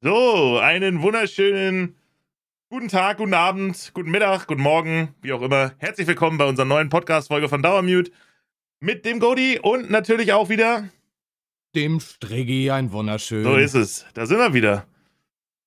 So, 0.00 0.60
einen 0.60 1.02
wunderschönen 1.02 1.96
guten 2.70 2.86
Tag, 2.86 3.16
guten 3.16 3.34
Abend, 3.34 3.90
guten 3.94 4.12
Mittag, 4.12 4.46
guten 4.46 4.62
Morgen, 4.62 5.08
wie 5.22 5.32
auch 5.32 5.42
immer. 5.42 5.72
Herzlich 5.78 6.06
willkommen 6.06 6.38
bei 6.38 6.44
unserer 6.44 6.66
neuen 6.66 6.88
Podcast-Folge 6.88 7.48
von 7.48 7.64
Dauermute 7.64 8.12
mit 8.78 9.04
dem 9.04 9.18
Godi 9.18 9.58
und 9.58 9.90
natürlich 9.90 10.32
auch 10.32 10.50
wieder 10.50 10.84
dem 11.74 11.98
Streggi 11.98 12.70
ein 12.70 12.92
wunderschön. 12.92 13.42
So 13.42 13.56
ist 13.56 13.74
es. 13.74 14.06
Da 14.14 14.26
sind 14.26 14.38
wir 14.38 14.54
wieder. 14.54 14.86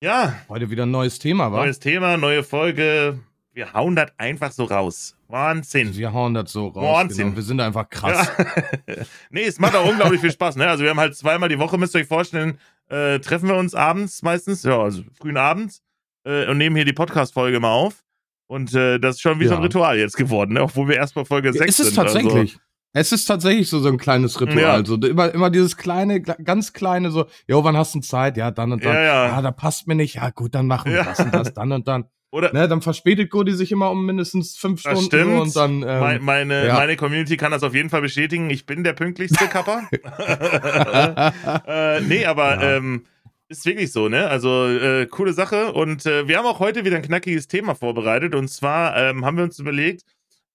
Ja. 0.02 0.34
Heute 0.48 0.70
wieder 0.70 0.84
ein 0.84 0.92
neues 0.92 1.20
Thema, 1.20 1.52
wa? 1.52 1.58
Neues 1.58 1.80
Thema, 1.80 2.16
neue 2.16 2.44
Folge. 2.44 3.20
Wir 3.52 3.74
hauen 3.74 3.98
das 3.98 4.14
einfach 4.18 4.54
so 4.54 4.64
raus. 4.64 5.18
Wahnsinn. 5.28 5.94
Wir 5.98 6.14
hauen 6.14 6.34
das 6.34 6.54
so 6.54 6.68
raus. 6.70 7.00
Wahnsinn. 7.00 7.26
Genau. 7.26 7.36
Wir 7.36 7.44
sind 7.44 7.60
einfach 7.60 7.90
krass. 7.90 8.32
Ja. 8.38 8.96
nee, 9.30 9.44
es 9.44 9.60
macht 9.60 9.76
auch 9.76 9.90
unglaublich 9.90 10.22
viel 10.22 10.32
Spaß. 10.32 10.56
Ne? 10.56 10.70
Also 10.70 10.86
wir 10.86 10.92
haben 10.92 11.02
halt 11.02 11.18
zweimal 11.18 11.50
die 11.50 11.60
Woche, 11.60 11.78
müsst 11.78 11.94
ihr 11.96 12.00
euch 12.00 12.08
vorstellen, 12.08 12.58
äh, 12.92 13.20
treffen 13.20 13.48
wir 13.50 13.56
uns 13.56 13.74
abends 13.74 14.22
meistens, 14.22 14.64
ja, 14.64 14.80
also 14.80 15.04
frühen 15.20 15.38
Abends 15.38 15.82
äh, 16.26 16.48
und 16.50 16.58
nehmen 16.58 16.76
hier 16.76 16.86
die 16.86 16.94
Podcast-Folge 16.94 17.60
mal 17.60 17.72
auf. 17.72 18.04
Und 18.48 18.74
äh, 18.76 19.00
das 19.00 19.16
ist 19.16 19.22
schon 19.22 19.40
wie 19.40 19.46
Ja. 19.46 19.52
so 19.52 19.56
ein 19.56 19.64
Ritual 19.64 19.98
jetzt 19.98 20.18
geworden, 20.18 20.54
ne? 20.54 20.64
obwohl 20.64 20.88
wir 20.90 20.98
erst 20.98 21.16
bei 21.16 21.24
Folge 21.26 21.54
6 21.54 21.66
ist 21.70 21.80
es 21.80 21.86
sind. 21.88 21.96
tatsächlich. 21.96 22.58
Es 22.94 23.14
ist 23.14 23.24
tatsächlich 23.24 23.70
so, 23.70 23.80
so 23.80 23.88
ein 23.88 23.98
kleines 23.98 24.42
Ritual. 24.42 24.60
Ja. 24.62 24.74
Also 24.74 24.96
immer, 24.98 25.34
immer 25.34 25.50
dieses 25.50 25.78
kleine, 25.78 26.20
ganz 26.22 26.74
kleine, 26.74 27.10
so, 27.12 27.28
jo, 27.48 27.64
wann 27.64 27.78
hast 27.78 27.96
du 27.96 28.02
Zeit? 28.02 28.36
Ja, 28.36 28.52
dann 28.52 28.74
und 28.74 28.84
dann. 28.84 28.94
Ja, 28.94 29.02
ja. 29.28 29.38
Ah, 29.38 29.42
da 29.42 29.52
passt 29.52 29.88
mir 29.88 29.96
nicht. 29.96 30.16
Ja, 30.16 30.30
gut, 30.32 30.54
dann 30.54 30.68
machen 30.68 30.92
wir 30.92 30.98
Ja. 30.98 31.04
das 31.06 31.20
und 31.22 31.34
das, 31.34 31.54
dann 31.54 31.72
und 31.72 31.88
dann. 31.88 32.04
Oder 32.32 32.54
Ne, 32.54 32.68
dann 32.70 32.82
verspätet 32.82 33.30
Godi 33.30 33.52
sich 33.54 33.72
immer 33.74 33.92
um 33.92 34.06
mindestens 34.06 34.56
fünf 34.58 34.84
Das 34.84 34.94
Stunden 35.04 35.08
stimmt. 35.08 35.42
und 35.42 35.56
dann. 35.56 35.84
Ähm, 35.84 36.00
mein, 36.00 36.24
meine, 36.24 36.68
ja. 36.68 36.74
meine 36.76 36.96
Community 36.96 37.36
kann 37.38 37.52
das 37.52 37.62
auf 37.62 37.74
jeden 37.76 37.90
Fall 37.90 38.02
bestätigen. 38.02 38.50
Ich 38.50 38.66
bin 38.66 38.84
der 38.86 38.94
pünktlichste 38.94 39.48
Kapper. 39.48 39.84
äh, 41.68 42.02
nee, 42.02 42.26
aber 42.26 42.62
Ja. 42.62 42.78
ähm, 42.78 43.06
ist 43.50 43.66
wirklich 43.66 43.92
so, 43.92 44.08
ne? 44.08 44.28
Also 44.30 44.68
äh, 44.70 45.06
coole 45.08 45.34
Sache. 45.34 45.74
Und 45.74 46.06
äh, 46.06 46.28
wir 46.28 46.38
haben 46.38 46.46
auch 46.46 46.60
heute 46.60 46.86
wieder 46.86 46.96
ein 46.96 47.02
knackiges 47.02 47.50
Thema 47.50 47.76
vorbereitet. 47.76 48.34
Und 48.34 48.48
zwar 48.48 48.96
ähm, 48.96 49.26
haben 49.26 49.36
wir 49.36 49.44
uns 49.44 49.60
überlegt, 49.60 50.04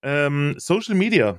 ähm, 0.02 0.54
Social 0.56 0.94
Media. 0.94 1.38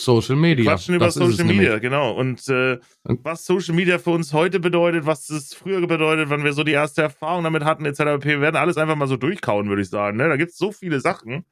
Social 0.00 0.36
Media. 0.36 0.64
Wir 0.64 0.70
quatschen 0.72 0.94
über 0.94 1.06
das 1.06 1.14
Social. 1.14 1.46
Media, 1.46 1.78
genau. 1.78 2.12
Und 2.12 2.48
äh, 2.48 2.78
was 3.04 3.44
Social 3.44 3.74
Media 3.74 3.98
für 3.98 4.10
uns 4.10 4.32
heute 4.32 4.60
bedeutet, 4.60 5.06
was 5.06 5.28
es 5.30 5.54
früher 5.54 5.86
bedeutet, 5.86 6.30
wann 6.30 6.44
wir 6.44 6.52
so 6.52 6.64
die 6.64 6.72
erste 6.72 7.02
Erfahrung 7.02 7.44
damit 7.44 7.64
hatten, 7.64 7.84
etc. 7.84 8.24
Wir 8.24 8.40
werden 8.40 8.56
alles 8.56 8.76
einfach 8.76 8.96
mal 8.96 9.08
so 9.08 9.16
durchkauen, 9.16 9.68
würde 9.68 9.82
ich 9.82 9.88
sagen. 9.88 10.16
Ne? 10.16 10.28
Da 10.28 10.36
gibt 10.36 10.52
es 10.52 10.58
so 10.58 10.72
viele 10.72 11.00
Sachen 11.00 11.44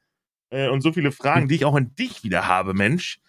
äh, 0.49 0.69
und 0.69 0.81
so 0.81 0.91
viele 0.91 1.11
Fragen, 1.11 1.47
die 1.47 1.55
ich 1.55 1.65
auch 1.65 1.75
an 1.75 1.93
dich 1.95 2.23
wieder 2.23 2.47
habe, 2.47 2.73
Mensch. 2.73 3.19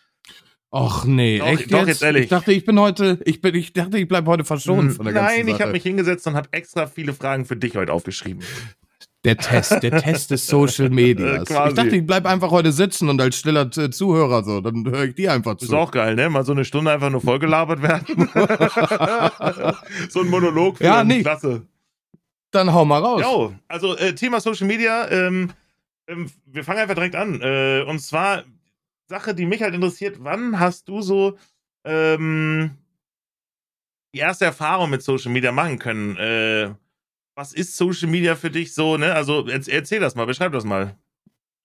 Och 0.71 1.07
nee, 1.07 1.39
Doch, 1.39 1.47
echt 1.47 1.73
doch, 1.73 1.79
jetzt? 1.79 1.89
jetzt 1.89 2.03
ehrlich. 2.03 2.25
Ich 2.25 2.29
dachte, 2.29 2.53
ich 2.53 2.65
bin 2.67 2.79
heute, 2.79 3.19
ich 3.25 3.41
bin, 3.41 3.55
ich 3.55 3.73
dachte, 3.73 3.99
ich 3.99 4.07
bleib 4.07 4.27
heute 4.27 4.45
verschont 4.45 4.93
von 4.93 5.07
der 5.07 5.15
ganzen 5.15 5.39
Hm, 5.39 5.47
Nein, 5.47 5.55
ich 5.55 5.63
habe 5.63 5.73
mich 5.73 5.83
hingesetzt 5.83 6.27
und 6.27 6.35
habe 6.35 6.49
extra 6.53 6.87
viele 6.87 7.15
Fragen 7.15 7.47
für 7.47 7.57
dich 7.57 7.75
heute 7.75 7.93
aufgeschrieben. 7.93 8.43
Der 9.29 9.37
Test, 9.37 9.83
der 9.83 10.01
Test 10.01 10.31
des 10.31 10.47
Social 10.47 10.89
Medias. 10.89 11.51
Äh, 11.51 11.69
ich 11.69 11.75
dachte, 11.75 11.97
ich 11.97 12.07
bleib 12.07 12.25
einfach 12.25 12.51
heute 12.51 12.73
sitzen 12.73 13.11
und 13.11 13.21
als 13.21 13.37
stiller 13.37 13.71
Zuhörer 13.71 14.43
so, 14.43 14.63
dann 14.63 14.87
höre 14.87 15.05
ich 15.05 15.17
dir 15.17 15.35
einfach 15.35 15.59
Ist 15.61 15.69
zu. 15.69 15.77
auch 15.77 15.91
geil, 15.91 16.15
ne? 16.15 16.31
Mal 16.31 16.47
so 16.47 16.53
eine 16.53 16.65
Stunde 16.65 16.91
einfach 16.91 17.11
nur 17.11 17.21
vollgelabert 17.21 17.83
werden. 17.83 18.31
so 20.09 20.21
ein 20.21 20.29
Monolog. 20.29 20.81
Ja, 20.81 21.05
nee. 21.05 21.21
Klasse. 21.21 21.67
Dann 22.53 22.73
hau 22.73 22.87
mal 22.87 23.03
raus. 23.03 23.21
Jo, 23.23 23.55
also 23.69 23.99
äh, 23.99 24.15
Thema 24.15 24.41
Social 24.41 24.67
Media, 24.67 25.11
ähm, 25.11 25.51
ähm, 26.07 26.31
wir 26.47 26.65
fangen 26.65 26.79
einfach 26.81 26.95
direkt 26.95 27.15
an. 27.15 27.39
Äh, 27.43 27.85
und 27.87 27.99
zwar 27.99 28.45
Sache, 29.09 29.35
die 29.35 29.45
mich 29.45 29.61
halt 29.61 29.75
interessiert, 29.75 30.17
wann 30.21 30.59
hast 30.59 30.89
du 30.89 31.03
so 31.03 31.37
ähm, 31.85 32.71
die 34.15 34.21
erste 34.21 34.47
Erfahrung 34.47 34.89
mit 34.89 35.03
Social 35.03 35.33
Media 35.33 35.53
machen 35.53 35.79
können? 35.79 36.17
Äh, 36.17 36.71
was 37.39 37.53
ist 37.53 37.77
Social 37.77 38.09
Media 38.09 38.35
für 38.35 38.51
dich 38.51 38.75
so, 38.75 38.97
ne? 38.97 39.15
Also 39.15 39.45
erz- 39.47 39.69
erzähl 39.71 40.01
das 40.01 40.17
mal, 40.17 40.27
beschreib 40.27 40.53
das 40.53 40.65
mal. 40.65 40.99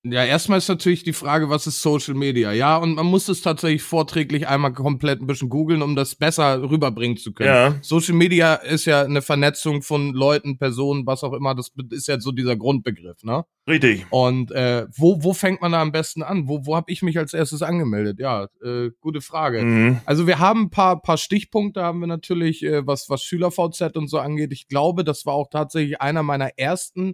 Ja, 0.06 0.26
erstmal 0.26 0.58
ist 0.58 0.68
natürlich 0.68 1.04
die 1.04 1.14
Frage, 1.14 1.50
was 1.50 1.66
ist 1.66 1.82
Social 1.82 2.14
Media? 2.14 2.52
Ja, 2.52 2.76
und 2.76 2.96
man 2.96 3.06
muss 3.06 3.30
es 3.30 3.42
tatsächlich 3.42 3.84
vorträglich 3.84 4.50
einmal 4.50 4.74
komplett 4.74 5.22
ein 5.22 5.28
bisschen 5.28 5.48
googeln, 5.48 5.82
um 5.82 5.96
das 5.96 6.16
besser 6.16 6.62
rüberbringen 6.62 7.16
zu 7.16 7.32
können. 7.32 7.50
Ja. 7.50 7.76
Social 7.82 8.14
Media 8.14 8.56
ist 8.56 8.84
ja 8.84 9.04
eine 9.04 9.22
Vernetzung 9.22 9.82
von 9.82 10.14
Leuten, 10.14 10.58
Personen, 10.58 11.08
was 11.08 11.24
auch 11.24 11.32
immer. 11.32 11.56
Das 11.56 11.72
ist 11.92 12.10
ja 12.10 12.20
so 12.20 12.34
dieser 12.34 12.58
Grundbegriff, 12.58 13.24
ne? 13.24 13.46
Richtig. 13.66 14.06
Und 14.10 14.52
äh, 14.52 14.88
wo, 14.94 15.24
wo 15.24 15.34
fängt 15.34 15.62
man 15.62 15.72
da 15.72 15.82
am 15.82 15.94
besten 15.94 16.22
an? 16.22 16.50
Wo, 16.50 16.66
wo 16.66 16.76
habe 16.76 16.92
ich 16.92 17.02
mich 17.02 17.18
als 17.18 17.34
erstes 17.34 17.62
angemeldet? 17.62 18.20
Ja, 18.20 18.50
äh, 18.62 18.90
gute 19.00 19.22
Frage. 19.22 19.64
Mhm. 19.64 20.02
Also 20.06 20.28
wir 20.28 20.40
haben 20.40 20.64
ein 20.64 20.70
paar, 20.70 21.02
paar 21.02 21.18
Stichpunkte, 21.18 21.82
haben 21.82 22.02
wir 22.02 22.08
natürlich, 22.08 22.62
äh, 22.64 22.86
was, 22.86 23.10
was 23.10 23.24
SchülerVZ 23.24 23.96
und 23.96 24.10
so 24.10 24.20
angeht. 24.20 24.52
Ich 24.52 24.68
glaube, 24.68 25.06
das 25.06 25.26
war 25.26 25.36
auch 25.36 25.50
tatsächlich 25.50 26.02
einer 26.02 26.24
meiner 26.24 26.50
ersten 26.58 27.14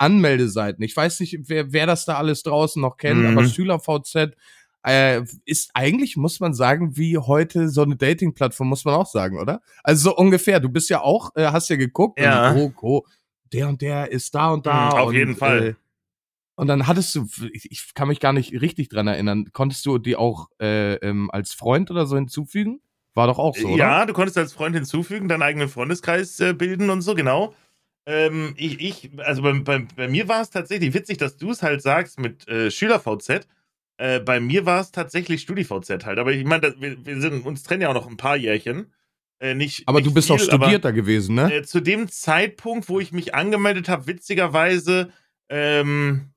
Anmeldeseiten. 0.00 0.82
Ich 0.84 0.96
weiß 0.96 1.20
nicht, 1.20 1.36
wer, 1.48 1.72
wer 1.72 1.86
das 1.86 2.04
da 2.04 2.16
alles 2.16 2.42
draußen 2.42 2.80
noch 2.80 2.96
kennt, 2.96 3.20
Mhm. 3.20 3.26
aber 3.38 3.46
SchülerVZ 3.46 4.34
äh, 4.82 5.22
ist 5.44 5.70
eigentlich, 5.74 6.16
muss 6.16 6.40
man 6.40 6.54
sagen, 6.54 6.96
wie 6.96 7.18
heute 7.18 7.68
so 7.68 7.82
eine 7.82 7.96
Dating-Plattform, 7.96 8.68
muss 8.68 8.84
man 8.86 8.94
auch 8.94 9.06
sagen, 9.06 9.38
oder? 9.38 9.60
Also 9.84 10.10
so 10.10 10.16
ungefähr. 10.16 10.58
Du 10.58 10.70
bist 10.70 10.88
ja 10.88 11.02
auch, 11.02 11.36
äh, 11.36 11.46
hast 11.48 11.68
ja 11.68 11.76
geguckt, 11.76 12.18
Ja. 12.18 12.52
und, 12.52 12.56
oh, 12.58 12.72
oh, 12.80 13.02
der 13.52 13.68
und 13.68 13.82
der 13.82 14.10
ist 14.10 14.34
da 14.34 14.50
und 14.50 14.64
da. 14.64 14.86
Mhm, 14.86 14.92
auf 15.00 15.08
und, 15.08 15.14
jeden 15.14 15.36
Fall. 15.36 15.66
Äh, 15.68 15.74
und 16.54 16.66
dann 16.66 16.86
hattest 16.86 17.14
du, 17.14 17.26
ich, 17.52 17.70
ich 17.70 17.92
kann 17.94 18.08
mich 18.08 18.20
gar 18.20 18.32
nicht 18.32 18.52
richtig 18.60 18.88
dran 18.88 19.06
erinnern, 19.06 19.50
konntest 19.52 19.84
du 19.84 19.98
die 19.98 20.16
auch 20.16 20.48
äh, 20.60 20.94
ähm, 20.96 21.30
als 21.30 21.52
Freund 21.52 21.90
oder 21.90 22.06
so 22.06 22.16
hinzufügen? 22.16 22.80
War 23.14 23.26
doch 23.26 23.38
auch 23.38 23.56
so, 23.56 23.68
oder? 23.68 23.76
Ja, 23.76 24.06
du 24.06 24.12
konntest 24.12 24.38
als 24.38 24.52
Freund 24.52 24.74
hinzufügen, 24.76 25.28
deinen 25.28 25.42
eigenen 25.42 25.68
Freundeskreis 25.68 26.38
äh, 26.40 26.54
bilden 26.54 26.88
und 26.90 27.02
so, 27.02 27.14
genau. 27.14 27.54
Ähm, 28.10 28.54
ich, 28.56 28.80
ich, 28.80 29.10
also 29.18 29.42
bei, 29.42 29.52
bei, 29.60 29.86
bei 29.94 30.08
mir 30.08 30.26
war 30.26 30.42
es 30.42 30.50
tatsächlich 30.50 30.92
witzig, 30.94 31.18
dass 31.18 31.36
du 31.36 31.52
es 31.52 31.62
halt 31.62 31.80
sagst 31.80 32.18
mit 32.18 32.48
äh, 32.48 32.68
SchülerVZ. 32.68 33.46
Äh, 33.98 34.18
bei 34.18 34.40
mir 34.40 34.66
war 34.66 34.80
es 34.80 34.90
tatsächlich 34.90 35.42
StudiVZ 35.42 36.04
halt. 36.04 36.18
Aber 36.18 36.32
ich 36.32 36.44
meine, 36.44 36.74
wir, 36.80 37.06
wir 37.06 37.20
sind 37.20 37.46
uns 37.46 37.62
trennen 37.62 37.82
ja 37.82 37.88
auch 37.90 37.94
noch 37.94 38.08
ein 38.08 38.16
paar 38.16 38.36
Jährchen. 38.36 38.92
Äh, 39.38 39.54
nicht, 39.54 39.86
Aber 39.86 39.98
nicht 39.98 40.08
du 40.08 40.14
bist 40.14 40.26
viel, 40.26 40.38
doch 40.38 40.42
Studierter 40.42 40.92
gewesen, 40.92 41.36
ne? 41.36 41.54
Äh, 41.54 41.62
zu 41.62 41.78
dem 41.78 42.08
Zeitpunkt, 42.08 42.88
wo 42.88 42.98
ich 42.98 43.12
mich 43.12 43.34
angemeldet 43.34 43.88
habe, 43.88 44.08
witzigerweise, 44.08 45.12
ähm, 45.48 46.32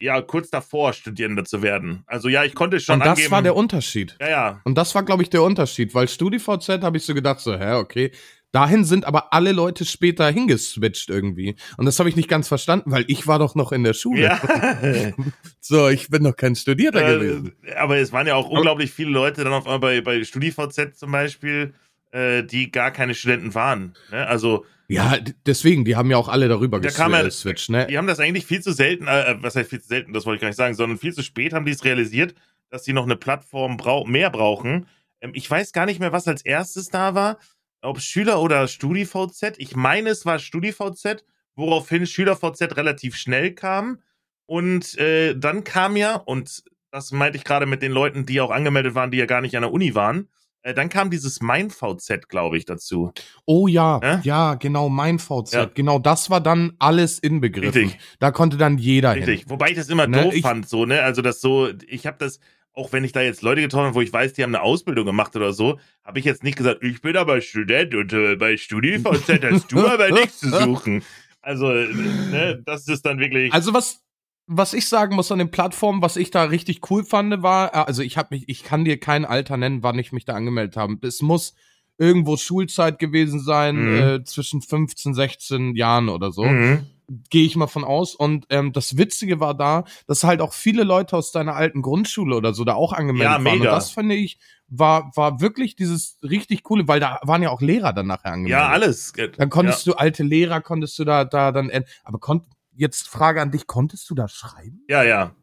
ja, 0.00 0.22
kurz 0.22 0.48
davor 0.48 0.94
Studierender 0.94 1.44
zu 1.44 1.60
werden. 1.60 2.04
Also 2.06 2.28
ja, 2.28 2.44
ich 2.44 2.54
konnte 2.54 2.80
schon 2.80 2.94
und 2.94 3.00
das 3.00 3.10
angeben. 3.10 3.30
war 3.32 3.42
der 3.42 3.54
Unterschied. 3.54 4.16
ja, 4.18 4.30
ja. 4.30 4.60
Und 4.64 4.78
das 4.78 4.94
war, 4.94 5.02
glaube 5.02 5.22
ich, 5.22 5.30
der 5.30 5.42
Unterschied, 5.42 5.94
weil 5.94 6.08
StudiVZ 6.08 6.82
habe 6.82 6.96
ich 6.96 7.04
so 7.04 7.14
gedacht, 7.14 7.40
so, 7.40 7.58
hä, 7.58 7.74
okay. 7.74 8.12
Dahin 8.50 8.84
sind 8.84 9.04
aber 9.04 9.32
alle 9.34 9.52
Leute 9.52 9.84
später 9.84 10.30
hingeswitcht 10.30 11.10
irgendwie. 11.10 11.54
Und 11.76 11.84
das 11.84 11.98
habe 11.98 12.08
ich 12.08 12.16
nicht 12.16 12.28
ganz 12.30 12.48
verstanden, 12.48 12.90
weil 12.90 13.04
ich 13.08 13.26
war 13.26 13.38
doch 13.38 13.54
noch 13.54 13.72
in 13.72 13.84
der 13.84 13.94
Schule. 13.94 14.22
Ja. 14.22 14.40
So, 15.60 15.88
ich 15.88 16.08
bin 16.08 16.22
noch 16.22 16.34
kein 16.36 16.56
Studierter 16.56 17.18
gewesen. 17.18 17.52
Äh, 17.62 17.74
aber 17.74 17.98
es 17.98 18.10
waren 18.12 18.26
ja 18.26 18.34
auch 18.36 18.48
unglaublich 18.48 18.90
viele 18.90 19.10
Leute 19.10 19.44
dann 19.44 19.52
auf 19.52 19.66
einmal 19.66 19.78
bei, 19.80 20.00
bei 20.00 20.24
StudiVZ 20.24 20.96
zum 20.98 21.12
Beispiel, 21.12 21.74
äh, 22.10 22.42
die 22.42 22.70
gar 22.72 22.90
keine 22.90 23.14
Studenten 23.14 23.54
waren. 23.54 23.94
Ne? 24.10 24.26
Also, 24.26 24.64
Ja, 24.86 25.18
deswegen, 25.44 25.84
die 25.84 25.94
haben 25.96 26.10
ja 26.10 26.16
auch 26.16 26.28
alle 26.28 26.48
darüber 26.48 26.80
Da 26.80 26.88
ja- 26.88 27.22
geswitcht, 27.22 27.68
ne? 27.68 27.86
die 27.86 27.98
haben 27.98 28.06
das 28.06 28.18
eigentlich 28.18 28.46
viel 28.46 28.62
zu 28.62 28.72
selten, 28.72 29.06
äh, 29.08 29.36
was 29.42 29.56
heißt 29.56 29.68
viel 29.68 29.82
zu 29.82 29.88
selten, 29.88 30.14
das 30.14 30.24
wollte 30.24 30.36
ich 30.36 30.40
gar 30.40 30.48
nicht 30.48 30.56
sagen, 30.56 30.74
sondern 30.74 30.96
viel 30.96 31.12
zu 31.12 31.22
spät 31.22 31.52
haben 31.52 31.66
die 31.66 31.72
es 31.72 31.84
realisiert, 31.84 32.34
dass 32.70 32.84
sie 32.84 32.94
noch 32.94 33.04
eine 33.04 33.16
Plattform 33.16 33.76
brau 33.76 34.06
mehr 34.06 34.30
brauchen. 34.30 34.86
Ähm, 35.20 35.32
ich 35.34 35.50
weiß 35.50 35.72
gar 35.72 35.84
nicht 35.84 36.00
mehr, 36.00 36.12
was 36.12 36.26
als 36.28 36.40
erstes 36.42 36.88
da 36.88 37.14
war, 37.14 37.36
ob 37.82 38.00
Schüler 38.00 38.40
oder 38.40 38.66
StudiVZ. 38.68 39.54
Ich 39.58 39.76
meine, 39.76 40.10
es 40.10 40.26
war 40.26 40.38
StudiVZ, 40.38 41.24
woraufhin 41.56 42.06
SchülerVZ 42.06 42.76
relativ 42.76 43.16
schnell 43.16 43.52
kam. 43.54 43.98
Und 44.46 44.96
äh, 44.98 45.34
dann 45.36 45.64
kam 45.64 45.96
ja, 45.96 46.16
und 46.16 46.62
das 46.90 47.12
meinte 47.12 47.36
ich 47.36 47.44
gerade 47.44 47.66
mit 47.66 47.82
den 47.82 47.92
Leuten, 47.92 48.24
die 48.26 48.40
auch 48.40 48.50
angemeldet 48.50 48.94
waren, 48.94 49.10
die 49.10 49.18
ja 49.18 49.26
gar 49.26 49.40
nicht 49.42 49.54
an 49.56 49.62
der 49.62 49.72
Uni 49.72 49.94
waren, 49.94 50.28
äh, 50.62 50.72
dann 50.72 50.88
kam 50.88 51.10
dieses 51.10 51.40
MeinVZ, 51.42 52.28
glaube 52.28 52.56
ich, 52.56 52.64
dazu. 52.64 53.12
Oh 53.44 53.68
ja, 53.68 54.00
Hä? 54.02 54.20
ja, 54.24 54.54
genau, 54.54 54.88
mein 54.88 55.18
VZ. 55.18 55.52
Ja. 55.52 55.64
Genau, 55.66 55.98
das 55.98 56.30
war 56.30 56.40
dann 56.40 56.72
alles 56.78 57.18
inbegriffen. 57.18 57.82
Richtig. 57.82 58.00
Da 58.18 58.30
konnte 58.30 58.56
dann 58.56 58.78
jeder 58.78 59.12
hin. 59.12 59.24
Richtig. 59.24 59.50
Wobei 59.50 59.70
ich 59.70 59.76
das 59.76 59.88
immer 59.90 60.06
Ne, 60.06 60.22
doof 60.22 60.34
ich- 60.34 60.42
fand, 60.42 60.66
so, 60.68 60.86
ne? 60.86 61.02
Also, 61.02 61.20
das 61.22 61.40
so, 61.42 61.68
ich 61.86 62.06
habe 62.06 62.16
das, 62.18 62.40
auch 62.78 62.92
wenn 62.92 63.04
ich 63.04 63.12
da 63.12 63.20
jetzt 63.20 63.42
Leute 63.42 63.60
getroffen 63.60 63.86
habe, 63.86 63.94
wo 63.96 64.00
ich 64.00 64.12
weiß, 64.12 64.34
die 64.34 64.42
haben 64.42 64.54
eine 64.54 64.62
Ausbildung 64.62 65.04
gemacht 65.04 65.34
oder 65.36 65.52
so, 65.52 65.78
habe 66.04 66.18
ich 66.20 66.24
jetzt 66.24 66.44
nicht 66.44 66.56
gesagt, 66.56 66.82
ich 66.82 67.02
bin 67.02 67.16
aber 67.16 67.40
Student 67.40 67.94
und 67.94 68.12
äh, 68.12 68.36
bei 68.36 68.56
StudiVZ 68.56 69.42
hast 69.42 69.72
du 69.72 69.86
aber 69.86 70.10
nichts 70.10 70.38
zu 70.40 70.50
suchen. 70.50 71.02
Also, 71.42 71.70
äh, 71.72 71.88
ne, 72.30 72.62
das 72.64 72.86
ist 72.88 73.04
dann 73.04 73.18
wirklich. 73.18 73.52
Also 73.52 73.74
was 73.74 74.02
was 74.50 74.72
ich 74.72 74.88
sagen 74.88 75.14
muss 75.14 75.30
an 75.30 75.38
den 75.40 75.50
Plattformen, 75.50 76.00
was 76.00 76.16
ich 76.16 76.30
da 76.30 76.44
richtig 76.44 76.90
cool 76.90 77.04
fand, 77.04 77.42
war, 77.42 77.74
äh, 77.74 77.78
also 77.86 78.02
ich 78.02 78.16
habe 78.16 78.28
mich, 78.34 78.48
ich 78.48 78.64
kann 78.64 78.84
dir 78.84 78.98
kein 78.98 79.24
Alter 79.26 79.56
nennen, 79.58 79.82
wann 79.82 79.98
ich 79.98 80.12
mich 80.12 80.24
da 80.24 80.34
angemeldet 80.34 80.76
habe. 80.76 80.96
Es 81.06 81.20
muss 81.20 81.54
irgendwo 81.98 82.36
Schulzeit 82.36 82.98
gewesen 82.98 83.40
sein, 83.40 83.76
Mhm. 83.76 83.96
äh, 83.98 84.24
zwischen 84.24 84.62
15, 84.62 85.14
16 85.14 85.74
Jahren 85.76 86.08
oder 86.08 86.32
so. 86.32 86.44
Mhm. 86.44 86.86
Gehe 87.30 87.46
ich 87.46 87.56
mal 87.56 87.66
von 87.68 87.84
aus. 87.84 88.14
Und 88.14 88.46
ähm, 88.50 88.72
das 88.72 88.98
Witzige 88.98 89.40
war 89.40 89.54
da, 89.54 89.84
dass 90.06 90.24
halt 90.24 90.42
auch 90.42 90.52
viele 90.52 90.84
Leute 90.84 91.16
aus 91.16 91.32
deiner 91.32 91.56
alten 91.56 91.80
Grundschule 91.80 92.36
oder 92.36 92.52
so 92.52 92.64
da 92.64 92.74
auch 92.74 92.92
angemeldet 92.92 93.24
Ja, 93.24 93.32
waren. 93.32 93.42
mega. 93.44 93.70
Und 93.70 93.76
das 93.76 93.90
finde 93.90 94.14
ich, 94.14 94.38
war, 94.66 95.10
war 95.16 95.40
wirklich 95.40 95.74
dieses 95.74 96.18
richtig 96.22 96.62
coole, 96.64 96.86
weil 96.86 97.00
da 97.00 97.18
waren 97.22 97.42
ja 97.42 97.48
auch 97.48 97.62
Lehrer 97.62 97.94
dann 97.94 98.06
nachher 98.08 98.32
angemeldet. 98.32 98.60
Ja, 98.60 98.68
alles. 98.68 99.12
Dann 99.38 99.48
konntest 99.48 99.86
du 99.86 99.94
alte 99.94 100.22
Lehrer, 100.22 100.60
konntest 100.60 100.98
du 100.98 101.04
da, 101.04 101.24
da 101.24 101.50
dann, 101.52 101.70
aber 102.04 102.18
konnt, 102.18 102.44
jetzt 102.74 103.08
Frage 103.08 103.40
an 103.40 103.50
dich, 103.50 103.66
konntest 103.66 104.08
du 104.10 104.14
da 104.14 104.28
schreiben? 104.28 104.84
Ja, 104.88 105.02
ja. 105.02 105.34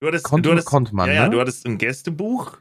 Du 0.00 0.08
hattest, 0.08 0.24
Konnte, 0.24 0.48
du 0.48 0.52
hattest, 0.52 0.66
konnte 0.66 0.94
man, 0.94 1.08
ja, 1.08 1.14
ja, 1.14 1.24
ne? 1.24 1.30
du 1.30 1.40
hattest 1.40 1.64
ein 1.66 1.78
Gästebuch, 1.78 2.58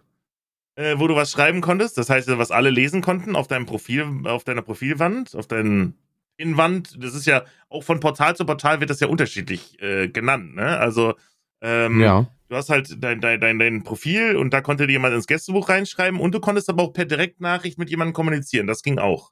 äh, 0.76 1.00
wo 1.00 1.08
du 1.08 1.16
was 1.16 1.32
schreiben 1.32 1.62
konntest. 1.62 1.98
Das 1.98 2.10
heißt, 2.10 2.30
was 2.38 2.52
alle 2.52 2.70
lesen 2.70 3.02
konnten 3.02 3.36
auf 3.36 3.48
deinem 3.48 3.66
Profil, 3.66 4.22
auf 4.26 4.44
deiner 4.44 4.62
Profilwand, 4.62 5.36
auf 5.36 5.48
deinen 5.48 5.98
Innenwand. 6.38 7.04
Das 7.04 7.14
ist 7.14 7.26
ja 7.26 7.44
auch 7.70 7.84
von 7.84 8.00
Portal 8.00 8.36
zu 8.36 8.46
Portal 8.46 8.80
wird 8.80 8.90
das 8.90 9.00
ja 9.00 9.08
unterschiedlich 9.08 9.82
äh, 9.82 10.08
genannt. 10.10 10.56
Ne? 10.56 10.78
Also 10.78 11.16
ähm, 11.62 12.02
ja. 12.02 12.28
du 12.50 12.56
hast 12.56 12.70
halt 12.70 13.04
dein, 13.04 13.22
dein, 13.22 13.40
dein, 13.40 13.60
dein 13.60 13.84
Profil 13.84 14.36
und 14.36 14.54
da 14.54 14.62
konnte 14.62 14.88
dir 14.88 14.94
jemand 14.94 15.16
ins 15.16 15.28
Gästebuch 15.28 15.70
reinschreiben 15.70 16.20
und 16.20 16.34
du 16.34 16.40
konntest 16.40 16.70
aber 16.70 16.84
auch 16.84 16.94
per 16.94 17.06
Direktnachricht 17.06 17.78
mit 17.78 17.90
jemandem 17.90 18.14
kommunizieren. 18.14 18.68
Das 18.68 18.84
ging 18.84 19.00
auch. 19.00 19.32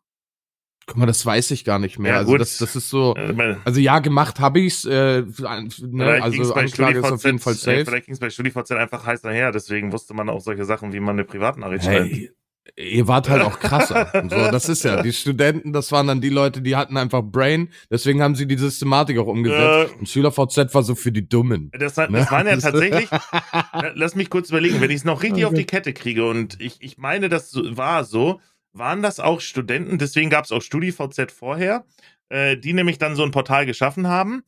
Guck 0.86 0.98
mal, 0.98 1.06
das 1.06 1.26
weiß 1.26 1.52
ich 1.52 1.64
gar 1.64 1.80
nicht 1.80 1.98
mehr. 1.98 2.14
Ja, 2.14 2.18
also 2.20 2.38
das, 2.38 2.58
das 2.58 2.76
ist 2.76 2.90
so, 2.90 3.16
Äh, 3.16 3.56
also 3.64 3.80
ja, 3.80 4.00
gemacht 4.00 4.40
habe 4.40 4.60
ich's, 4.60 4.84
äh, 4.84 5.22
ne? 5.22 6.22
also 6.22 6.54
bei 6.54 6.62
Anklage 6.62 7.00
ist 7.00 7.06
auf 7.06 7.22
StudiVZ 7.22 7.24
jeden 7.24 7.40
Fall 7.40 7.54
äh, 7.54 7.58
safe. 7.58 7.86
Vielleicht 7.86 8.06
ging 8.06 8.14
es 8.14 8.20
bei 8.20 8.30
StudiVZ 8.30 8.72
einfach 8.72 9.06
heiß 9.06 9.22
daher, 9.22 9.52
deswegen 9.52 9.94
wusste 9.94 10.14
man 10.14 10.30
auch 10.30 10.42
solche 10.42 10.66
Sachen, 10.66 10.92
wie 10.92 11.00
man 11.00 11.16
eine 11.16 11.24
Privatnachricht 11.24 11.86
schreibt. 11.86 12.34
Ihr 12.78 13.08
wart 13.10 13.30
halt 13.30 13.42
auch 13.44 13.60
krasser. 13.60 14.10
So, 14.30 14.52
das 14.52 14.70
ist 14.70 14.84
ja, 14.84 15.02
die 15.04 15.12
Studenten, 15.14 15.74
das 15.74 15.92
waren 15.92 16.08
dann 16.08 16.22
die 16.22 16.30
Leute, 16.30 16.62
die 16.62 16.76
hatten 16.76 16.96
einfach 16.98 17.22
Brain, 17.22 17.70
deswegen 17.92 18.22
haben 18.24 18.36
sie 18.36 18.48
die 18.48 18.58
Systematik 18.58 19.18
auch 19.20 19.28
umgesetzt. 19.28 19.92
Äh, 19.94 20.00
Und 20.00 20.08
SchülerVZ 20.10 20.74
war 20.74 20.82
so 20.84 20.96
für 20.96 21.12
die 21.12 21.28
Dummen. 21.28 21.72
Das, 21.78 21.98
war- 21.98 22.10
Ne? 22.10 22.20
das 22.20 22.32
waren 22.32 22.48
ja 22.48 22.56
tatsächlich, 22.58 23.10
La- 23.52 23.92
lass 23.94 24.16
mich 24.16 24.30
kurz 24.30 24.50
überlegen, 24.50 24.80
wenn 24.82 24.90
ich 24.90 24.98
es 24.98 25.04
noch 25.06 25.22
richtig 25.24 25.44
Okay. 25.46 25.54
auf 25.54 25.54
die 25.54 25.66
Kette 25.66 25.94
kriege 25.94 26.26
und 26.28 26.60
ich, 26.62 26.78
ich 26.82 26.98
meine, 26.98 27.28
das 27.30 27.54
war 27.54 28.06
so, 28.06 28.40
waren 28.72 29.02
das 29.04 29.20
auch 29.20 29.42
Studenten, 29.42 29.98
deswegen 29.98 30.30
gab 30.30 30.46
es 30.46 30.52
auch 30.52 30.62
StudiVZ 30.62 31.32
vorher, 31.32 31.86
äh, 32.30 32.58
die 32.58 32.74
nämlich 32.74 32.98
dann 32.98 33.16
so 33.16 33.24
ein 33.24 33.32
Portal 33.32 33.66
geschaffen 33.66 34.08
haben, 34.08 34.42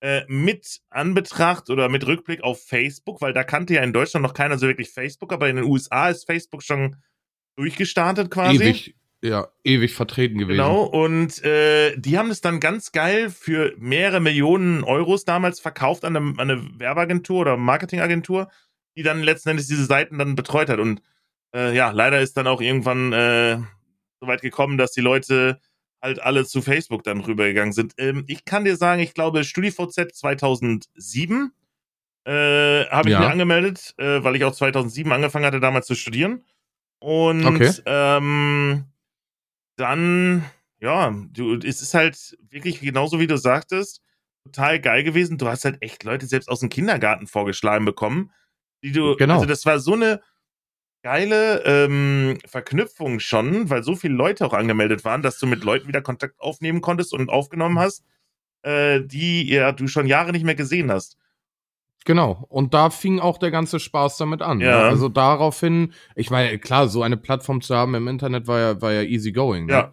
äh, 0.00 0.22
mit 0.26 0.80
Anbetracht 0.90 1.70
oder 1.70 1.88
mit 1.88 2.06
Rückblick 2.06 2.42
auf 2.42 2.62
Facebook, 2.62 3.20
weil 3.22 3.32
da 3.32 3.44
kannte 3.44 3.74
ja 3.74 3.82
in 3.82 3.92
Deutschland 3.92 4.22
noch 4.24 4.34
keiner 4.34 4.58
so 4.58 4.66
wirklich 4.66 4.90
Facebook, 4.90 5.32
aber 5.32 5.48
in 5.48 5.56
den 5.56 5.64
USA 5.64 6.08
ist 6.10 6.26
Facebook 6.26 6.62
schon 6.62 6.96
durchgestartet 7.60 8.30
quasi. 8.30 8.56
Ewig, 8.56 8.94
ja, 9.22 9.48
ewig 9.64 9.92
vertreten 9.94 10.38
gewesen. 10.38 10.56
Genau, 10.56 10.82
und 10.82 11.44
äh, 11.44 11.94
die 11.96 12.16
haben 12.16 12.30
es 12.30 12.40
dann 12.40 12.58
ganz 12.58 12.90
geil 12.92 13.28
für 13.28 13.74
mehrere 13.78 14.20
Millionen 14.20 14.82
Euros 14.82 15.26
damals 15.26 15.60
verkauft 15.60 16.04
an 16.04 16.16
eine, 16.16 16.26
an 16.38 16.50
eine 16.50 16.80
Werbeagentur 16.80 17.40
oder 17.40 17.56
Marketingagentur, 17.58 18.50
die 18.96 19.02
dann 19.02 19.22
letzten 19.22 19.50
Endes 19.50 19.66
diese 19.66 19.84
Seiten 19.84 20.18
dann 20.18 20.36
betreut 20.36 20.70
hat. 20.70 20.78
Und 20.78 21.02
äh, 21.54 21.76
ja, 21.76 21.90
leider 21.90 22.20
ist 22.20 22.36
dann 22.38 22.46
auch 22.46 22.62
irgendwann 22.62 23.12
äh, 23.12 23.58
so 24.20 24.26
weit 24.26 24.40
gekommen, 24.40 24.78
dass 24.78 24.92
die 24.92 25.02
Leute 25.02 25.60
halt 26.00 26.22
alle 26.22 26.46
zu 26.46 26.62
Facebook 26.62 27.02
dann 27.02 27.20
rübergegangen 27.20 27.74
sind. 27.74 27.92
Ähm, 27.98 28.24
ich 28.26 28.46
kann 28.46 28.64
dir 28.64 28.76
sagen, 28.76 29.02
ich 29.02 29.12
glaube, 29.12 29.44
StudiVZ 29.44 30.14
2007 30.14 31.52
äh, 32.24 32.86
habe 32.86 33.08
ich 33.08 33.12
Ja. 33.12 33.20
mir 33.20 33.30
angemeldet, 33.30 33.94
äh, 33.98 34.24
weil 34.24 34.36
ich 34.36 34.44
auch 34.44 34.54
2007 34.54 35.12
angefangen 35.12 35.44
hatte, 35.44 35.60
damals 35.60 35.86
zu 35.86 35.94
studieren. 35.94 36.44
Und 37.00 37.44
Okay. 37.46 37.72
ähm, 37.86 38.84
dann, 39.76 40.44
ja, 40.80 41.14
du, 41.32 41.56
es 41.56 41.82
ist 41.82 41.94
halt 41.94 42.36
wirklich 42.50 42.80
genauso 42.80 43.18
wie 43.20 43.26
du 43.26 43.36
sagtest, 43.38 44.02
total 44.44 44.80
geil 44.80 45.02
gewesen. 45.04 45.38
Du 45.38 45.48
hast 45.48 45.64
halt 45.64 45.82
echt 45.82 46.04
Leute 46.04 46.26
selbst 46.26 46.48
aus 46.48 46.60
dem 46.60 46.68
Kindergarten 46.68 47.26
vorgeschlagen 47.26 47.84
bekommen, 47.84 48.30
die 48.82 48.92
du, 48.92 49.16
Genau. 49.16 49.34
also 49.34 49.46
das 49.46 49.64
war 49.66 49.78
so 49.80 49.94
eine 49.94 50.20
geile 51.02 51.62
ähm, 51.64 52.38
Verknüpfung 52.46 53.20
schon, 53.20 53.70
weil 53.70 53.82
so 53.82 53.96
viele 53.96 54.14
Leute 54.14 54.46
auch 54.46 54.52
angemeldet 54.52 55.04
waren, 55.04 55.22
dass 55.22 55.38
du 55.38 55.46
mit 55.46 55.64
Leuten 55.64 55.88
wieder 55.88 56.02
Kontakt 56.02 56.38
aufnehmen 56.40 56.82
konntest 56.82 57.14
und 57.14 57.30
aufgenommen 57.30 57.78
hast, 57.78 58.04
äh, 58.62 59.00
die 59.02 59.48
ja 59.48 59.72
du 59.72 59.86
schon 59.88 60.06
Jahre 60.06 60.32
nicht 60.32 60.44
mehr 60.44 60.54
gesehen 60.54 60.92
hast. 60.92 61.16
Genau. 62.04 62.44
Und 62.48 62.72
da 62.74 62.90
fing 62.90 63.20
auch 63.20 63.38
der 63.38 63.50
ganze 63.50 63.78
Spaß 63.78 64.16
damit 64.16 64.42
an. 64.42 64.60
Ja. 64.60 64.66
Ne? 64.78 64.84
Also 64.84 65.08
daraufhin, 65.08 65.92
ich 66.14 66.30
meine, 66.30 66.58
klar, 66.58 66.88
so 66.88 67.02
eine 67.02 67.16
Plattform 67.16 67.60
zu 67.60 67.74
haben 67.74 67.94
im 67.94 68.08
Internet 68.08 68.46
war 68.46 68.58
ja, 68.58 68.82
war 68.82 68.92
ja 68.92 69.02
easy 69.02 69.32
going. 69.32 69.66
Ne? 69.66 69.72
Ja. 69.72 69.92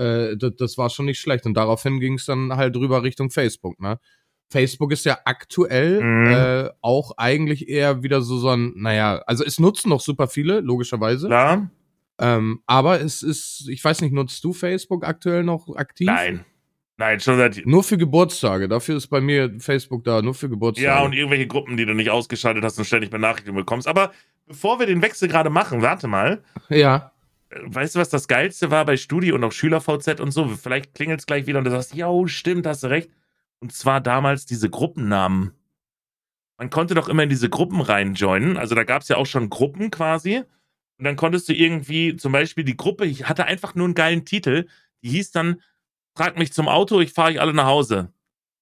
Äh, 0.00 0.36
das, 0.36 0.52
das 0.56 0.78
war 0.78 0.88
schon 0.90 1.06
nicht 1.06 1.18
schlecht. 1.20 1.46
Und 1.46 1.54
daraufhin 1.54 1.98
ging 2.00 2.14
es 2.14 2.26
dann 2.26 2.54
halt 2.56 2.76
drüber 2.76 3.02
Richtung 3.02 3.30
Facebook, 3.30 3.80
ne? 3.80 3.98
Facebook 4.50 4.92
ist 4.92 5.04
ja 5.04 5.18
aktuell 5.26 6.00
Mhm. 6.02 6.26
äh, 6.30 6.70
auch 6.80 7.12
eigentlich 7.18 7.68
eher 7.68 8.02
wieder 8.02 8.22
so 8.22 8.38
so 8.38 8.48
ein, 8.48 8.72
naja, 8.76 9.22
also 9.26 9.44
es 9.44 9.58
nutzen 9.60 9.90
noch 9.90 10.00
super 10.00 10.26
viele, 10.26 10.60
logischerweise. 10.60 11.26
Klar? 11.26 11.70
Ähm, 12.18 12.62
aber 12.66 13.00
es 13.00 13.22
ist, 13.22 13.68
ich 13.68 13.84
weiß 13.84 14.00
nicht, 14.00 14.12
nutzt 14.12 14.42
du 14.42 14.52
Facebook 14.54 15.04
aktuell 15.06 15.44
noch 15.44 15.68
aktiv? 15.76 16.06
Nein. 16.06 16.44
Nein, 16.98 17.20
schon 17.20 17.38
seit. 17.38 17.64
Nur 17.64 17.84
für 17.84 17.96
Geburtstage. 17.96 18.68
Dafür 18.68 18.96
ist 18.96 19.06
bei 19.06 19.20
mir 19.20 19.54
Facebook 19.60 20.02
da, 20.02 20.20
nur 20.20 20.34
für 20.34 20.48
Geburtstage. 20.48 20.84
Ja, 20.84 21.00
und 21.04 21.12
irgendwelche 21.12 21.46
Gruppen, 21.46 21.76
die 21.76 21.86
du 21.86 21.94
nicht 21.94 22.10
ausgeschaltet 22.10 22.64
hast 22.64 22.76
und 22.76 22.84
ständig 22.84 23.10
Benachrichtigungen 23.10 23.64
bekommst. 23.64 23.86
Aber 23.86 24.12
bevor 24.46 24.80
wir 24.80 24.86
den 24.86 25.00
Wechsel 25.00 25.28
gerade 25.28 25.48
machen, 25.48 25.80
warte 25.80 26.08
mal. 26.08 26.42
ja. 26.68 27.12
Äh, 27.50 27.60
Weißt 27.62 27.94
du, 27.94 28.00
was 28.00 28.08
das 28.08 28.26
Geilste 28.26 28.72
war 28.72 28.84
bei 28.84 28.96
Studi 28.96 29.30
und 29.30 29.44
auch 29.44 29.52
SchülerVZ 29.52 30.18
und 30.20 30.32
so? 30.32 30.48
Vielleicht 30.48 30.94
klingelt 30.94 31.20
es 31.20 31.26
gleich 31.26 31.46
wieder 31.46 31.60
und 31.60 31.66
du 31.66 31.70
sagst, 31.70 31.94
ja, 31.94 32.10
stimmt, 32.26 32.66
hast 32.66 32.82
du 32.82 32.88
recht. 32.88 33.10
Und 33.60 33.72
zwar 33.72 34.00
damals 34.00 34.44
diese 34.44 34.68
Gruppennamen. 34.68 35.52
Man 36.58 36.70
konnte 36.70 36.94
doch 36.94 37.08
immer 37.08 37.22
in 37.22 37.28
diese 37.28 37.48
Gruppen 37.48 37.80
reinjoinen. 37.80 38.56
Also 38.56 38.74
da 38.74 38.82
gab 38.82 39.02
es 39.02 39.08
ja 39.08 39.16
auch 39.16 39.26
schon 39.26 39.50
Gruppen 39.50 39.92
quasi. 39.92 40.42
Und 40.98 41.04
dann 41.04 41.14
konntest 41.14 41.48
du 41.48 41.52
irgendwie, 41.52 42.16
zum 42.16 42.32
Beispiel 42.32 42.64
die 42.64 42.76
Gruppe, 42.76 43.06
ich 43.06 43.28
hatte 43.28 43.44
einfach 43.44 43.76
nur 43.76 43.84
einen 43.84 43.94
geilen 43.94 44.24
Titel. 44.24 44.66
Die 45.04 45.10
hieß 45.10 45.30
dann, 45.30 45.60
frag 46.18 46.38
mich 46.38 46.52
zum 46.52 46.68
Auto, 46.68 47.00
ich 47.00 47.12
fahre 47.12 47.30
euch 47.30 47.40
alle 47.40 47.54
nach 47.54 47.66
Hause. 47.66 48.12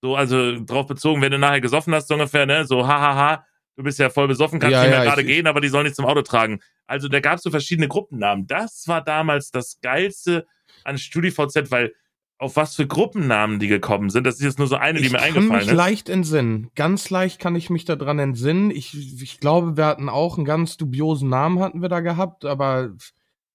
So, 0.03 0.15
also 0.15 0.63
drauf 0.65 0.87
bezogen, 0.87 1.23
wenn 1.23 1.33
du 1.33 1.39
nachher 1.39 1.61
gesoffen 1.61 1.95
hast, 1.95 2.09
so 2.09 2.15
ungefähr, 2.15 2.47
ne? 2.47 2.65
So, 2.67 2.87
hahaha, 2.87 3.45
du 3.77 3.83
bist 3.83 3.99
ja 3.99 4.11
voll 4.11 4.29
besoffen, 4.29 4.61
kannst 4.61 4.73
Ja, 4.75 4.83
nicht 4.83 4.91
mehr 4.91 4.99
ja, 5.01 5.05
gerade 5.05 5.23
ich- 5.23 5.27
gehen, 5.27 5.47
aber 5.47 5.61
die 5.61 5.69
sollen 5.69 5.85
nicht 5.85 5.97
zum 5.97 6.05
Auto 6.05 6.23
tragen. 6.23 6.61
Also 6.87 7.09
da 7.09 7.19
gab 7.21 7.37
es 7.39 7.43
so 7.43 7.51
verschiedene 7.51 7.89
Gruppennamen. 7.89 8.47
Das 8.47 8.85
war 8.87 9.03
damals 9.03 9.51
das 9.51 9.81
Geilste 9.81 10.47
an 10.85 10.99
StudiVZ, 10.99 11.71
weil 11.71 11.93
auf 12.39 12.57
was 12.57 12.77
für 12.77 12.87
Gruppennamen 12.87 13.59
die 13.59 13.67
gekommen 13.67 14.11
sind, 14.11 14.25
das 14.25 14.35
ist 14.37 14.43
jetzt 14.43 14.59
nur 14.59 14.69
so 14.69 14.77
eine, 14.77 14.99
die 15.01 15.07
ich 15.07 15.13
mir 15.13 15.19
kann 15.19 15.29
eingefallen 15.29 15.61
mich 15.63 15.69
ist. 15.69 15.73
leicht 15.75 16.09
entsinnen. 16.11 16.71
Ganz 16.75 17.09
leicht 17.09 17.41
kann 17.41 17.57
ich 17.57 17.71
mich 17.71 17.87
daran 17.87 18.19
entsinnen. 18.19 18.71
Ich, 18.71 18.95
ich 19.23 19.41
glaube, 19.41 19.79
wir 19.79 19.87
hatten 19.87 20.11
auch 20.11 20.37
einen 20.37 20.45
ganz 20.45 20.77
dubiosen 20.77 21.31
Namen 21.31 21.61
hatten 21.61 21.81
wir 21.81 21.89
da 21.89 22.01
gehabt, 22.01 22.45
aber 22.45 22.91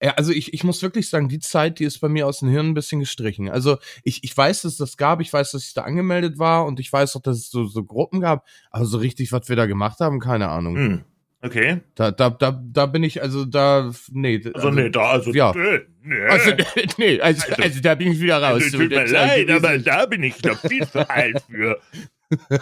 ja, 0.02 0.12
also 0.16 0.32
ich, 0.32 0.54
ich 0.54 0.64
muss 0.64 0.82
wirklich 0.82 1.10
sagen, 1.10 1.30
die 1.30 1.40
Zeit, 1.40 1.80
die 1.80 1.84
ist 1.84 2.00
bei 2.00 2.10
mir 2.10 2.26
aus 2.28 2.40
dem 2.40 2.50
Hirn 2.50 2.68
ein 2.70 2.74
bisschen 2.74 3.00
gestrichen. 3.00 3.50
Also 3.50 3.78
ich, 4.04 4.24
ich 4.24 4.36
weiß, 4.36 4.64
dass 4.64 4.72
es 4.74 4.78
das 4.78 4.98
gab, 4.98 5.22
ich 5.22 5.32
weiß, 5.32 5.52
dass 5.52 5.66
ich 5.68 5.74
da 5.74 5.84
angemeldet 5.84 6.40
war 6.40 6.66
und 6.66 6.80
ich 6.80 6.92
weiß 6.92 7.16
auch, 7.16 7.22
dass 7.22 7.38
es 7.38 7.50
so, 7.52 7.66
so 7.66 7.84
Gruppen 7.84 8.20
gab, 8.22 8.46
aber 8.72 8.86
so 8.86 8.98
richtig, 8.98 9.32
was 9.32 9.48
wir 9.50 9.56
da 9.56 9.66
gemacht 9.68 10.00
haben, 10.00 10.20
keine 10.20 10.50
Ahnung. 10.50 10.76
Hm. 10.76 11.02
Okay. 11.44 11.82
Da, 11.96 12.12
da, 12.12 12.30
da, 12.30 12.62
da 12.64 12.86
bin 12.86 13.04
ich, 13.04 13.22
also 13.24 13.46
da, 13.46 13.92
nee. 14.12 14.40
Also, 14.54 14.70
nee, 14.70 14.90
da, 14.92 15.10
also, 15.10 15.32
ja. 15.34 15.52
äh, 15.56 15.82
nee. 16.04 16.22
Also, 16.28 16.52
nee, 16.98 17.20
also, 17.20 17.48
Also- 17.50 17.62
also 17.64 17.82
da 17.82 17.96
bin 17.96 18.12
ich 18.12 18.20
wieder 18.22 18.38
raus. 18.42 18.62
also, 18.64 18.78
tut 18.78 18.90
mir 18.90 19.02
Das- 19.02 19.12
leid, 19.12 19.50
aber 19.50 19.80
da 19.80 20.06
bin 20.06 20.22
ich 20.24 20.42
noch 20.44 20.60
viel 20.60 20.88
zu 20.88 21.10
alt 21.10 21.42
für. 21.50 21.80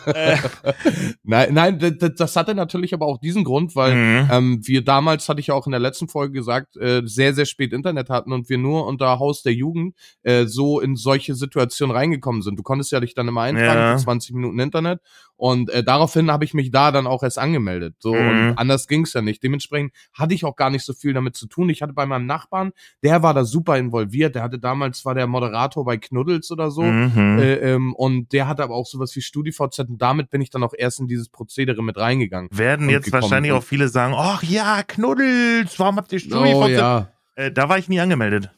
äh, 0.05 0.37
Nein, 1.23 1.53
nein, 1.53 1.97
das 2.17 2.35
hatte 2.35 2.55
natürlich 2.55 2.93
aber 2.93 3.05
auch 3.05 3.17
diesen 3.17 3.43
Grund, 3.43 3.75
weil 3.75 3.95
mhm. 3.95 4.29
ähm, 4.31 4.59
wir 4.63 4.83
damals, 4.83 5.29
hatte 5.29 5.39
ich 5.39 5.47
ja 5.47 5.53
auch 5.53 5.67
in 5.67 5.71
der 5.71 5.79
letzten 5.79 6.07
Folge 6.07 6.33
gesagt, 6.33 6.77
äh, 6.77 7.01
sehr, 7.05 7.33
sehr 7.33 7.45
spät 7.45 7.73
Internet 7.73 8.09
hatten 8.09 8.31
und 8.31 8.49
wir 8.49 8.57
nur 8.57 8.87
unter 8.87 9.19
Haus 9.19 9.43
der 9.43 9.53
Jugend 9.53 9.95
äh, 10.23 10.45
so 10.45 10.79
in 10.79 10.95
solche 10.95 11.35
Situationen 11.35 11.95
reingekommen 11.95 12.41
sind. 12.41 12.57
Du 12.57 12.63
konntest 12.63 12.91
ja 12.91 12.99
dich 12.99 13.13
dann 13.13 13.27
immer 13.27 13.41
eintragen 13.41 13.79
Ja. 13.79 13.97
für 13.97 14.03
20 14.03 14.35
Minuten 14.35 14.59
Internet 14.59 15.01
und 15.39 15.69
äh, 15.69 15.83
daraufhin 15.83 16.29
habe 16.29 16.43
ich 16.43 16.53
mich 16.53 16.69
da 16.69 16.91
dann 16.91 17.07
auch 17.07 17.23
erst 17.23 17.39
angemeldet. 17.39 17.95
So 17.99 18.13
Mhm. 18.13 18.27
und 18.49 18.57
anders 18.57 18.87
ging's 18.87 19.13
ja 19.13 19.21
nicht. 19.21 19.41
Dementsprechend 19.41 19.93
hatte 20.13 20.33
ich 20.33 20.43
auch 20.43 20.55
gar 20.57 20.69
nicht 20.69 20.83
so 20.85 20.93
viel 20.93 21.13
damit 21.13 21.35
zu 21.37 21.47
tun. 21.47 21.69
Ich 21.69 21.81
hatte 21.81 21.93
bei 21.93 22.05
meinem 22.05 22.25
Nachbarn, 22.25 22.71
der 23.03 23.23
war 23.23 23.33
da 23.33 23.45
super 23.45 23.77
involviert. 23.77 24.35
Der 24.35 24.43
hatte 24.43 24.59
damals 24.59 25.05
war 25.05 25.15
der 25.15 25.27
Moderator 25.27 25.85
bei 25.85 25.97
Knuddels 25.97 26.51
oder 26.51 26.69
so. 26.71 26.81
Mhm. 26.83 27.39
Äh, 27.39 27.53
ähm, 27.55 27.93
und 27.95 28.33
der 28.33 28.47
hatte 28.49 28.63
aber 28.63 28.75
auch 28.75 28.85
sowas 28.85 29.15
wie 29.15 29.21
StudiVZ 29.21 29.79
und 29.87 30.01
damit 30.01 30.29
bin 30.29 30.41
ich 30.41 30.49
dann 30.49 30.61
auch 30.63 30.73
erst 30.77 30.99
in 30.99 31.07
dieses 31.07 31.29
Prozedere 31.29 31.81
mit 31.81 31.97
reingegangen. 31.97 32.49
Werden 32.51 32.89
jetzt 32.89 33.11
wahrscheinlich 33.11 33.53
auch 33.53 33.63
viele 33.63 33.87
sagen, 33.87 34.13
ach 34.17 34.43
ja, 34.43 34.83
Knuddels, 34.83 35.79
warum 35.79 35.95
habt 35.95 36.11
ihr 36.11 36.19
StudiVZ? 36.19 36.53
Oh 36.53 36.67
ja. 36.67 37.07
äh, 37.35 37.49
da 37.51 37.69
war 37.69 37.77
ich 37.77 37.87
nie 37.87 38.01
angemeldet. 38.01 38.51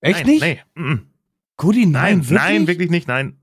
Echt 0.00 0.18
nein, 0.20 0.26
nicht? 0.26 0.42
Nee. 0.42 0.60
mhm. 0.74 1.06
Guti, 1.56 1.86
Nein, 1.86 1.92
nein, 1.92 2.16
wirklich? 2.18 2.38
nein, 2.38 2.66
wirklich 2.68 2.90
nicht, 2.90 3.08
nein. 3.08 3.36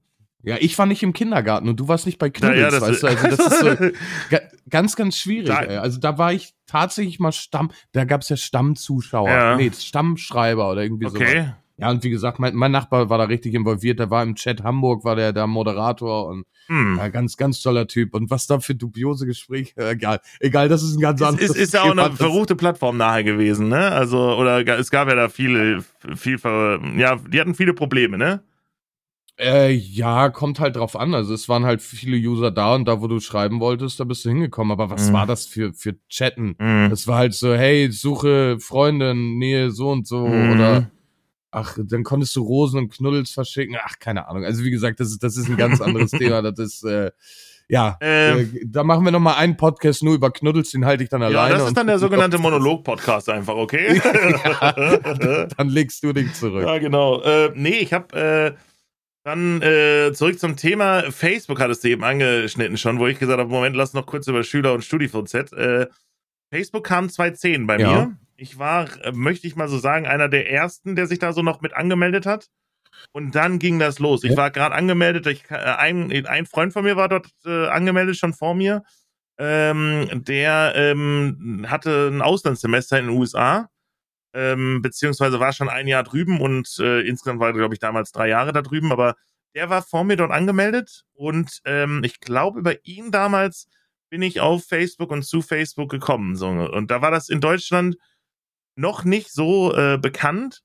Ja, 0.45 0.57
ich 0.59 0.77
war 0.77 0.85
nicht 0.85 1.01
im 1.03 1.13
Kindergarten 1.13 1.67
und 1.67 1.79
du 1.79 1.87
warst 1.87 2.05
nicht 2.05 2.19
bei 2.19 2.29
Knuddels, 2.29 2.73
Ja, 2.73 2.81
weißt 2.81 3.03
du? 3.03 3.07
Also 3.07 3.27
das 3.27 3.39
ist 3.39 3.59
so 3.59 3.65
ga, 4.29 4.39
ganz, 4.69 4.95
ganz 4.95 5.17
schwierig. 5.17 5.47
Da- 5.47 5.61
ey. 5.63 5.77
Also 5.77 5.99
da 5.99 6.17
war 6.17 6.33
ich 6.33 6.53
tatsächlich 6.67 7.19
mal 7.19 7.31
Stamm, 7.31 7.71
da 7.93 8.05
gab's 8.05 8.29
ja 8.29 8.37
Stammzuschauer, 8.37 9.29
Ja. 9.29 9.55
nee, 9.57 9.71
Stammschreiber 9.77 10.71
oder 10.71 10.83
irgendwie 10.83 11.07
sowas. 11.09 11.21
Okay. 11.21 11.49
Ja, 11.77 11.89
und 11.89 12.03
wie 12.05 12.09
gesagt, 12.09 12.39
mein, 12.39 12.55
mein 12.55 12.71
Nachbar 12.71 13.09
war 13.09 13.17
da 13.17 13.25
richtig 13.25 13.53
involviert. 13.53 13.99
Der 13.99 14.09
war 14.09 14.23
im 14.23 14.35
Chat 14.35 14.63
Hamburg, 14.63 15.03
war 15.03 15.15
der, 15.17 15.33
der 15.33 15.45
Moderator 15.47 16.27
und 16.27 16.45
Hm. 16.67 16.95
ja, 16.97 17.09
ganz, 17.09 17.37
ganz 17.37 17.61
toller 17.61 17.85
Typ. 17.85 18.15
Und 18.15 18.31
was 18.31 18.47
da 18.47 18.59
für 18.59 18.73
dubiose 18.73 19.25
Gespräche, 19.27 19.73
egal. 19.89 20.19
Egal, 20.39 20.67
das 20.69 20.81
ist 20.83 20.95
ein 20.95 21.01
ganz 21.01 21.21
Es 21.21 21.27
anderes 21.27 21.49
ist, 21.51 21.57
ist 21.57 21.73
ja 21.73 21.83
auch 21.83 21.91
eine 21.91 22.11
verruchte 22.15 22.55
Plattform 22.55 22.97
nachher 22.97 23.23
gewesen, 23.23 23.67
ne? 23.67 23.91
Also, 23.91 24.17
oder 24.35 24.65
es 24.79 24.89
gab 24.89 25.07
ja 25.09 25.15
da 25.15 25.29
viele, 25.29 25.83
viel, 26.15 26.39
ja, 26.97 27.17
die 27.17 27.39
hatten 27.41 27.53
viele 27.55 27.73
Probleme, 27.73 28.17
ne? 28.17 28.41
Äh, 29.37 29.71
ja, 29.71 30.29
kommt 30.29 30.59
halt 30.61 30.77
drauf 30.77 30.95
an. 30.95 31.13
Also 31.13 31.33
es 31.33 31.49
waren 31.49 31.65
halt 31.65 31.81
viele 31.81 32.15
User 32.15 32.51
da 32.51 32.73
und 32.75 32.85
da, 32.87 33.01
wo 33.01 33.07
du 33.07 33.19
schreiben 33.19 33.59
wolltest, 33.59 33.99
da 33.99 34.05
bist 34.05 34.23
du 34.23 34.29
hingekommen. 34.29 34.71
Aber 34.71 34.89
was 34.89 35.09
Mhm. 35.09 35.13
war 35.13 35.25
das 35.27 35.45
für, 35.45 35.73
für 35.73 35.95
Chatten? 36.07 36.55
Mhm. 36.57 36.89
Das 36.89 37.05
war 37.07 37.17
halt 37.17 37.33
so, 37.33 37.53
hey, 37.53 37.91
suche 37.91 38.57
Freundin, 38.59 39.37
Nähe, 39.37 39.71
so 39.71 39.89
und 39.89 40.07
so. 40.07 40.25
Mhm. 40.27 40.51
Oder 40.51 40.91
ach, 41.51 41.77
dann 41.83 42.03
konntest 42.03 42.35
du 42.35 42.43
Rosen 42.43 42.79
und 42.79 42.93
Knuddels 42.93 43.31
verschicken. 43.31 43.75
Ach, 43.83 43.99
keine 43.99 44.27
Ahnung. 44.29 44.45
Also 44.45 44.63
wie 44.63 44.71
gesagt, 44.71 44.99
das 45.01 45.09
ist, 45.09 45.21
das 45.21 45.35
ist 45.35 45.49
ein 45.49 45.57
ganz 45.57 45.81
anderes 45.81 46.11
Thema. 46.11 46.41
Das 46.41 46.57
ist, 46.59 46.83
äh, 46.85 47.11
ja, 47.67 47.97
Ähm. 47.99 48.39
äh, 48.55 48.65
da 48.65 48.83
machen 48.83 49.03
wir 49.03 49.11
noch 49.11 49.19
mal 49.19 49.35
einen 49.35 49.57
Podcast 49.57 50.01
nur 50.03 50.13
über 50.15 50.31
Knuddels, 50.31 50.71
den 50.71 50.85
halte 50.85 51.03
ich 51.03 51.09
dann 51.09 51.21
Ja, 51.21 51.27
alleine. 51.27 51.55
das 51.57 51.67
ist 51.69 51.75
dann 51.77 51.87
der 51.87 51.97
sogenannte 51.99 52.37
Monolog-Podcast 52.37 53.27
einfach, 53.29 53.55
okay? 53.55 53.99
dann 55.57 55.69
legst 55.69 56.03
du 56.03 56.13
den 56.13 56.33
zurück. 56.33 56.63
ja, 56.65 56.77
genau. 56.77 57.21
Äh, 57.21 57.51
nee, 57.55 57.79
ich 57.79 57.91
habe 57.93 58.15
äh, 58.17 58.53
dann 59.25 59.61
äh, 59.63 60.11
zurück 60.13 60.39
zum 60.39 60.55
Thema 60.55 61.11
Facebook 61.11 61.59
hattest 61.59 61.83
du 61.83 61.89
eben 61.89 62.03
angeschnitten 62.03 62.77
schon, 62.77 62.99
wo 62.99 63.07
ich 63.07 63.17
gesagt 63.17 63.39
habe, 63.39 63.49
Moment, 63.49 63.75
lass 63.75 63.93
noch 63.93 64.05
kurz 64.05 64.27
über 64.27 64.43
Schüler 64.43 64.73
und 64.73 64.83
StudiVZ. 64.83 65.51
Äh, 65.53 65.87
Facebook 66.53 66.85
kam 66.85 67.09
2010 67.09 67.65
bei 67.65 67.77
Ja. 67.79 67.87
mir. 67.91 68.17
Ich 68.37 68.59
war, 68.59 68.87
äh, 69.03 69.11
möchte 69.11 69.47
ich 69.47 69.55
mal 69.55 69.67
so 69.67 69.79
sagen, 69.79 70.05
einer 70.05 70.29
der 70.29 70.49
ersten, 70.51 70.95
der 70.95 71.07
sich 71.07 71.17
da 71.19 71.33
so 71.33 71.41
noch 71.41 71.61
mit 71.61 71.73
angemeldet 71.73 72.25
hat. 72.27 72.49
Und 73.13 73.33
dann 73.33 73.57
ging 73.59 73.79
das 73.79 73.97
los. 73.99 74.23
Ich 74.23 74.37
war 74.37 74.51
gerade 74.51 74.75
angemeldet. 74.75 75.25
Ich, 75.27 75.49
äh, 75.49 75.55
ein, 75.55 76.11
ein 76.27 76.45
Freund 76.45 76.71
von 76.71 76.83
mir 76.83 76.95
war 76.95 77.09
dort 77.09 77.27
äh, 77.45 77.67
angemeldet, 77.67 78.17
schon 78.17 78.33
vor 78.33 78.53
mir. 78.53 78.83
Ähm, 79.39 80.07
der 80.23 80.73
ähm, 80.75 81.65
hatte 81.67 82.09
ein 82.11 82.21
Auslandssemester 82.21 82.99
in 82.99 83.07
den 83.07 83.17
USA, 83.17 83.69
ähm, 84.35 84.81
beziehungsweise 84.81 85.39
war 85.39 85.53
schon 85.53 85.69
ein 85.69 85.87
Jahr 85.87 86.03
drüben 86.03 86.41
und 86.41 86.77
äh, 86.79 87.01
insgesamt 87.01 87.39
war, 87.39 87.53
glaube 87.53 87.73
ich, 87.73 87.79
damals 87.79 88.11
drei 88.11 88.27
Jahre 88.27 88.51
da 88.51 88.61
drüben, 88.61 88.91
aber 88.91 89.15
der 89.55 89.69
war 89.69 89.81
vor 89.81 90.03
mir 90.03 90.17
dort 90.17 90.31
angemeldet 90.31 91.05
und 91.13 91.61
ähm, 91.63 92.01
ich 92.03 92.19
glaube, 92.19 92.59
über 92.59 92.85
ihn 92.85 93.11
damals 93.11 93.67
bin 94.09 94.21
ich 94.21 94.41
auf 94.41 94.65
Facebook 94.65 95.11
und 95.11 95.23
zu 95.23 95.41
Facebook 95.41 95.89
gekommen. 95.89 96.35
So. 96.35 96.47
Und 96.47 96.91
da 96.91 97.01
war 97.01 97.11
das 97.11 97.29
in 97.29 97.41
Deutschland 97.41 97.95
noch 98.75 99.03
nicht 99.03 99.31
so 99.31 99.73
äh, 99.75 99.97
bekannt. 99.97 100.61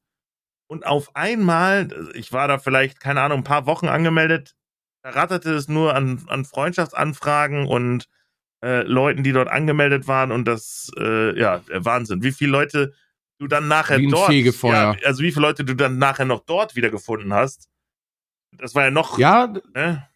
Und 0.67 0.87
auf 0.87 1.17
einmal, 1.17 1.89
ich 2.15 2.33
war 2.33 2.49
da 2.49 2.59
vielleicht, 2.59 3.00
keine 3.00 3.23
Ahnung, 3.23 3.39
ein 3.39 3.45
paar 3.45 3.67
Wochen 3.67 3.89
angemeldet, 3.89 4.55
da 5.03 5.11
ratterte 5.11 5.55
es 5.55 5.69
nur 5.69 5.95
an, 5.95 6.25
an 6.29 6.45
Freundschaftsanfragen 6.45 7.67
und 7.67 8.07
äh, 8.62 8.83
Leuten, 8.83 9.23
die 9.23 9.33
dort 9.33 9.49
angemeldet 9.49 10.07
waren 10.07 10.31
und 10.31 10.45
das, 10.45 10.91
äh, 10.99 11.39
ja, 11.39 11.62
Wahnsinn. 11.73 12.23
Wie 12.23 12.33
viele 12.33 12.53
Leute 12.53 12.93
du 13.40 13.49
dann 13.49 13.66
nachher 13.68 13.99
Wie 13.99 14.06
ein 14.06 14.11
dort, 14.11 14.26
Fegefeuer. 14.26 14.97
ja, 15.00 15.06
also 15.06 15.23
wie 15.23 15.32
viele 15.32 15.47
Leute 15.47 15.64
du 15.64 15.75
dann 15.75 15.99
nachher 15.99 16.26
noch 16.26 16.40
dort 16.40 16.76
wieder 16.76 16.90
gefunden 16.90 17.32
hast. 17.32 17.68
Das 18.56 18.75
war 18.75 18.85
ja 18.85 18.90
noch, 18.90 19.18
Ja, 19.18 19.52
ne? 19.75 20.06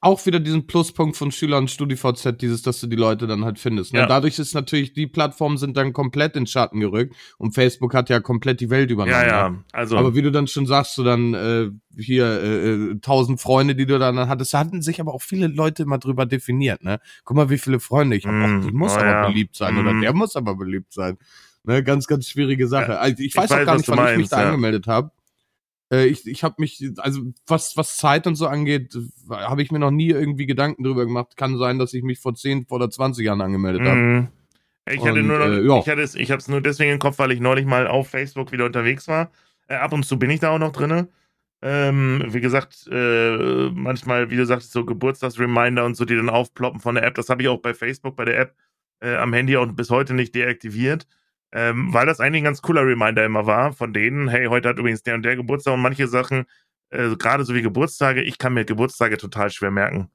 auch 0.00 0.24
wieder 0.24 0.40
diesen 0.40 0.66
Pluspunkt 0.66 1.16
von 1.16 1.30
Schüler 1.30 1.58
und 1.58 1.70
StudiVZ, 1.70 2.38
dieses, 2.40 2.62
dass 2.62 2.80
du 2.80 2.86
die 2.86 2.96
Leute 2.96 3.26
dann 3.26 3.44
halt 3.44 3.58
findest. 3.58 3.92
Ne? 3.92 4.00
Ja. 4.00 4.06
Dadurch 4.06 4.38
ist 4.38 4.54
natürlich, 4.54 4.94
die 4.94 5.06
Plattformen 5.06 5.58
sind 5.58 5.76
dann 5.76 5.92
komplett 5.92 6.34
in 6.34 6.46
Schatten 6.46 6.80
gerückt 6.80 7.14
und 7.38 7.52
Facebook 7.54 7.92
hat 7.94 8.08
ja 8.08 8.20
komplett 8.20 8.60
die 8.60 8.70
Welt 8.70 8.90
übernommen. 8.90 9.12
ja, 9.20 9.26
ja, 9.26 9.48
ne? 9.50 9.64
also, 9.72 9.96
Aber 9.98 10.14
wie 10.14 10.22
du 10.22 10.30
dann 10.32 10.46
schon 10.46 10.66
sagst, 10.66 10.96
du 10.96 11.04
dann 11.04 11.34
äh, 11.34 11.70
hier 12.00 12.24
äh, 12.26 12.70
äh, 12.72 12.98
tausend 13.00 13.40
Freunde, 13.40 13.74
die 13.74 13.86
du 13.86 13.98
dann 13.98 14.16
hattest, 14.28 14.54
da 14.54 14.60
hatten 14.60 14.80
sich 14.82 15.00
aber 15.00 15.12
auch 15.12 15.22
viele 15.22 15.46
Leute 15.48 15.82
immer 15.82 15.98
drüber 15.98 16.24
definiert. 16.26 16.82
Ne? 16.82 16.98
Guck 17.24 17.36
mal, 17.36 17.50
wie 17.50 17.58
viele 17.58 17.78
Freunde 17.78 18.16
ich 18.16 18.26
habe. 18.26 18.36
Mm, 18.36 18.62
die 18.62 18.72
muss 18.72 18.92
oh 18.94 18.98
aber 18.98 19.06
ja. 19.10 19.28
beliebt 19.28 19.56
sein 19.56 19.74
Mm. 19.74 19.78
oder 19.78 20.00
der 20.00 20.12
muss 20.14 20.36
aber 20.36 20.54
beliebt 20.56 20.92
sein. 20.92 21.18
Ne? 21.66 21.82
Ganz, 21.82 22.06
ganz 22.06 22.28
schwierige 22.28 22.68
Sache. 22.68 22.92
Ja, 22.92 22.98
also 22.98 23.18
ich 23.18 23.26
ich 23.26 23.36
weiß 23.36 23.50
auch 23.50 23.56
weiß, 23.56 23.66
gar 23.66 23.76
nicht, 23.76 23.88
wann 23.88 24.12
ich 24.12 24.18
mich 24.18 24.28
da 24.28 24.40
ja. 24.40 24.46
angemeldet 24.46 24.86
habe. 24.86 25.10
Äh, 25.92 26.06
ich 26.06 26.26
ich 26.26 26.42
habe 26.44 26.56
mich, 26.58 26.84
also 26.98 27.32
was, 27.46 27.76
was 27.76 27.96
Zeit 27.96 28.26
und 28.26 28.36
so 28.36 28.46
angeht, 28.46 28.96
habe 29.28 29.62
ich 29.62 29.70
mir 29.70 29.78
noch 29.78 29.90
nie 29.90 30.10
irgendwie 30.10 30.46
Gedanken 30.46 30.84
drüber 30.84 31.04
gemacht. 31.04 31.36
Kann 31.36 31.58
sein, 31.58 31.78
dass 31.78 31.92
ich 31.92 32.02
mich 32.02 32.18
vor 32.20 32.34
10 32.34 32.66
oder 32.70 32.90
20 32.90 33.24
Jahren 33.24 33.40
angemeldet 33.40 33.82
habe. 33.82 33.96
Mhm. 33.96 34.28
Ich 34.88 35.00
hatte 35.00 35.18
Und, 35.18 35.26
nur 35.26 35.38
noch, 35.38 35.46
äh, 35.46 35.66
ja. 35.66 35.78
ich 35.80 35.88
hatte 35.88 36.02
es, 36.02 36.14
ich 36.14 36.30
habe 36.30 36.38
es 36.38 36.48
nur 36.48 36.60
deswegen 36.60 36.92
im 36.92 36.98
Kopf, 36.98 37.18
weil 37.18 37.32
ich 37.32 37.40
neulich 37.40 37.66
mal 37.66 37.88
auf 37.88 38.08
Facebook 38.08 38.52
wieder 38.52 38.66
unterwegs 38.66 39.08
war. 39.08 39.32
Äh, 39.66 39.74
ab 39.74 39.92
und 39.92 40.04
zu 40.04 40.18
bin 40.18 40.30
ich 40.30 40.40
da 40.40 40.50
auch 40.50 40.58
noch 40.58 40.72
drinne. 40.72 41.08
Ähm, 41.62 42.24
wie 42.28 42.40
gesagt, 42.40 42.86
äh, 42.92 43.70
manchmal, 43.70 44.30
wie 44.30 44.36
du 44.36 44.46
sagst, 44.46 44.70
so 44.70 44.84
Geburtstagsreminder 44.84 45.84
und 45.84 45.96
so, 45.96 46.04
die 46.04 46.14
dann 46.14 46.28
aufploppen 46.28 46.80
von 46.80 46.94
der 46.94 47.04
App. 47.04 47.14
Das 47.14 47.28
habe 47.28 47.42
ich 47.42 47.48
auch 47.48 47.60
bei 47.60 47.74
Facebook, 47.74 48.14
bei 48.14 48.24
der 48.24 48.38
App 48.38 48.54
äh, 49.00 49.16
am 49.16 49.32
Handy 49.32 49.56
auch 49.56 49.66
bis 49.66 49.90
heute 49.90 50.14
nicht 50.14 50.34
deaktiviert. 50.34 51.06
Ähm, 51.52 51.92
weil 51.92 52.06
das 52.06 52.20
eigentlich 52.20 52.42
ein 52.42 52.44
ganz 52.46 52.60
cooler 52.62 52.82
Reminder 52.86 53.24
immer 53.24 53.46
war 53.46 53.72
von 53.72 53.92
denen, 53.92 54.28
hey, 54.28 54.46
heute 54.46 54.68
hat 54.68 54.78
übrigens 54.78 55.02
der 55.02 55.14
und 55.14 55.22
der 55.22 55.36
Geburtstag 55.36 55.74
und 55.74 55.80
manche 55.80 56.08
Sachen, 56.08 56.44
äh, 56.90 57.14
gerade 57.16 57.44
so 57.44 57.54
wie 57.54 57.62
Geburtstage, 57.62 58.22
ich 58.22 58.38
kann 58.38 58.52
mir 58.54 58.64
Geburtstage 58.64 59.16
total 59.16 59.50
schwer 59.50 59.70
merken. 59.70 60.10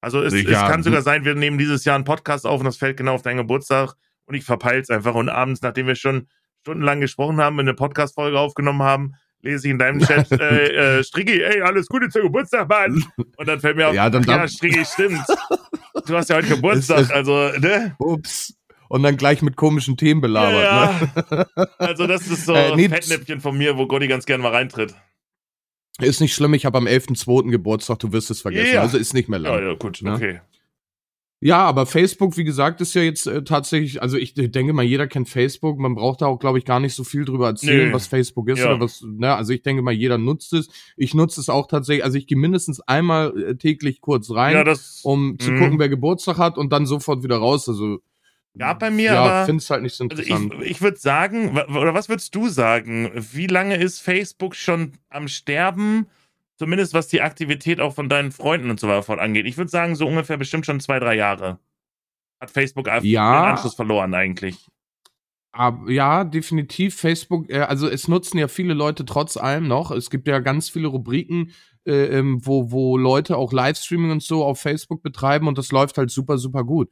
Also 0.00 0.20
es, 0.22 0.34
es 0.34 0.44
kann 0.50 0.82
sogar 0.82 1.00
sein, 1.02 1.24
wir 1.24 1.34
nehmen 1.34 1.56
dieses 1.56 1.84
Jahr 1.84 1.94
einen 1.94 2.04
Podcast 2.04 2.46
auf 2.46 2.60
und 2.60 2.66
das 2.66 2.76
fällt 2.76 2.96
genau 2.98 3.14
auf 3.14 3.22
deinen 3.22 3.38
Geburtstag 3.38 3.94
und 4.26 4.34
ich 4.34 4.44
verpeil's 4.44 4.90
einfach. 4.90 5.14
Und 5.14 5.28
abends, 5.30 5.62
nachdem 5.62 5.86
wir 5.86 5.94
schon 5.94 6.28
stundenlang 6.60 7.00
gesprochen 7.00 7.38
haben, 7.40 7.58
eine 7.58 7.72
Podcast-Folge 7.74 8.38
aufgenommen 8.38 8.82
haben, 8.82 9.14
lese 9.40 9.66
ich 9.66 9.70
in 9.70 9.78
deinem 9.78 10.00
Chat, 10.00 10.30
äh, 10.40 10.98
äh, 10.98 11.04
Striggi, 11.04 11.40
ey, 11.42 11.62
alles 11.62 11.86
Gute 11.86 12.08
zum 12.10 12.22
Geburtstag, 12.22 12.68
Mann. 12.68 13.02
Und 13.36 13.48
dann 13.48 13.60
fällt 13.60 13.76
mir 13.76 13.88
auf, 13.88 13.94
Ja, 13.94 14.10
dann 14.10 14.22
ja, 14.24 14.46
Striggi, 14.48 14.84
stimmt. 14.84 15.24
Du 16.06 16.16
hast 16.16 16.28
ja 16.28 16.36
heute 16.36 16.48
Geburtstag, 16.48 16.98
Es- 16.98 17.04
es- 17.06 17.10
also, 17.12 17.50
ne? 17.60 17.94
Ups. 17.98 18.54
Und 18.94 19.02
dann 19.02 19.16
gleich 19.16 19.42
mit 19.42 19.56
komischen 19.56 19.96
Themen 19.96 20.20
belabert. 20.20 21.10
Ne? 21.30 21.46
ja. 21.56 21.66
Also 21.78 22.06
das 22.06 22.28
ist 22.28 22.46
so 22.46 22.52
Äh, 22.54 22.70
ein 22.70 22.76
nee, 22.76 22.88
Fettnäpfchen 22.88 23.40
von 23.40 23.58
mir, 23.58 23.76
wo 23.76 23.88
Gotti 23.88 24.06
ganz 24.06 24.24
gerne 24.24 24.42
mal 24.44 24.52
reintritt. 24.52 24.94
Ist 26.00 26.20
nicht 26.20 26.32
schlimm, 26.32 26.54
ich 26.54 26.64
habe 26.64 26.78
am 26.78 26.86
11.2. 26.86 27.50
Geburtstag, 27.50 27.98
du 27.98 28.12
wirst 28.12 28.30
es 28.30 28.40
vergessen. 28.40 28.74
Ja. 28.74 28.82
Also 28.82 28.96
ist 28.96 29.12
nicht 29.12 29.28
mehr 29.28 29.40
lang. 29.40 29.52
Ja, 29.60 29.68
ja, 29.70 29.74
gut, 29.74 30.00
Ne? 30.02 30.12
okay. 30.14 30.40
Ja, 31.40 31.64
aber 31.64 31.86
Facebook, 31.86 32.36
wie 32.36 32.44
gesagt, 32.44 32.80
ist 32.80 32.94
ja 32.94 33.02
jetzt 33.02 33.26
äh, 33.26 33.42
tatsächlich, 33.42 34.00
also 34.00 34.16
ich 34.16 34.32
denke 34.34 34.72
mal, 34.72 34.84
jeder 34.84 35.08
kennt 35.08 35.28
Facebook. 35.28 35.78
Man 35.78 35.94
braucht 35.96 36.22
da 36.22 36.26
auch, 36.26 36.38
glaube 36.38 36.58
ich, 36.58 36.64
gar 36.64 36.78
nicht 36.80 36.94
so 36.94 37.02
viel 37.04 37.24
drüber 37.24 37.48
erzählen, 37.48 37.88
Nö. 37.88 37.94
was 37.94 38.06
Facebook 38.06 38.48
ist 38.48 38.60
Ja. 38.60 38.70
oder 38.70 38.80
was, 38.80 39.02
ne, 39.04 39.34
also 39.34 39.52
ich 39.52 39.62
denke 39.62 39.82
mal, 39.82 39.92
jeder 39.92 40.18
nutzt 40.18 40.52
es. 40.52 40.68
Ich 40.96 41.14
nutze 41.14 41.40
es 41.40 41.48
auch 41.48 41.66
tatsächlich, 41.66 42.04
also 42.04 42.16
ich 42.16 42.28
gehe 42.28 42.38
mindestens 42.38 42.80
einmal 42.80 43.36
äh, 43.42 43.56
täglich 43.56 44.00
kurz 44.00 44.30
rein, 44.30 44.54
Ja, 44.54 44.62
das 44.64 45.00
um 45.02 45.36
zu 45.38 45.50
Mhm. 45.50 45.58
gucken, 45.58 45.78
wer 45.80 45.88
Geburtstag 45.88 46.38
hat 46.38 46.56
und 46.56 46.72
dann 46.72 46.86
sofort 46.86 47.22
wieder 47.24 47.36
raus. 47.38 47.68
Also 47.68 47.98
Gab 48.56 48.78
bei 48.78 48.90
mir, 48.90 49.12
ja, 49.12 49.22
aber- 49.24 49.46
finde 49.46 49.62
es 49.62 49.70
halt 49.70 49.82
nicht 49.82 49.94
so 49.96 50.04
Also 50.04 50.22
interessant. 50.22 50.54
ich, 50.62 50.70
ich 50.70 50.80
würde 50.82 50.96
sagen, 50.98 51.58
oder 51.58 51.92
was 51.94 52.08
würdest 52.08 52.34
du 52.34 52.48
sagen? 52.48 53.10
Wie 53.14 53.48
lange 53.48 53.76
ist 53.76 54.00
Facebook 54.00 54.54
schon 54.54 54.92
am 55.08 55.26
Sterben? 55.28 56.06
Zumindest 56.56 56.94
was 56.94 57.08
die 57.08 57.20
Aktivität 57.20 57.80
auch 57.80 57.94
von 57.94 58.08
deinen 58.08 58.30
Freunden 58.30 58.70
und 58.70 58.78
so 58.78 58.86
weiter 58.86 59.20
angeht. 59.20 59.46
Ich 59.46 59.56
würde 59.56 59.70
sagen, 59.70 59.96
so 59.96 60.06
ungefähr 60.06 60.36
bestimmt 60.36 60.66
schon 60.66 60.78
zwei, 60.78 61.00
drei 61.00 61.16
Jahre. 61.16 61.58
Hat 62.40 62.50
Facebook 62.52 62.88
einfach 62.88 63.04
Ja. 63.04 63.42
den 63.42 63.50
Anschluss 63.52 63.74
verloren 63.74 64.14
eigentlich. 64.14 64.68
Aber, 65.50 65.90
ja, 65.90 66.22
definitiv. 66.24 66.94
Facebook, 66.96 67.50
äh, 67.50 67.60
also 67.60 67.88
es 67.88 68.06
nutzen 68.06 68.38
ja 68.38 68.46
viele 68.48 68.74
Leute 68.74 69.04
trotz 69.04 69.36
allem 69.36 69.66
noch. 69.66 69.90
Es 69.90 70.10
gibt 70.10 70.28
ja 70.28 70.38
ganz 70.38 70.68
viele 70.68 70.88
Rubriken, 70.88 71.50
äh, 71.86 72.06
ähm, 72.18 72.38
wo, 72.44 72.70
wo 72.70 72.96
Leute 72.96 73.36
auch 73.36 73.52
Livestreaming 73.52 74.10
und 74.12 74.22
so 74.22 74.44
auf 74.44 74.60
Facebook 74.60 75.02
betreiben 75.02 75.48
und 75.48 75.58
das 75.58 75.72
läuft 75.72 75.98
halt 75.98 76.10
super, 76.10 76.38
super 76.38 76.62
gut. 76.64 76.88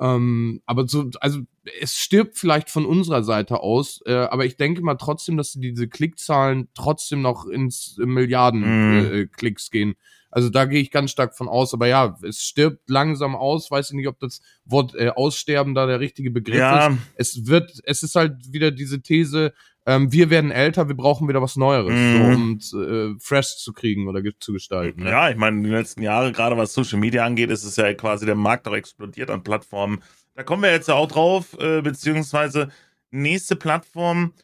Ähm, 0.00 0.62
aber 0.64 0.86
so, 0.86 1.10
also 1.20 1.40
es 1.80 1.94
stirbt 1.96 2.38
vielleicht 2.38 2.70
von 2.70 2.86
unserer 2.86 3.24
Seite 3.24 3.60
aus, 3.60 4.00
äh, 4.06 4.14
aber 4.14 4.44
ich 4.44 4.56
denke 4.56 4.80
mal 4.82 4.94
trotzdem, 4.94 5.36
dass 5.36 5.52
diese 5.54 5.88
Klickzahlen 5.88 6.68
trotzdem 6.74 7.20
noch 7.20 7.46
ins 7.46 7.96
Milliarden 7.98 8.60
Mhm. 8.60 8.94
äh, 8.96 9.20
äh, 9.20 9.26
Klicks 9.26 9.70
gehen. 9.70 9.94
Also 10.30 10.50
da 10.50 10.66
gehe 10.66 10.80
ich 10.80 10.90
ganz 10.90 11.10
stark 11.10 11.34
von 11.34 11.48
aus. 11.48 11.72
Aber 11.72 11.86
ja, 11.86 12.18
es 12.22 12.42
stirbt 12.42 12.90
langsam 12.90 13.34
aus. 13.34 13.70
Weiß 13.70 13.88
ich 13.90 13.96
nicht, 13.96 14.08
ob 14.08 14.18
das 14.20 14.42
Wort 14.66 14.94
äh, 14.94 15.08
Aussterben 15.08 15.74
da 15.74 15.86
der 15.86 16.00
richtige 16.00 16.30
Begriff 16.30 16.56
ist 16.56 16.60
Ja, 16.60 16.98
es 17.16 17.46
wird, 17.46 17.80
es 17.84 18.02
ist 18.02 18.14
halt 18.14 18.52
wieder 18.52 18.70
diese 18.70 19.00
These, 19.00 19.54
ähm, 19.88 20.12
wir 20.12 20.28
werden 20.28 20.50
älter, 20.50 20.86
wir 20.88 20.94
brauchen 20.94 21.28
wieder 21.28 21.40
was 21.40 21.56
Neueres, 21.56 21.92
Mhm. 21.94 22.60
so, 22.60 22.78
um 22.78 23.14
äh, 23.14 23.18
fresh 23.18 23.56
zu 23.56 23.72
kriegen 23.72 24.06
oder 24.06 24.22
zu 24.38 24.52
gestalten. 24.52 25.04
Ne? 25.04 25.10
ja, 25.10 25.30
ich 25.30 25.36
meine, 25.36 25.62
die 25.62 25.70
letzten 25.70 26.02
Jahre, 26.02 26.30
gerade 26.30 26.58
was 26.58 26.74
Social 26.74 26.98
Media 26.98 27.24
angeht, 27.24 27.50
ist 27.50 27.64
es 27.64 27.76
ja 27.76 27.94
quasi 27.94 28.26
der 28.26 28.34
Markt 28.34 28.68
auch 28.68 28.74
explodiert 28.74 29.30
an 29.30 29.42
Plattformen. 29.42 30.02
Da 30.34 30.42
kommen 30.42 30.62
wir 30.62 30.70
jetzt 30.70 30.88
ja 30.88 30.94
auch 30.94 31.08
drauf, 31.08 31.56
äh, 31.58 31.80
beziehungsweise 31.80 32.68
nächste 33.10 33.56
Plattform, 33.56 34.34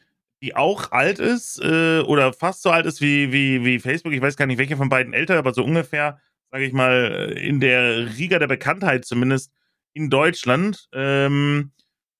die 0.41 0.55
auch 0.55 0.91
alt 0.91 1.19
ist 1.19 1.61
äh, 1.63 1.99
oder 1.99 2.33
fast 2.33 2.63
so 2.63 2.71
alt 2.71 2.87
ist 2.87 2.99
wie, 2.99 3.31
wie, 3.31 3.63
wie 3.63 3.77
Facebook. 3.79 4.13
Ich 4.13 4.21
weiß 4.21 4.37
gar 4.37 4.47
nicht, 4.47 4.57
welche 4.57 4.77
von 4.77 4.89
beiden 4.89 5.13
älter, 5.13 5.37
aber 5.37 5.53
so 5.53 5.63
ungefähr, 5.63 6.19
sage 6.49 6.65
ich 6.65 6.73
mal, 6.73 7.29
äh, 7.35 7.47
in 7.47 7.59
der 7.59 8.17
Riga 8.17 8.39
der 8.39 8.47
Bekanntheit 8.47 9.05
zumindest 9.05 9.51
in 9.93 10.09
Deutschland. 10.09 10.87
Ähm, 10.91 11.71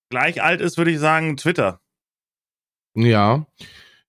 gleich 0.10 0.44
alt 0.44 0.62
ist, 0.62 0.78
würde 0.78 0.92
ich 0.92 1.00
sagen, 1.00 1.38
Twitter. 1.38 1.82
Ja. 2.96 3.46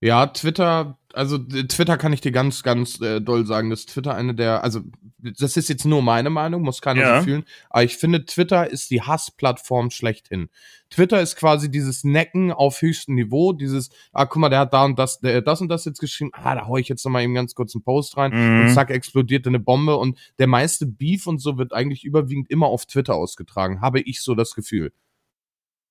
Ja, 0.01 0.27
Twitter 0.27 0.99
Also 1.15 1.39
Twitter 1.39 1.97
kann 1.97 2.13
ich 2.13 2.21
dir 2.21 2.31
ganz, 2.33 2.63
ganz 2.63 3.01
äh, 3.01 3.23
doll 3.23 3.47
sagen, 3.47 3.71
dass 3.71 3.87
Twitter 3.87 4.15
eine 4.15 4.35
der, 4.35 4.63
also 4.63 4.81
das 5.19 5.57
ist 5.57 5.71
jetzt 5.71 5.87
nur 5.87 6.03
meine 6.03 6.29
Meinung, 6.29 6.61
muss 6.61 6.83
keiner 6.83 7.01
Ja. 7.01 7.19
so 7.21 7.25
fühlen, 7.25 7.45
aber 7.71 7.85
ich 7.85 7.97
finde, 7.97 8.27
Twitter 8.27 8.71
ist 8.71 8.91
die 8.91 9.01
Hassplattform 9.01 9.91
schlechthin. 9.91 10.51
Twitter 10.91 11.23
ist 11.23 11.37
quasi 11.37 11.71
dieses 11.71 12.05
Necken 12.05 12.53
auf 12.53 12.83
höchstem 12.83 13.15
Niveau, 13.15 13.55
dieses, 13.55 13.89
ah, 14.13 14.27
guck 14.27 14.43
mal, 14.43 14.51
der 14.51 14.59
hat 14.61 14.75
da 14.75 14.85
und 14.85 14.99
das, 14.99 15.19
der, 15.21 15.41
das 15.41 15.63
und 15.63 15.69
das 15.71 15.87
jetzt 15.87 16.01
geschrieben, 16.01 16.33
ah, 16.35 16.55
da 16.55 16.67
hau 16.67 16.77
ich 16.77 16.89
jetzt 16.91 17.03
noch 17.07 17.11
mal 17.13 17.23
eben 17.23 17.33
ganz 17.35 17.55
kurz 17.55 17.75
einen 17.75 17.83
Post 17.83 18.19
rein 18.19 18.33
und 18.35 18.65
Mhm. 18.67 18.75
zack, 18.75 18.91
explodiert 18.91 19.47
eine 19.47 19.59
Bombe 19.59 19.97
und 19.97 20.19
der 20.39 20.49
meiste 20.49 20.85
Beef 20.85 21.27
und 21.27 21.39
so 21.39 21.57
wird 21.57 21.73
eigentlich 21.73 22.05
überwiegend 22.05 22.51
immer 22.51 22.67
auf 22.67 22.85
Twitter 22.85 23.15
ausgetragen, 23.15 23.81
habe 23.81 24.01
ich 24.01 24.21
so 24.21 24.35
das 24.35 24.55
Gefühl. 24.55 24.93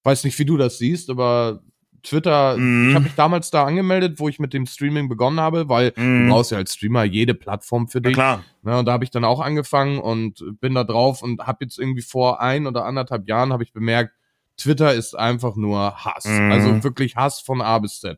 Weiß 0.03 0.23
nicht, 0.23 0.37
wie 0.37 0.45
du 0.45 0.55
das 0.55 0.77
siehst, 0.77 1.09
aber 1.09 1.63
Twitter, 2.05 2.55
Mhm. 2.57 2.89
ich 2.89 2.95
habe 2.95 3.03
mich 3.05 3.15
damals 3.15 3.51
da 3.51 3.65
angemeldet, 3.65 4.19
wo 4.19 4.29
ich 4.29 4.39
mit 4.39 4.53
dem 4.53 4.65
Streaming 4.65 5.09
begonnen 5.09 5.39
habe, 5.39 5.67
weil 5.69 5.91
Mhm. 5.95 6.27
du 6.27 6.33
brauchst 6.33 6.51
ja 6.51 6.57
als 6.57 6.73
Streamer 6.75 7.03
jede 7.03 7.33
Plattform 7.33 7.87
für 7.87 7.99
Na 7.99 8.07
dich. 8.09 8.13
klar. 8.13 8.43
Ne, 8.61 8.77
und 8.79 8.85
da 8.85 8.93
habe 8.93 9.03
ich 9.03 9.11
dann 9.11 9.23
auch 9.25 9.39
angefangen 9.41 9.99
und 9.99 10.43
bin 10.61 10.73
da 10.75 10.83
drauf 10.83 11.21
und 11.21 11.41
habe 11.41 11.65
jetzt 11.65 11.77
irgendwie 11.79 12.01
vor 12.01 12.41
ein 12.41 12.67
oder 12.67 12.85
anderthalb 12.85 13.27
Jahren 13.27 13.51
habe 13.53 13.63
ich 13.63 13.73
bemerkt, 13.73 14.11
Twitter 14.57 14.93
ist 14.93 15.15
einfach 15.17 15.55
nur 15.55 15.95
Hass. 16.05 16.25
Mhm. 16.25 16.51
Also 16.51 16.83
wirklich 16.83 17.15
Hass 17.15 17.41
von 17.41 17.61
A 17.61 17.77
bis 17.79 17.99
Z. 17.99 18.17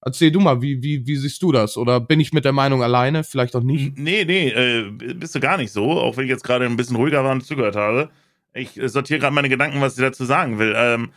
Erzähl 0.00 0.30
du 0.30 0.38
mal, 0.40 0.62
wie, 0.62 0.82
wie, 0.82 1.06
wie 1.06 1.16
siehst 1.16 1.42
du 1.42 1.50
das? 1.52 1.76
Oder 1.76 1.98
bin 2.00 2.20
ich 2.20 2.32
mit 2.32 2.44
der 2.44 2.52
Meinung 2.52 2.82
alleine? 2.82 3.24
Vielleicht 3.24 3.56
auch 3.56 3.62
nicht? 3.62 3.98
Nee, 3.98 4.24
nee, 4.24 4.48
äh, 4.50 4.90
bist 5.14 5.34
du 5.34 5.40
gar 5.40 5.56
nicht 5.56 5.72
so, 5.72 5.90
auch 6.00 6.16
wenn 6.16 6.24
ich 6.24 6.30
jetzt 6.30 6.44
gerade 6.44 6.64
ein 6.64 6.76
bisschen 6.76 6.96
ruhiger 6.96 7.24
war 7.24 7.32
und 7.32 7.44
zugehört 7.44 7.74
habe. 7.76 8.10
Ich 8.54 8.78
äh, 8.80 8.88
sortiere 8.88 9.18
gerade 9.20 9.34
meine 9.34 9.48
Gedanken, 9.48 9.80
was 9.80 9.98
ich 9.98 10.04
dazu 10.04 10.24
sagen 10.24 10.58
will. 10.58 10.74
Ähm, 10.76 11.10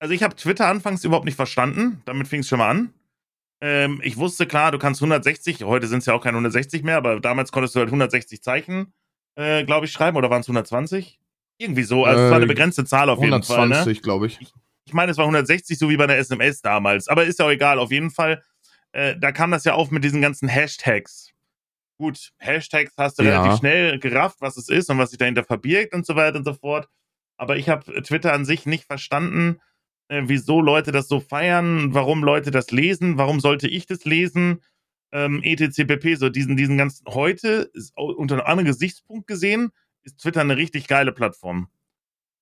also 0.00 0.12
ich 0.14 0.22
habe 0.24 0.34
Twitter 0.34 0.66
anfangs 0.66 1.04
überhaupt 1.04 1.26
nicht 1.26 1.36
verstanden. 1.36 2.02
Damit 2.06 2.26
fing 2.26 2.40
es 2.40 2.48
schon 2.48 2.58
mal 2.58 2.70
an. 2.70 2.92
Ähm, 3.60 4.00
ich 4.02 4.16
wusste 4.16 4.46
klar, 4.46 4.72
du 4.72 4.78
kannst 4.78 5.00
160, 5.02 5.62
heute 5.64 5.86
sind 5.86 5.98
es 5.98 6.06
ja 6.06 6.14
auch 6.14 6.22
keine 6.22 6.36
160 6.38 6.82
mehr, 6.82 6.96
aber 6.96 7.20
damals 7.20 7.52
konntest 7.52 7.74
du 7.74 7.80
halt 7.80 7.88
160 7.90 8.42
Zeichen, 8.42 8.92
äh, 9.36 9.64
glaube 9.64 9.86
ich, 9.86 9.92
schreiben. 9.92 10.16
Oder 10.16 10.30
waren 10.30 10.40
es 10.40 10.48
120? 10.48 11.20
Irgendwie 11.58 11.82
so. 11.82 12.04
Also 12.06 12.22
es 12.24 12.30
war 12.30 12.36
eine 12.36 12.46
Äh, 12.46 12.48
begrenzte 12.48 12.84
Zahl 12.86 13.10
auf 13.10 13.20
jeden 13.22 13.42
Fall. 13.42 13.68
Ne? 13.68 13.74
120, 13.76 14.02
glaube 14.02 14.26
ich. 14.28 14.38
ich 14.86 14.92
meine, 14.94 15.12
es 15.12 15.18
war 15.18 15.26
160, 15.26 15.78
so 15.78 15.90
wie 15.90 15.96
bei 15.98 16.06
der 16.06 16.16
SMS 16.18 16.62
damals. 16.62 17.06
Aber 17.06 17.24
ist 17.24 17.38
ja 17.38 17.44
auch 17.44 17.50
egal. 17.50 17.78
Auf 17.78 17.90
jeden 17.92 18.10
Fall, 18.10 18.42
äh, 18.92 19.14
da 19.18 19.30
kam 19.30 19.50
das 19.50 19.64
ja 19.64 19.74
auf 19.74 19.90
mit 19.90 20.02
diesen 20.02 20.22
ganzen 20.22 20.48
Hashtags. 20.48 21.30
Gut, 21.98 22.30
Hashtags 22.38 22.94
hast 22.96 23.18
du 23.18 23.24
Ja. 23.24 23.42
relativ 23.42 23.58
schnell 23.58 23.98
gerafft, 23.98 24.38
was 24.40 24.56
es 24.56 24.70
ist 24.70 24.88
und 24.88 24.96
was 24.96 25.10
sich 25.10 25.18
dahinter 25.18 25.44
verbirgt 25.44 25.92
und 25.92 26.06
so 26.06 26.16
weiter 26.16 26.38
und 26.38 26.44
so 26.46 26.54
fort. 26.54 26.88
Aber 27.36 27.58
ich 27.58 27.68
habe 27.68 28.02
Twitter 28.02 28.32
an 28.32 28.46
sich 28.46 28.64
nicht 28.64 28.84
verstanden, 28.86 29.60
äh, 30.10 30.22
wieso 30.26 30.60
Leute 30.60 30.92
das 30.92 31.08
so 31.08 31.20
feiern, 31.20 31.94
warum 31.94 32.24
Leute 32.24 32.50
das 32.50 32.70
lesen, 32.72 33.16
warum 33.16 33.40
sollte 33.40 33.68
ich 33.68 33.86
das 33.86 34.04
lesen, 34.04 34.60
ähm, 35.12 35.40
etc. 35.42 35.86
pp. 35.86 36.16
So 36.16 36.28
diesen, 36.28 36.56
diesen 36.56 36.76
ganzen, 36.76 37.06
heute, 37.06 37.70
ist, 37.72 37.96
unter 37.96 38.34
einem 38.34 38.44
anderen 38.46 38.66
Gesichtspunkt 38.66 39.26
gesehen, 39.28 39.70
ist 40.02 40.18
Twitter 40.18 40.40
eine 40.40 40.56
richtig 40.56 40.88
geile 40.88 41.12
Plattform. 41.12 41.68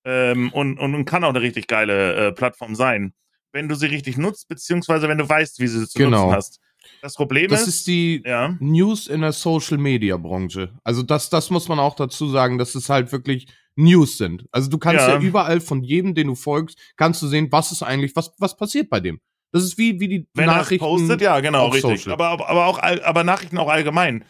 Ähm, 0.03 0.51
und, 0.51 0.79
und, 0.79 0.95
und 0.95 1.05
kann 1.05 1.23
auch 1.23 1.29
eine 1.29 1.41
richtig 1.41 1.67
geile 1.67 2.27
äh, 2.27 2.31
Plattform 2.31 2.73
sein, 2.73 3.13
wenn 3.51 3.67
du 3.69 3.75
sie 3.75 3.87
richtig 3.87 4.17
nutzt, 4.17 4.47
beziehungsweise 4.47 5.07
wenn 5.07 5.17
du 5.17 5.29
weißt, 5.29 5.59
wie 5.59 5.67
sie 5.67 5.87
zu 5.87 5.99
Genau. 5.99 6.23
nutzen 6.25 6.35
hast. 6.35 6.59
Das 7.01 7.13
Problem 7.13 7.51
Das 7.51 7.61
ist, 7.61 7.67
ist 7.67 7.87
die 7.87 8.23
ja, 8.25 8.55
News 8.59 9.07
in 9.07 9.21
der 9.21 9.33
Social 9.33 9.77
Media 9.77 10.17
Branche. 10.17 10.73
Also 10.83 11.03
das, 11.03 11.29
das 11.29 11.49
muss 11.49 11.67
man 11.67 11.77
auch 11.77 11.95
dazu 11.95 12.29
sagen, 12.29 12.57
dass 12.57 12.73
es 12.73 12.89
halt 12.89 13.11
wirklich 13.11 13.47
News 13.79 14.17
sind. 14.17 14.45
Also 14.51 14.69
du 14.69 14.77
kannst 14.77 15.07
ja, 15.07 15.15
Ja. 15.15 15.19
überall 15.21 15.61
von 15.61 15.83
jedem, 15.83 16.13
den 16.15 16.27
du 16.27 16.35
folgst, 16.35 16.77
kannst 16.97 17.21
du 17.21 17.27
sehen, 17.27 17.47
was 17.51 17.71
ist 17.71 17.81
eigentlich, 17.83 18.15
was, 18.15 18.31
was 18.37 18.55
passiert 18.57 18.89
bei 18.89 18.99
dem. 18.99 19.19
Das 19.51 19.63
ist 19.63 19.77
wie, 19.77 19.99
wie 19.99 20.07
die 20.07 20.27
wenn 20.35 20.47
er 20.47 20.51
es 20.53 20.57
Nachrichten. 20.57 20.85
postet, 20.85 21.21
ja, 21.21 21.39
genau, 21.39 21.67
auf 21.67 21.73
richtig. 21.73 21.99
Social. 22.03 22.13
Aber, 22.13 22.47
aber, 22.49 22.65
auch, 22.67 22.79
aber 22.81 23.23
Nachrichten 23.23 23.57
auch 23.57 23.69
allgemein. 23.69 24.23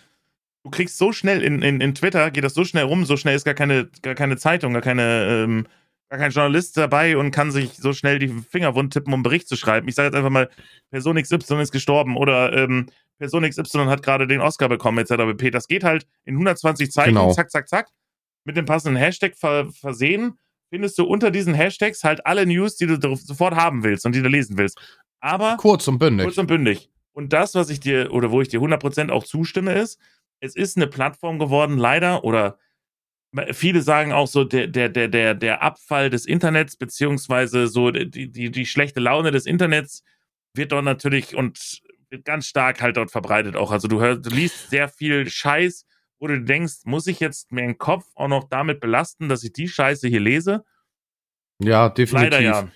Du 0.64 0.70
kriegst 0.72 0.98
so 0.98 1.12
schnell 1.12 1.42
in, 1.42 1.62
in, 1.62 1.82
in 1.82 1.96
Twitter, 1.96 2.32
geht 2.32 2.44
das 2.44 2.54
so 2.54 2.64
schnell 2.64 2.84
rum, 2.86 3.06
so 3.06 3.18
schnell 3.18 3.36
ist 3.36 3.44
gar 3.46 3.54
keine, 3.54 3.90
gar 4.02 4.16
keine 4.16 4.38
Zeitung, 4.38 4.74
gar 4.74 4.82
keine, 4.82 5.44
ähm, 5.46 5.68
gar 6.10 6.20
kein 6.20 6.32
Journalist 6.32 6.76
dabei 6.78 7.18
und 7.18 7.32
kann 7.32 7.52
sich 7.52 7.74
so 7.78 7.94
schnell 7.94 8.20
die 8.20 8.28
Finger 8.28 8.76
wund 8.76 8.94
tippen, 8.94 9.12
um 9.14 9.18
einen 9.18 9.24
Bericht 9.24 9.48
zu 9.48 9.56
schreiben. 9.56 9.88
Ich 9.88 9.96
sage 9.96 10.08
jetzt 10.08 10.16
einfach 10.16 10.30
mal, 10.30 10.50
Person 10.92 11.16
XY 11.22 11.62
ist 11.62 11.72
gestorben 11.72 12.16
oder 12.18 12.54
ähm, 12.54 12.88
Person 13.18 13.50
XY 13.50 13.86
hat 13.88 14.04
gerade 14.04 14.28
den 14.28 14.42
Oscar 14.42 14.70
bekommen, 14.70 14.98
etc. 15.00 15.16
Das 15.52 15.68
geht 15.68 15.84
halt 15.84 16.06
in 16.26 16.36
120 16.36 16.92
Zeichen, 16.92 17.10
Genau. 17.16 17.32
zack, 17.34 17.52
zack, 17.52 17.68
zack, 17.68 17.88
mit 18.46 18.58
dem 18.58 18.66
passenden 18.66 18.98
Hashtag 18.98 19.36
ver 19.38 19.70
versehen, 19.72 20.40
findest 20.70 20.98
du 20.98 21.06
unter 21.06 21.32
diesen 21.32 21.54
Hashtags 21.54 22.04
halt 22.04 22.26
alle 22.26 22.46
News, 22.46 22.76
die 22.78 22.88
du 22.88 23.16
sofort 23.16 23.56
haben 23.56 23.84
willst 23.84 24.06
und 24.06 24.14
die 24.14 24.22
du 24.22 24.30
lesen 24.30 24.58
willst. 24.58 24.80
Aber 25.20 25.58
Kurz 25.58 25.88
und 25.88 26.00
bündig. 26.00 26.26
kurz 26.26 26.38
und 26.38 26.48
bündig. 26.48 26.90
Und 27.12 27.34
das, 27.34 27.56
was 27.56 27.70
ich 27.70 27.80
dir, 27.80 28.14
oder 28.14 28.32
wo 28.32 28.42
ich 28.42 28.48
dir 28.48 28.62
100% 28.62 29.10
auch 29.10 29.24
zustimme, 29.24 29.74
ist, 29.74 30.00
es 30.40 30.56
ist 30.56 30.78
eine 30.78 30.88
Plattform 30.88 31.40
geworden, 31.40 31.78
leider, 31.78 32.24
oder 32.24 32.58
viele 33.52 33.82
sagen 33.82 34.14
auch 34.14 34.28
so, 34.28 34.44
der, 34.44 34.68
der, 34.68 34.90
der, 34.90 35.08
der, 35.08 35.36
der 35.36 35.62
Abfall 35.62 36.10
des 36.10 36.26
Internets, 36.26 36.78
beziehungsweise 36.78 37.68
so 37.68 37.92
die, 37.92 38.32
die, 38.32 38.50
die 38.52 38.66
schlechte 38.66 39.00
Laune 39.00 39.32
des 39.32 39.46
Internets 39.46 40.04
wird 40.56 40.72
dort 40.72 40.86
natürlich 40.86 41.36
und 41.36 41.82
wird 42.10 42.26
ganz 42.26 42.48
stark 42.48 42.82
halt 42.82 42.98
dort 42.98 43.12
verbreitet 43.12 43.56
auch. 43.56 43.72
Also 43.72 43.88
du 43.88 44.00
hörst, 44.00 44.26
du 44.26 44.30
liest 44.30 44.70
sehr 44.70 44.88
viel 44.88 45.30
Scheiß, 45.30 45.86
wo 46.20 46.28
du 46.28 46.42
denkst, 46.42 46.82
muss 46.86 47.08
ich 47.08 47.20
jetzt 47.20 47.52
meinen 47.52 47.78
Kopf 47.78 48.06
auch 48.16 48.28
noch 48.28 48.46
damit 48.50 48.80
belasten, 48.80 49.30
dass 49.30 49.44
ich 49.44 49.54
die 49.54 49.68
Scheiße 49.68 50.08
hier 50.08 50.20
lese? 50.20 50.64
Ja, 51.62 51.90
definitiv. 51.90 52.32
Leider 52.32 52.42
ja. 52.42 52.68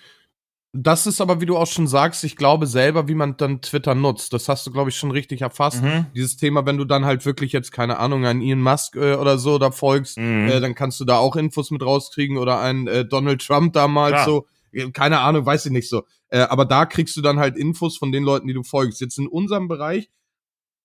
Das 0.75 1.06
ist 1.06 1.21
aber, 1.21 1.39
wie 1.39 1.45
du 1.45 1.56
auch 1.56 1.67
schon 1.67 1.86
sagst, 1.88 2.23
ich 2.23 2.36
glaube 2.36 2.65
selber, 2.65 3.08
wie 3.08 3.13
man 3.13 3.38
dann 3.38 3.62
Twitter 3.62 3.93
nutzt. 3.93 4.34
Das 4.34 4.49
hast 4.49 4.65
du, 4.65 4.71
glaube 4.71 4.89
ich, 4.89 4.97
schon 4.97 5.12
richtig 5.12 5.41
erfasst. 5.41 5.84
Mhm. 5.84 6.08
Dieses 6.15 6.36
Thema, 6.36 6.65
wenn 6.65 6.79
du 6.79 6.86
dann 6.86 7.06
halt 7.06 7.23
wirklich 7.27 7.51
jetzt, 7.51 7.71
keine 7.71 7.99
Ahnung, 7.99 8.25
an 8.25 8.41
Elon 8.41 8.60
Musk 8.62 8.95
äh, 8.95 9.13
oder 9.13 9.38
so 9.38 9.60
da 9.60 9.69
folgst, 9.69 10.17
Mhm. 10.17 10.47
äh, 10.47 10.60
dann 10.60 10.73
kannst 10.73 10.99
du 10.99 11.06
da 11.06 11.17
auch 11.17 11.36
Infos 11.36 11.69
mit 11.69 11.84
rauskriegen 11.84 12.38
oder 12.38 12.60
ein 12.60 12.88
äh, 12.88 13.06
Donald 13.06 13.45
Trump 13.45 13.73
damals 13.73 14.13
Klar. 14.13 14.25
so. 14.25 14.47
Äh, 14.71 14.89
Keine 14.89 15.19
Ahnung, 15.19 15.45
weiß 15.45 15.67
ich 15.67 15.71
nicht 15.71 15.88
so. 15.89 16.06
Äh, 16.29 16.39
aber 16.39 16.65
da 16.65 16.88
kriegst 16.88 17.15
du 17.15 17.21
dann 17.21 17.38
halt 17.38 17.56
Infos 17.56 17.95
von 17.99 18.12
den 18.12 18.23
Leuten, 18.23 18.47
die 18.47 18.56
du 18.56 18.63
folgst. 18.63 18.99
Jetzt 18.99 19.19
in 19.19 19.27
unserem 19.27 19.67
Bereich, 19.67 20.10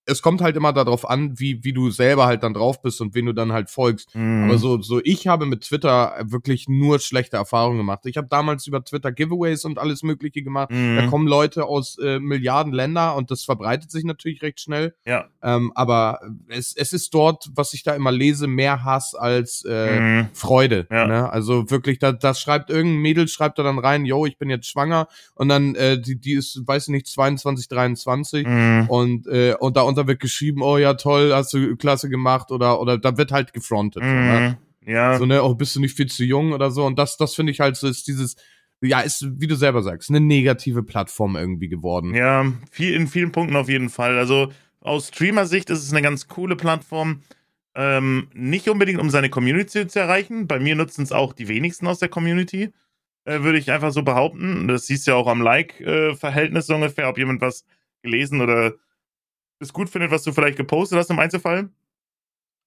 es 0.09 0.23
kommt 0.23 0.41
halt 0.41 0.57
immer 0.57 0.73
darauf 0.73 1.09
an, 1.09 1.39
wie, 1.39 1.63
wie 1.63 1.73
du 1.73 1.91
selber 1.91 2.27
halt 2.27 2.43
dann 2.43 2.55
drauf 2.55 2.83
bist 2.83 3.01
und 3.01 3.15
wen 3.15 3.27
du 3.27 3.33
dann 3.33 3.53
halt 3.53 3.71
folgst. 3.71 4.15
Mhm. 4.15 4.45
Aber 4.45 4.59
so, 4.59 4.81
so 4.83 5.01
ich 5.05 5.27
habe 5.29 5.47
mit 5.47 5.63
Twitter 5.63 6.15
wirklich 6.25 6.69
nur 6.69 6.99
schlechte 6.99 7.37
Erfahrungen 7.37 7.79
gemacht. 7.79 8.01
Ich 8.05 8.17
habe 8.17 8.27
damals 8.29 8.67
über 8.67 8.83
Twitter 8.85 9.13
Giveaways 9.13 9.65
und 9.65 9.79
alles 9.79 10.03
Mögliche 10.03 10.43
gemacht. 10.43 10.71
Mhm. 10.71 10.97
Da 10.97 11.07
kommen 11.07 11.27
Leute 11.29 11.67
aus 11.67 11.99
äh, 11.99 12.19
Milliarden 12.19 12.73
Länder 12.73 13.15
und 13.17 13.31
das 13.31 13.45
verbreitet 13.45 13.91
sich 13.91 14.05
natürlich 14.05 14.43
recht 14.43 14.61
schnell. 14.61 14.95
ja. 15.07 15.27
Ähm, 15.43 15.73
aber 15.75 16.21
es, 16.49 16.75
es 16.77 16.93
ist 16.93 17.15
dort, 17.15 17.49
was 17.55 17.73
ich 17.75 17.83
da 17.85 17.95
immer 17.95 18.11
lese, 18.11 18.47
mehr 18.49 18.83
Hass 18.85 19.15
als 19.15 19.65
äh, 19.69 19.99
Mhm. 20.01 20.29
Freude. 20.33 20.87
Ja. 20.91 21.07
Ne? 21.07 21.31
Also 21.31 21.71
wirklich, 21.71 21.99
da, 21.99 22.13
das 22.13 22.41
schreibt 22.41 22.71
irgendein 22.71 23.01
Mädel, 23.03 23.29
schreibt 23.29 23.59
da 23.59 23.63
dann 23.63 23.79
rein, 23.79 24.05
yo, 24.05 24.27
ich 24.27 24.39
bin 24.39 24.51
jetzt 24.51 24.67
schwanger 24.69 25.07
und 25.35 25.49
dann, 25.49 25.75
äh, 25.75 26.01
die, 26.01 26.17
die 26.21 26.33
ist, 26.33 26.61
weiß 26.67 26.85
ich 26.89 26.93
nicht, 26.93 27.07
22, 27.07 27.69
23 27.69 28.47
Mhm. 28.47 28.87
und, 28.89 29.27
äh, 29.27 29.55
und 29.59 29.77
darunter 29.99 30.09
wird 30.09 30.21
geschrieben, 30.21 30.63
oh 30.63 30.79
ja, 30.79 30.95
toll, 30.95 31.33
hast 31.35 31.53
du 31.53 31.77
klasse 31.77 32.09
gemacht 32.09 32.51
oder, 32.51 32.81
oder 32.81 32.99
da 32.99 33.17
wird 33.17 33.33
halt 33.33 33.53
gefrontet. 33.53 34.03
so, 34.03 34.09
Ne? 34.09 34.57
Mhm. 34.85 34.93
Ja. 34.93 35.19
So, 35.19 35.27
ne, 35.27 35.43
oh, 35.43 35.55
bist 35.55 35.77
du 35.77 35.81
nicht 35.81 35.97
viel 35.97 36.07
zu 36.07 36.25
jung 36.25 36.53
oder 36.53 36.71
so. 36.71 36.87
Und 36.87 36.99
das, 36.99 37.19
das 37.19 37.35
finde 37.35 37.53
ich 37.53 37.61
halt 37.61 37.77
so, 37.77 37.89
ist 37.89 38.07
dieses, 38.07 38.37
ja, 38.81 39.01
ist, 39.01 39.27
wie 39.39 39.47
du 39.47 39.55
selber 39.55 39.83
sagst, 39.83 40.09
eine 40.09 40.21
negative 40.21 40.83
Plattform 40.83 41.37
irgendwie 41.37 41.69
geworden. 41.69 42.15
Ja, 42.15 42.47
viel, 42.71 42.95
in 42.95 43.07
vielen 43.07 43.33
Punkten 43.33 43.57
auf 43.57 43.69
jeden 43.69 43.91
Fall. 43.91 44.17
Also 44.19 44.51
aus 44.81 45.09
Streamer-Sicht 45.09 45.69
ist 45.69 45.83
es 45.83 45.93
eine 45.93 46.01
ganz 46.01 46.29
coole 46.29 46.57
Plattform. 46.57 47.21
Ähm, 47.75 48.29
nicht 48.33 48.69
unbedingt, 48.69 48.99
um 49.01 49.11
seine 49.11 49.29
Community 49.29 49.87
zu 49.87 50.01
erreichen. 50.01 50.47
Bei 50.47 50.59
mir 50.59 50.75
nutzen 50.75 51.03
es 51.03 51.13
auch 51.13 51.35
die 51.35 51.49
wenigsten 51.49 51.87
aus 51.87 51.99
der 51.99 52.09
Community, 52.09 52.71
äh, 53.25 53.43
würde 53.43 53.59
ich 53.59 53.71
einfach 53.71 53.93
so 53.93 54.03
behaupten. 54.03 54.69
Das 54.69 54.87
siehst 54.87 55.07
du 55.07 55.11
ja 55.11 55.17
auch 55.19 55.27
am 55.27 55.43
Like-Verhältnis 55.43 56.71
ungefähr, 56.71 57.09
ob 57.09 57.19
jemand 57.19 57.43
was 57.43 57.67
gelesen 58.03 58.41
oder 58.41 58.73
es 59.61 59.73
gut 59.73 59.91
findet, 59.91 60.11
was 60.11 60.23
du 60.23 60.33
vielleicht 60.33 60.57
gepostet 60.57 60.99
hast 60.99 61.11
im 61.11 61.19
Einzelfall. 61.19 61.69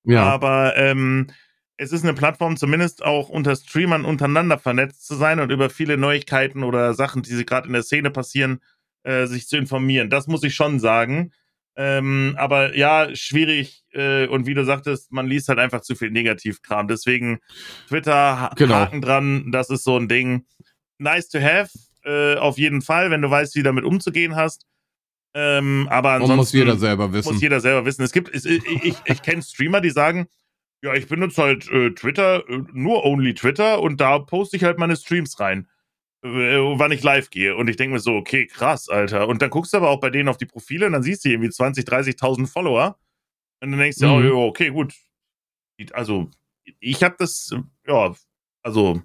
Ja, 0.03 0.23
Aber 0.23 0.75
ähm, 0.77 1.27
es 1.77 1.91
ist 1.91 2.03
eine 2.03 2.13
Plattform, 2.13 2.57
zumindest 2.57 3.03
auch 3.03 3.29
unter 3.29 3.55
Streamern 3.55 4.05
untereinander 4.05 4.57
vernetzt 4.57 5.05
zu 5.05 5.15
sein 5.15 5.39
und 5.39 5.51
über 5.51 5.69
viele 5.69 5.97
Neuigkeiten 5.97 6.63
oder 6.63 6.93
Sachen, 6.93 7.21
die 7.23 7.45
gerade 7.45 7.67
in 7.67 7.73
der 7.73 7.83
Szene 7.83 8.11
passieren, 8.11 8.61
äh, 9.03 9.25
sich 9.25 9.47
zu 9.47 9.57
informieren. 9.57 10.09
Das 10.09 10.27
muss 10.27 10.43
ich 10.43 10.55
schon 10.55 10.79
sagen. 10.79 11.31
Ähm, 11.75 12.35
aber 12.37 12.75
ja, 12.75 13.15
schwierig. 13.15 13.83
Äh, 13.91 14.27
und 14.27 14.45
wie 14.45 14.53
du 14.53 14.65
sagtest, 14.65 15.11
man 15.11 15.27
liest 15.27 15.47
halt 15.49 15.59
einfach 15.59 15.81
zu 15.81 15.95
viel 15.95 16.11
Negativkram. 16.11 16.87
Deswegen 16.87 17.39
Twitter, 17.87 18.51
Genau. 18.57 18.75
Haken 18.75 19.01
dran, 19.01 19.51
das 19.51 19.69
ist 19.69 19.83
so 19.83 19.97
ein 19.97 20.07
Ding. 20.07 20.45
Nice 20.97 21.29
to 21.29 21.39
have, 21.39 21.69
äh, 22.03 22.35
auf 22.35 22.57
jeden 22.57 22.81
Fall, 22.81 23.09
wenn 23.09 23.21
du 23.21 23.29
weißt, 23.29 23.55
wie 23.55 23.59
du 23.59 23.65
damit 23.65 23.85
umzugehen 23.85 24.35
hast. 24.35 24.65
Ähm, 25.33 25.87
aber 25.89 26.11
ansonsten 26.11 26.31
und 26.31 26.37
muss 26.37 26.51
jeder 26.53 26.77
selber 26.77 27.13
wissen. 27.13 27.31
muss 27.33 27.41
jeder 27.41 27.59
selber 27.61 27.85
wissen. 27.85 28.03
Es 28.03 28.11
gibt, 28.11 28.33
es, 28.35 28.45
ich, 28.45 28.63
ich, 28.83 28.95
ich 29.05 29.21
kenne 29.21 29.41
Streamer, 29.41 29.79
die 29.81 29.89
sagen, 29.91 30.27
ja, 30.83 30.93
ich 30.93 31.07
benutze 31.07 31.41
halt 31.41 31.69
äh, 31.69 31.91
Twitter, 31.91 32.47
äh, 32.49 32.63
nur 32.73 33.05
only 33.05 33.33
Twitter 33.33 33.81
und 33.81 34.01
da 34.01 34.19
poste 34.19 34.57
ich 34.57 34.63
halt 34.63 34.77
meine 34.77 34.95
Streams 34.97 35.39
rein. 35.39 35.67
äh, 36.23 36.27
wann 36.29 36.91
ich 36.91 37.01
live 37.03 37.29
gehe. 37.29 37.55
Und 37.55 37.67
ich 37.69 37.77
denke 37.77 37.93
mir 37.93 37.99
so, 37.99 38.13
okay, 38.15 38.45
krass, 38.45 38.89
Alter. 38.89 39.27
Und 39.27 39.41
dann 39.41 39.49
guckst 39.49 39.73
du 39.73 39.77
aber 39.77 39.89
auch 39.89 39.99
bei 39.99 40.09
denen 40.09 40.27
auf 40.29 40.37
die 40.37 40.45
Profile 40.45 40.85
und 40.87 40.91
dann 40.93 41.03
siehst 41.03 41.23
du 41.25 41.29
irgendwie 41.29 41.49
20, 41.49 41.85
30.000 41.85 42.47
Follower. 42.47 42.97
Und 43.61 43.71
dann 43.71 43.79
denkst 43.79 43.97
du, 43.99 44.07
Mhm. 44.07 44.31
oh, 44.33 44.47
okay, 44.47 44.69
gut. 44.69 44.93
Also, 45.93 46.29
ich 46.79 47.03
habe 47.03 47.15
das, 47.17 47.55
ja, 47.87 48.13
also, 48.63 49.01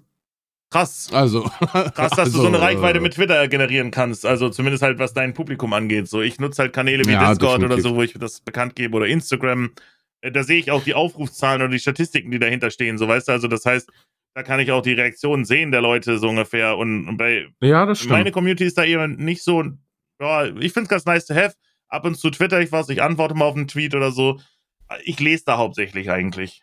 krass. 0.69 1.09
Also. 1.11 1.43
Krass, 1.43 1.93
dass 1.95 2.11
du 2.15 2.21
also, 2.21 2.41
so 2.41 2.47
eine 2.47 2.59
Reichweite 2.61 2.99
äh, 2.99 3.01
mit 3.01 3.13
Twitter 3.13 3.47
generieren 3.47 3.91
kannst. 3.91 4.25
Also 4.25 4.49
zumindest 4.49 4.83
halt, 4.83 4.99
was 4.99 5.13
dein 5.13 5.33
Publikum 5.33 5.73
angeht. 5.73 6.07
So, 6.07 6.21
ich 6.21 6.39
nutze 6.39 6.61
halt 6.63 6.73
Kanäle 6.73 7.05
wie 7.05 7.11
Ja, 7.11 7.29
Discord 7.29 7.59
oder 7.59 7.75
definitiv. 7.75 7.83
so, 7.91 7.95
wo 7.95 8.01
ich 8.03 8.13
das 8.13 8.41
bekannt 8.41 8.75
gebe 8.75 8.95
oder 8.95 9.07
Instagram. 9.07 9.71
Äh, 10.21 10.31
Da 10.31 10.43
sehe 10.43 10.59
ich 10.59 10.71
auch 10.71 10.83
die 10.83 10.93
Aufrufszahlen 10.93 11.61
oder 11.61 11.71
die 11.71 11.79
Statistiken, 11.79 12.31
die 12.31 12.39
dahinter 12.39 12.71
stehen. 12.71 12.97
So, 12.97 13.07
weißt 13.07 13.27
du, 13.27 13.31
also 13.33 13.47
das 13.47 13.65
heißt, 13.65 13.89
da 14.35 14.43
kann 14.43 14.59
ich 14.59 14.71
auch 14.71 14.81
die 14.81 14.93
Reaktionen 14.93 15.45
sehen 15.45 15.71
der 15.71 15.81
Leute 15.81 16.19
so 16.19 16.29
ungefähr. 16.29 16.77
Und, 16.77 17.17
bei 17.17 17.47
Ja, 17.61 17.85
das 17.85 17.99
stimmt. 17.99 18.11
meine 18.11 18.31
Community 18.31 18.65
ist 18.65 18.77
da 18.77 18.83
eher 18.83 19.07
nicht 19.07 19.43
so, 19.43 19.63
ja, 20.21 20.45
ich 20.45 20.73
finde 20.73 20.83
es 20.83 20.89
ganz 20.89 21.05
nice 21.05 21.25
to 21.25 21.33
have. 21.33 21.55
Ab 21.89 22.05
und 22.05 22.15
zu 22.17 22.29
twitter 22.29 22.59
ich 22.59 22.71
was, 22.71 22.89
ich 22.89 23.01
antworte 23.01 23.33
mal 23.33 23.45
auf 23.45 23.55
einen 23.55 23.67
Tweet 23.67 23.95
oder 23.95 24.11
so. 24.11 24.39
Ich 25.03 25.19
lese 25.19 25.43
da 25.45 25.57
hauptsächlich 25.57 26.11
eigentlich. 26.11 26.61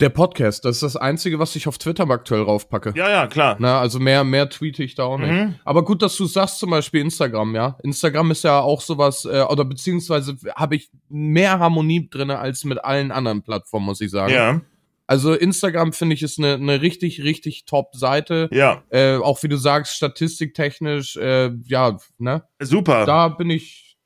Der 0.00 0.08
Podcast, 0.08 0.64
das 0.64 0.76
ist 0.76 0.82
das 0.82 0.96
Einzige, 0.96 1.38
was 1.38 1.54
ich 1.56 1.68
auf 1.68 1.76
Twitter 1.78 2.08
aktuell 2.08 2.42
raufpacke. 2.42 2.92
Ja, 2.96 3.10
ja, 3.10 3.26
klar. 3.26 3.56
Na, 3.58 3.80
also 3.80 3.98
mehr, 3.98 4.24
mehr 4.24 4.48
tweete 4.48 4.82
ich 4.82 4.94
da 4.94 5.04
auch 5.04 5.18
nicht. 5.18 5.30
Mhm. 5.30 5.56
Aber 5.64 5.84
gut, 5.84 6.00
dass 6.00 6.16
du 6.16 6.24
sagst, 6.24 6.58
zum 6.58 6.70
Beispiel 6.70 7.02
Instagram, 7.02 7.54
ja. 7.54 7.76
Instagram 7.82 8.30
ist 8.30 8.42
ja 8.44 8.60
auch 8.60 8.80
sowas, 8.80 9.26
äh, 9.26 9.42
oder 9.42 9.64
beziehungsweise 9.64 10.36
habe 10.56 10.76
ich 10.76 10.90
mehr 11.10 11.58
Harmonie 11.58 12.08
drinne 12.10 12.38
als 12.38 12.64
mit 12.64 12.82
allen 12.82 13.12
anderen 13.12 13.42
Plattformen, 13.42 13.86
muss 13.86 14.00
ich 14.00 14.10
sagen. 14.10 14.32
Ja, 14.32 14.60
Also 15.06 15.34
Instagram 15.34 15.92
finde 15.92 16.14
ich 16.14 16.22
ist 16.22 16.38
eine 16.38 16.54
eine 16.54 16.80
richtig, 16.80 17.22
richtig 17.22 17.64
top 17.66 17.94
Seite. 17.94 18.48
ja, 18.52 18.82
Äh, 18.88 19.16
auch 19.16 19.42
wie 19.42 19.48
du 19.48 19.56
sagst, 19.56 19.96
statistiktechnisch, 19.96 21.16
äh, 21.16 21.50
ja, 21.66 21.98
ne? 22.18 22.44
super. 22.60 23.04
Da 23.04 23.28
bin 23.28 23.50
ich, 23.50 23.98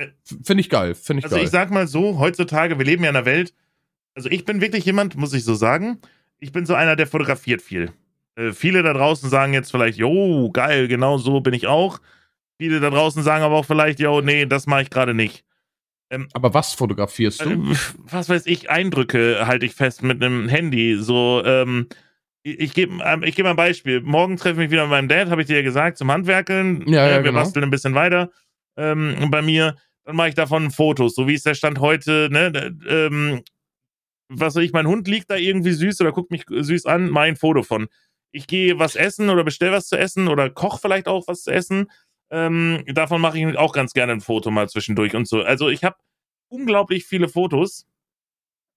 finde 0.42 0.61
ich 0.61 0.70
geil, 0.70 0.94
finde 0.96 1.20
ich 1.20 1.24
Also 1.26 1.37
geil. 1.37 1.44
ich 1.44 1.50
sag 1.50 1.70
mal 1.70 1.87
so, 1.87 2.18
heutzutage, 2.18 2.78
wir 2.78 2.85
leben 2.85 3.04
ja 3.04 3.11
in 3.11 3.16
einer 3.16 3.26
Welt, 3.26 3.54
also 4.14 4.29
ich 4.31 4.44
bin 4.44 4.61
wirklich 4.61 4.85
jemand, 4.85 5.16
muss 5.16 5.35
ich 5.35 5.44
so 5.44 5.55
sagen, 5.55 5.98
ich 6.38 6.53
bin 6.53 6.66
so 6.66 6.74
einer, 6.74 6.96
der 6.96 7.07
fotografiert 7.07 7.62
viel. 7.62 7.92
Äh, 8.37 8.53
viele 8.53 8.83
da 8.83 8.92
draußen 8.92 9.29
sagen 9.31 9.55
jetzt 9.55 9.70
vielleicht, 9.70 9.98
jo, 9.98 10.50
geil, 10.53 10.88
genau 10.88 11.18
so 11.18 11.40
bin 11.40 11.55
ich 11.55 11.66
auch. 11.66 12.00
Viele 12.59 12.81
da 12.81 12.90
draußen 12.90 13.22
sagen 13.22 13.42
aber 13.42 13.57
auch 13.57 13.64
vielleicht, 13.64 14.00
jo, 14.00 14.20
nee, 14.20 14.46
das 14.46 14.66
mache 14.66 14.83
ich 14.83 14.90
gerade 14.90 15.14
nicht. 15.14 15.44
Aber 16.33 16.55
was 16.55 16.74
fotografierst 16.74 17.44
du? 17.44 17.50
Äh, 17.50 17.77
was 17.98 18.29
weiß 18.29 18.46
ich, 18.46 18.70
Eindrücke 18.70 19.46
halte 19.46 19.66
ich 19.66 19.74
fest 19.74 20.03
mit 20.03 20.22
einem 20.22 20.48
Handy. 20.48 20.96
So, 20.98 21.42
ähm, 21.44 21.88
ich, 22.42 22.61
ich 22.61 22.74
gebe 22.74 23.03
ähm, 23.05 23.22
ich 23.22 23.35
geb 23.35 23.44
mal 23.44 23.50
ein 23.50 23.57
Beispiel. 23.57 24.00
Morgen 24.00 24.37
treffe 24.37 24.55
ich 24.55 24.59
mich 24.66 24.70
wieder 24.70 24.83
mit 24.83 24.90
meinem 24.90 25.09
Dad, 25.09 25.31
habe 25.31 25.40
ich 25.40 25.46
dir 25.46 25.57
ja 25.57 25.62
gesagt, 25.62 25.98
zum 25.98 26.11
Handwerkeln. 26.11 26.87
Ja, 26.87 27.09
ja, 27.09 27.16
wir 27.16 27.22
genau. 27.22 27.40
basteln 27.40 27.64
ein 27.64 27.70
bisschen 27.70 27.94
weiter 27.94 28.31
ähm, 28.77 29.16
bei 29.31 29.42
mir. 29.42 29.77
Dann 30.05 30.16
mache 30.16 30.29
ich 30.29 30.35
davon 30.35 30.70
Fotos, 30.70 31.14
so 31.14 31.27
wie 31.27 31.35
ist 31.35 31.46
der 31.46 31.55
Stand 31.55 31.81
heute, 31.81 32.29
ne? 32.31 32.77
Ähm, 32.87 33.42
was 34.40 34.55
weiß 34.55 34.64
ich, 34.64 34.73
mein 34.73 34.87
Hund 34.87 35.09
liegt 35.09 35.31
da 35.31 35.37
irgendwie 35.37 35.73
süß 35.73 36.01
oder 36.01 36.12
guckt 36.12 36.31
mich 36.31 36.44
süß 36.49 36.87
an, 36.87 37.11
mein 37.11 37.37
Foto 37.37 37.62
von. 37.62 37.88
Ich 38.33 38.47
gehe 38.47 38.79
was 38.79 38.97
essen 38.97 39.31
oder 39.31 39.44
bestell 39.44 39.73
was 39.73 39.88
zu 39.88 39.97
essen 39.97 40.29
oder 40.29 40.51
koch 40.51 40.81
vielleicht 40.81 41.09
auch 41.09 41.29
was 41.29 41.42
zu 41.42 41.53
essen. 41.53 41.90
Ähm, 42.31 42.85
davon 42.87 43.20
mache 43.20 43.38
ich 43.38 43.59
auch 43.59 43.73
ganz 43.73 43.92
gerne 43.92 44.12
ein 44.12 44.20
Foto 44.20 44.51
mal 44.51 44.68
zwischendurch 44.68 45.14
und 45.14 45.29
so. 45.29 45.42
Also 45.42 45.68
ich 45.68 45.85
habe 45.85 45.97
unglaublich 46.49 47.05
viele 47.05 47.29
Fotos. 47.29 47.87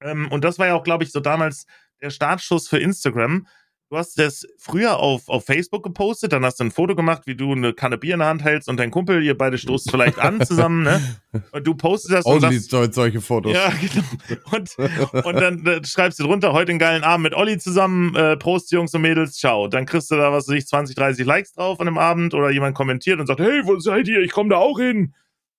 Ähm, 0.01 0.31
und 0.31 0.43
das 0.43 0.59
war 0.59 0.67
ja 0.67 0.75
auch, 0.75 0.83
glaube 0.83 1.03
ich, 1.03 1.11
so 1.11 1.19
damals 1.19 1.65
der 2.01 2.09
Startschuss 2.09 2.67
für 2.67 2.77
Instagram. 2.77 3.47
Du 3.89 3.95
hast 3.95 4.19
das 4.19 4.45
früher 4.57 4.97
auf, 4.97 5.29
auf 5.29 5.45
Facebook 5.45 5.81
gepostet, 5.81 6.33
dann 6.33 6.43
hast 6.43 6.59
du 6.59 6.65
ein 6.65 6.71
Foto 6.71 6.93
gemacht, 6.93 7.21
wie 7.25 7.35
du 7.35 7.53
eine 7.53 7.73
Kanne 7.73 7.97
Bier 7.97 8.15
in 8.15 8.19
der 8.19 8.27
Hand 8.27 8.43
hältst 8.43 8.67
und 8.67 8.75
dein 8.75 8.91
Kumpel, 8.91 9.23
ihr 9.23 9.37
beide 9.37 9.57
stoßt 9.57 9.89
vielleicht 9.89 10.19
an 10.19 10.45
zusammen, 10.45 10.83
ne? 10.83 11.01
Und 11.51 11.65
du 11.65 11.75
postest 11.75 12.13
das 12.13 12.25
und 12.25 12.43
Only 12.43 12.57
sagst, 12.57 12.71
so, 12.71 12.91
solche 12.91 13.21
Fotos. 13.21 13.53
ja, 13.53 13.71
genau. 14.27 14.41
Und, 14.51 15.25
und 15.25 15.35
dann 15.35 15.65
äh, 15.65 15.85
schreibst 15.85 16.19
du 16.19 16.23
drunter, 16.23 16.51
heute 16.51 16.71
einen 16.71 16.79
geilen 16.79 17.03
Abend 17.03 17.23
mit 17.23 17.35
Olli 17.35 17.59
zusammen, 17.59 18.15
äh, 18.15 18.35
Prost, 18.35 18.71
Jungs 18.71 18.93
und 18.95 19.01
Mädels, 19.01 19.35
ciao. 19.35 19.67
Dann 19.67 19.85
kriegst 19.85 20.09
du 20.09 20.15
da, 20.15 20.31
was 20.31 20.47
weiß 20.47 20.55
ich, 20.55 20.67
20, 20.67 20.95
30 20.95 21.25
Likes 21.25 21.53
drauf 21.53 21.79
an 21.79 21.85
dem 21.85 21.99
Abend 21.99 22.33
oder 22.33 22.49
jemand 22.49 22.75
kommentiert 22.75 23.19
und 23.19 23.27
sagt, 23.27 23.39
hey, 23.39 23.61
wo 23.65 23.77
seid 23.79 24.07
ihr? 24.07 24.21
Ich 24.21 24.31
komme 24.31 24.49
da 24.49 24.57
auch 24.57 24.79
hin. 24.79 25.13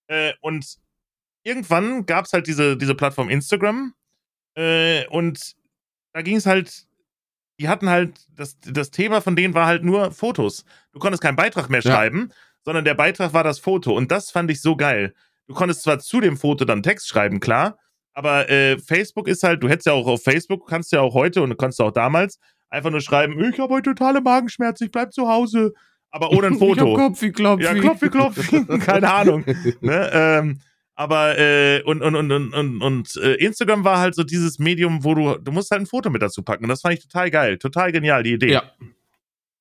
Äh, 0.08 0.32
und 0.40 0.78
irgendwann 1.44 2.04
gab 2.06 2.24
es 2.24 2.32
halt 2.32 2.46
diese, 2.48 2.76
diese 2.76 2.96
Plattform 2.96 3.28
Instagram 3.28 3.94
äh, 4.54 5.06
und 5.06 5.54
da 6.12 6.22
ging 6.22 6.36
es 6.36 6.46
halt, 6.46 6.87
die 7.58 7.68
hatten 7.68 7.88
halt, 7.90 8.20
das, 8.34 8.58
das 8.60 8.90
Thema 8.90 9.20
von 9.20 9.36
denen 9.36 9.54
war 9.54 9.66
halt 9.66 9.84
nur 9.84 10.12
Fotos. 10.12 10.64
Du 10.92 10.98
konntest 10.98 11.22
keinen 11.22 11.36
Beitrag 11.36 11.68
mehr 11.70 11.80
Ja. 11.80 11.92
schreiben, 11.92 12.30
sondern 12.64 12.84
der 12.84 12.94
Beitrag 12.94 13.32
war 13.32 13.44
das 13.44 13.58
Foto 13.58 13.96
und 13.96 14.10
das 14.10 14.30
fand 14.30 14.50
ich 14.50 14.60
so 14.60 14.76
geil. 14.76 15.14
Du 15.46 15.54
konntest 15.54 15.82
zwar 15.82 15.98
zu 15.98 16.20
dem 16.20 16.36
Foto 16.36 16.64
dann 16.64 16.82
Text 16.82 17.08
schreiben, 17.08 17.40
klar, 17.40 17.78
aber 18.12 18.50
äh, 18.50 18.78
Facebook 18.78 19.28
ist 19.28 19.42
halt, 19.42 19.62
du 19.62 19.68
hättest 19.68 19.86
ja 19.86 19.92
auch 19.92 20.06
auf 20.06 20.22
Facebook, 20.22 20.68
kannst 20.68 20.92
ja 20.92 21.00
auch 21.00 21.14
heute 21.14 21.42
und 21.42 21.56
kannst 21.56 21.78
du 21.78 21.84
auch 21.84 21.92
damals 21.92 22.38
einfach 22.68 22.90
nur 22.90 23.00
schreiben, 23.00 23.38
ich 23.52 23.58
habe 23.58 23.72
heute 23.74 23.90
totale 23.94 24.20
Magenschmerzen, 24.20 24.84
ich 24.84 24.90
bleib 24.90 25.12
zu 25.12 25.28
Hause, 25.28 25.72
aber 26.10 26.30
ohne 26.32 26.48
ein 26.48 26.52
Ich 26.54 26.60
hab 26.60 26.68
Foto. 26.68 26.94
Kopfi, 26.94 27.32
Klopfi. 27.32 27.64
Ja, 27.64 27.74
klopfi, 27.74 28.08
klopfi, 28.10 28.64
keine 28.80 29.12
Ahnung. 29.12 29.44
ne? 29.80 30.10
ähm, 30.12 30.60
aber 30.98 31.38
äh, 31.38 31.80
und 31.82 32.02
und 32.02 32.16
und 32.16 32.32
und 32.32 32.52
und, 32.52 32.82
und 32.82 33.16
äh, 33.22 33.34
Instagram 33.34 33.84
war 33.84 34.00
halt 34.00 34.16
so 34.16 34.24
dieses 34.24 34.58
Medium, 34.58 35.04
wo 35.04 35.14
du 35.14 35.36
du 35.36 35.52
musst 35.52 35.70
halt 35.70 35.82
ein 35.82 35.86
Foto 35.86 36.10
mit 36.10 36.22
dazu 36.22 36.42
packen 36.42 36.64
und 36.64 36.70
das 36.70 36.80
fand 36.80 36.94
ich 36.94 37.06
total 37.06 37.30
geil, 37.30 37.56
total 37.58 37.92
genial 37.92 38.24
die 38.24 38.32
Idee. 38.32 38.52
Ja. 38.52 38.64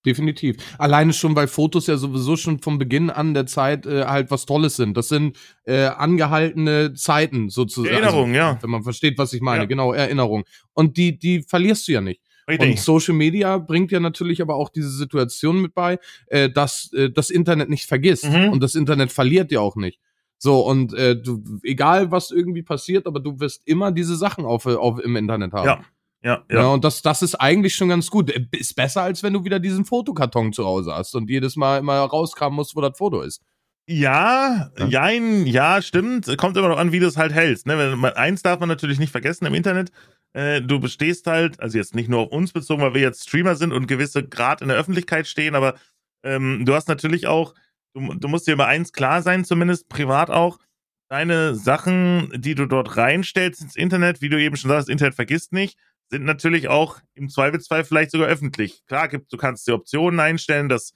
Definitiv. 0.04 0.58
Alleine 0.80 1.14
schon, 1.14 1.36
weil 1.36 1.48
Fotos 1.48 1.86
ja 1.86 1.98
sowieso 1.98 2.38
schon 2.38 2.60
vom 2.60 2.80
Beginn 2.80 3.10
an 3.10 3.34
der 3.34 3.46
Zeit 3.46 3.86
äh, 3.86 4.06
halt 4.06 4.32
was 4.32 4.46
Tolles 4.46 4.78
sind. 4.78 4.96
Das 4.96 5.10
sind 5.10 5.38
äh, 5.66 5.86
angehaltene 5.86 6.94
Zeiten 6.94 7.50
sozusagen. 7.50 7.94
Erinnerung, 7.94 8.30
also, 8.30 8.38
ja. 8.38 8.58
Wenn 8.62 8.70
man 8.70 8.84
versteht, 8.84 9.18
was 9.18 9.34
ich 9.34 9.42
meine. 9.42 9.64
Ja. 9.64 9.66
Genau, 9.68 9.92
Erinnerung. 9.94 10.46
Und 10.74 10.98
die, 10.98 11.20
die 11.20 11.42
verlierst 11.42 11.88
du 11.88 11.92
ja 11.92 12.02
nicht. 12.02 12.22
Und 12.48 12.54
Richtig. 12.54 12.82
Social 12.82 13.16
Media 13.16 13.58
bringt 13.58 13.92
ja 13.92 14.00
natürlich 14.00 14.42
aber 14.42 14.56
auch 14.56 14.70
diese 14.70 14.90
Situation 14.90 15.62
mit 15.62 15.74
bei, 15.74 16.00
äh, 16.28 16.50
dass 16.50 16.92
äh, 16.94 17.12
das 17.12 17.30
Internet 17.30 17.70
nicht 17.70 17.86
vergisst. 17.86 18.30
Mhm. 18.30 18.50
Und 18.50 18.64
das 18.64 18.76
Internet 18.76 19.12
verliert 19.12 19.52
ja 19.52 19.60
auch 19.60 19.76
nicht. 19.76 20.00
So, 20.40 20.62
und 20.62 20.94
äh, 20.94 21.16
du, 21.20 21.44
egal 21.64 22.12
was 22.12 22.32
irgendwie 22.32 22.62
passiert, 22.64 23.08
aber 23.08 23.20
du 23.20 23.40
wirst 23.40 23.62
immer 23.66 23.92
diese 23.92 24.16
Sachen 24.16 24.46
auf, 24.46 24.66
auf, 24.66 25.00
im 25.00 25.16
Internet 25.16 25.54
haben. 25.54 25.66
Ja, 25.66 25.82
ja, 26.24 26.44
Ja, 26.50 26.56
ja. 26.62 26.68
und 26.68 26.84
das, 26.84 27.02
das 27.02 27.22
ist 27.22 27.36
eigentlich 27.36 27.76
schon 27.76 27.90
ganz 27.90 28.10
gut. 28.10 28.30
Äh, 28.30 28.46
Ist 28.52 28.76
besser, 28.76 29.02
als 29.04 29.24
wenn 29.24 29.34
du 29.34 29.44
wieder 29.44 29.60
diesen 29.60 29.86
Fotokarton 29.86 30.54
zu 30.54 30.66
Hause 30.66 30.94
hast 30.94 31.16
und 31.16 31.30
jedes 31.30 31.56
Mal 31.56 31.80
immer 31.80 31.98
rauskramen 32.00 32.56
musst, 32.56 32.76
wo 32.76 32.82
das 32.82 32.98
Foto 32.98 33.22
ist. 33.22 33.42
Ja, 33.90 34.70
Ja. 34.78 34.86
jein, 34.88 35.46
ja, 35.48 35.82
stimmt. 35.82 36.36
Kommt 36.38 36.58
immer 36.58 36.68
noch 36.70 36.78
an, 36.78 36.92
wie 36.92 37.00
du 37.00 37.08
es 37.08 37.18
halt 37.18 37.34
hältst. 37.34 37.66
Ne? 37.68 37.96
Man, 37.96 38.14
eins 38.14 38.42
darf 38.44 38.60
man 38.60 38.70
natürlich 38.70 39.00
nicht 39.00 39.12
vergessen 39.12 39.46
im 39.46 39.54
Internet. 39.54 39.92
Äh, 40.34 40.62
du 40.62 40.80
bestehst 40.80 41.26
halt, 41.26 41.60
also 41.62 41.78
jetzt 41.78 41.96
nicht 41.96 42.10
nur 42.10 42.20
auf 42.20 42.32
uns 42.32 42.52
bezogen, 42.52 42.82
weil 42.82 42.94
wir 42.94 43.02
jetzt 43.02 43.24
Streamer 43.28 43.56
sind 43.56 43.72
und 43.72 43.88
gewisse 43.88 44.28
Grad 44.28 44.62
in 44.62 44.68
der 44.68 44.78
Öffentlichkeit 44.78 45.26
stehen, 45.26 45.56
aber 45.56 45.76
ähm, 46.24 46.64
du 46.66 46.74
hast 46.74 46.90
natürlich 46.90 47.28
auch, 47.28 47.54
du, 47.98 48.14
du 48.14 48.28
musst 48.28 48.48
dir 48.48 48.54
über 48.54 48.68
eins 48.68 48.94
klar 48.94 49.22
sein, 49.22 49.46
zumindest 49.46 49.90
privat 49.90 50.30
auch, 50.30 50.60
deine 51.10 51.56
Sachen, 51.56 52.32
die 52.36 52.56
du 52.56 52.66
dort 52.66 52.98
reinstellst 52.98 53.62
ins 53.62 53.76
Internet, 53.76 54.22
wie 54.22 54.30
du 54.30 54.40
eben 54.40 54.58
schon 54.58 54.70
sagst, 54.70 54.90
Internet 54.90 55.16
vergisst 55.16 55.54
nicht, 55.54 55.78
sind 56.10 56.26
natürlich 56.26 56.68
auch 56.68 57.00
im 57.16 57.30
Zweifelsfall 57.30 57.84
vielleicht 57.84 58.12
sogar 58.12 58.28
öffentlich. 58.28 58.86
Klar, 58.88 59.08
gibt, 59.08 59.32
du 59.32 59.38
kannst 59.38 59.68
die 59.68 59.72
Optionen 59.72 60.20
einstellen, 60.20 60.70
dass 60.70 60.94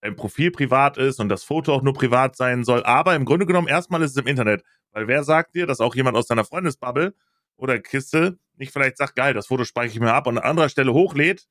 dein 0.00 0.16
Profil 0.16 0.50
privat 0.50 0.96
ist 0.96 1.18
und 1.18 1.28
das 1.28 1.44
Foto 1.44 1.72
auch 1.72 1.82
nur 1.82 1.94
privat 1.94 2.36
sein 2.36 2.64
soll. 2.64 2.84
Aber 2.84 3.14
im 3.14 3.24
Grunde 3.24 3.46
genommen, 3.46 3.68
erstmal 3.68 4.02
ist 4.02 4.12
es 4.12 4.16
im 4.16 4.26
Internet. 4.26 4.62
Weil 4.92 5.08
wer 5.08 5.24
sagt 5.24 5.54
dir, 5.54 5.66
dass 5.66 5.80
auch 5.80 5.94
jemand 5.94 6.16
aus 6.16 6.26
deiner 6.26 6.44
Freundesbubble 6.44 7.14
oder 7.56 7.78
Kiste 7.80 8.38
nicht 8.56 8.72
vielleicht 8.72 8.96
sagt, 8.96 9.16
geil, 9.16 9.34
das 9.34 9.48
Foto 9.48 9.64
speichere 9.64 9.94
ich 9.94 10.00
mir 10.00 10.12
ab 10.12 10.26
und 10.26 10.38
an 10.38 10.44
anderer 10.44 10.68
Stelle 10.68 10.92
hochlädt, 10.92 11.46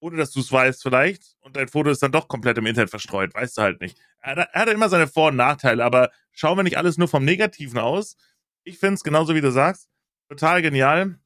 ohne 0.00 0.16
dass 0.16 0.30
du 0.32 0.40
es 0.40 0.52
weißt 0.52 0.82
vielleicht, 0.82 1.36
und 1.40 1.56
dein 1.56 1.68
Foto 1.68 1.90
ist 1.90 2.02
dann 2.02 2.12
doch 2.12 2.28
komplett 2.28 2.58
im 2.58 2.66
Internet 2.66 2.90
verstreut, 2.90 3.34
weißt 3.34 3.58
du 3.58 3.62
halt 3.62 3.80
nicht. 3.80 3.98
Er, 4.20 4.36
hat- 4.36 4.48
er 4.52 4.60
hat 4.62 4.68
immer 4.68 4.88
seine 4.88 5.06
Vor- 5.08 5.28
und 5.28 5.36
Nachteile, 5.36 5.84
aber 5.84 6.10
schauen 6.32 6.58
wir 6.58 6.62
nicht 6.64 6.78
alles 6.78 6.98
nur 6.98 7.08
vom 7.08 7.24
Negativen 7.24 7.78
aus. 7.78 8.16
Ich 8.64 8.78
finde 8.78 8.94
es 8.94 9.02
genauso 9.04 9.34
wie 9.34 9.40
du 9.40 9.50
sagst, 9.50 9.88
total 10.28 10.62
genial, 10.62 11.18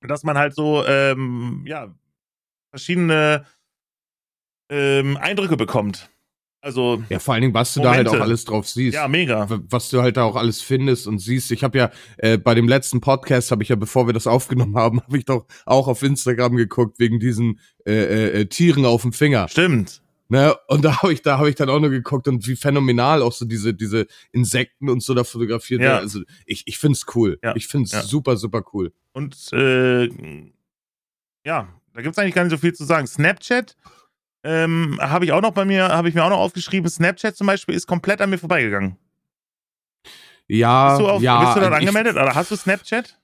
dass 0.00 0.22
man 0.24 0.38
halt 0.38 0.54
so, 0.54 0.84
ähm, 0.86 1.64
ja, 1.66 1.94
verschiedene 2.70 3.46
ähm, 4.70 5.16
Eindrücke 5.16 5.56
bekommt. 5.56 6.10
Also, 6.60 7.02
Ja, 7.08 7.18
vor 7.20 7.34
allen 7.34 7.42
Dingen, 7.42 7.54
was 7.54 7.74
du 7.74 7.80
da 7.82 7.90
halt 7.92 8.06
Momente. 8.06 8.20
auch 8.20 8.26
alles 8.26 8.44
drauf 8.44 8.68
siehst. 8.68 8.94
ja, 8.94 9.06
mega. 9.06 9.46
Was 9.70 9.90
du 9.90 10.02
halt 10.02 10.16
da 10.16 10.24
auch 10.24 10.34
alles 10.36 10.60
findest 10.60 11.06
und 11.06 11.18
siehst. 11.20 11.52
Ich 11.52 11.62
habe 11.62 11.78
ja 11.78 11.90
äh, 12.16 12.36
bei 12.36 12.54
dem 12.54 12.66
letzten 12.66 13.00
Podcast 13.00 13.50
habe 13.52 13.62
ich 13.62 13.68
ja, 13.68 13.76
bevor 13.76 14.06
wir 14.06 14.12
das 14.12 14.26
aufgenommen 14.26 14.76
haben, 14.76 15.00
habe 15.02 15.16
ich 15.18 15.24
doch 15.24 15.46
auch 15.66 15.86
auf 15.88 16.02
Instagram 16.02 16.56
geguckt 16.56 16.98
wegen 16.98 17.20
diesen 17.20 17.60
äh, 17.86 17.92
äh, 17.92 18.40
äh, 18.40 18.46
Tieren 18.46 18.84
auf 18.86 19.02
dem 19.02 19.12
Finger. 19.12 19.46
Stimmt. 19.48 20.02
Ne? 20.30 20.54
Und 20.66 20.84
da 20.84 21.00
habe 21.00 21.12
ich, 21.12 21.22
da 21.22 21.38
habe 21.38 21.48
ich 21.48 21.54
dann 21.54 21.70
auch 21.70 21.80
nur 21.80 21.88
geguckt 21.90 22.28
und 22.28 22.46
wie 22.46 22.56
phänomenal 22.56 23.22
auch 23.22 23.32
so 23.32 23.46
diese 23.46 23.72
diese 23.72 24.06
Insekten 24.32 24.90
und 24.90 25.02
so 25.02 25.14
da 25.14 25.24
fotografiert. 25.24 25.80
Ja. 25.80 25.96
Also 25.98 26.20
ich 26.44 26.64
ich 26.66 26.76
find's 26.78 27.06
cool. 27.14 27.38
Ja. 27.42 27.54
Ich 27.56 27.66
find's 27.68 27.92
Ja. 27.92 28.02
super 28.02 28.36
super 28.36 28.62
cool. 28.74 28.92
Und 29.12 29.34
äh, 29.52 30.08
ja, 31.44 31.68
da 31.94 32.02
gibt's 32.02 32.18
eigentlich 32.18 32.34
gar 32.34 32.42
nicht 32.44 32.50
so 32.50 32.58
viel 32.58 32.74
zu 32.74 32.84
sagen. 32.84 33.06
Snapchat 33.06 33.74
Ähm, 34.44 34.98
habe 35.00 35.24
ich 35.24 35.32
auch 35.32 35.40
noch 35.42 35.52
bei 35.52 35.64
mir, 35.64 35.88
habe 35.88 36.08
ich 36.08 36.14
mir 36.14 36.24
auch 36.24 36.30
noch 36.30 36.38
aufgeschrieben, 36.38 36.88
Snapchat 36.88 37.36
zum 37.36 37.46
Beispiel 37.46 37.74
ist 37.74 37.86
komplett 37.86 38.20
an 38.20 38.30
mir 38.30 38.38
vorbeigegangen. 38.38 38.96
Ja, 40.46 40.90
bist 40.90 41.00
du, 41.00 41.08
auf, 41.08 41.22
ja. 41.22 41.40
bist 41.44 41.56
du 41.56 41.60
dort 41.60 41.72
ich- 41.72 41.78
angemeldet 41.88 42.14
oder 42.14 42.34
hast 42.34 42.50
du 42.50 42.56
Snapchat? 42.56 43.16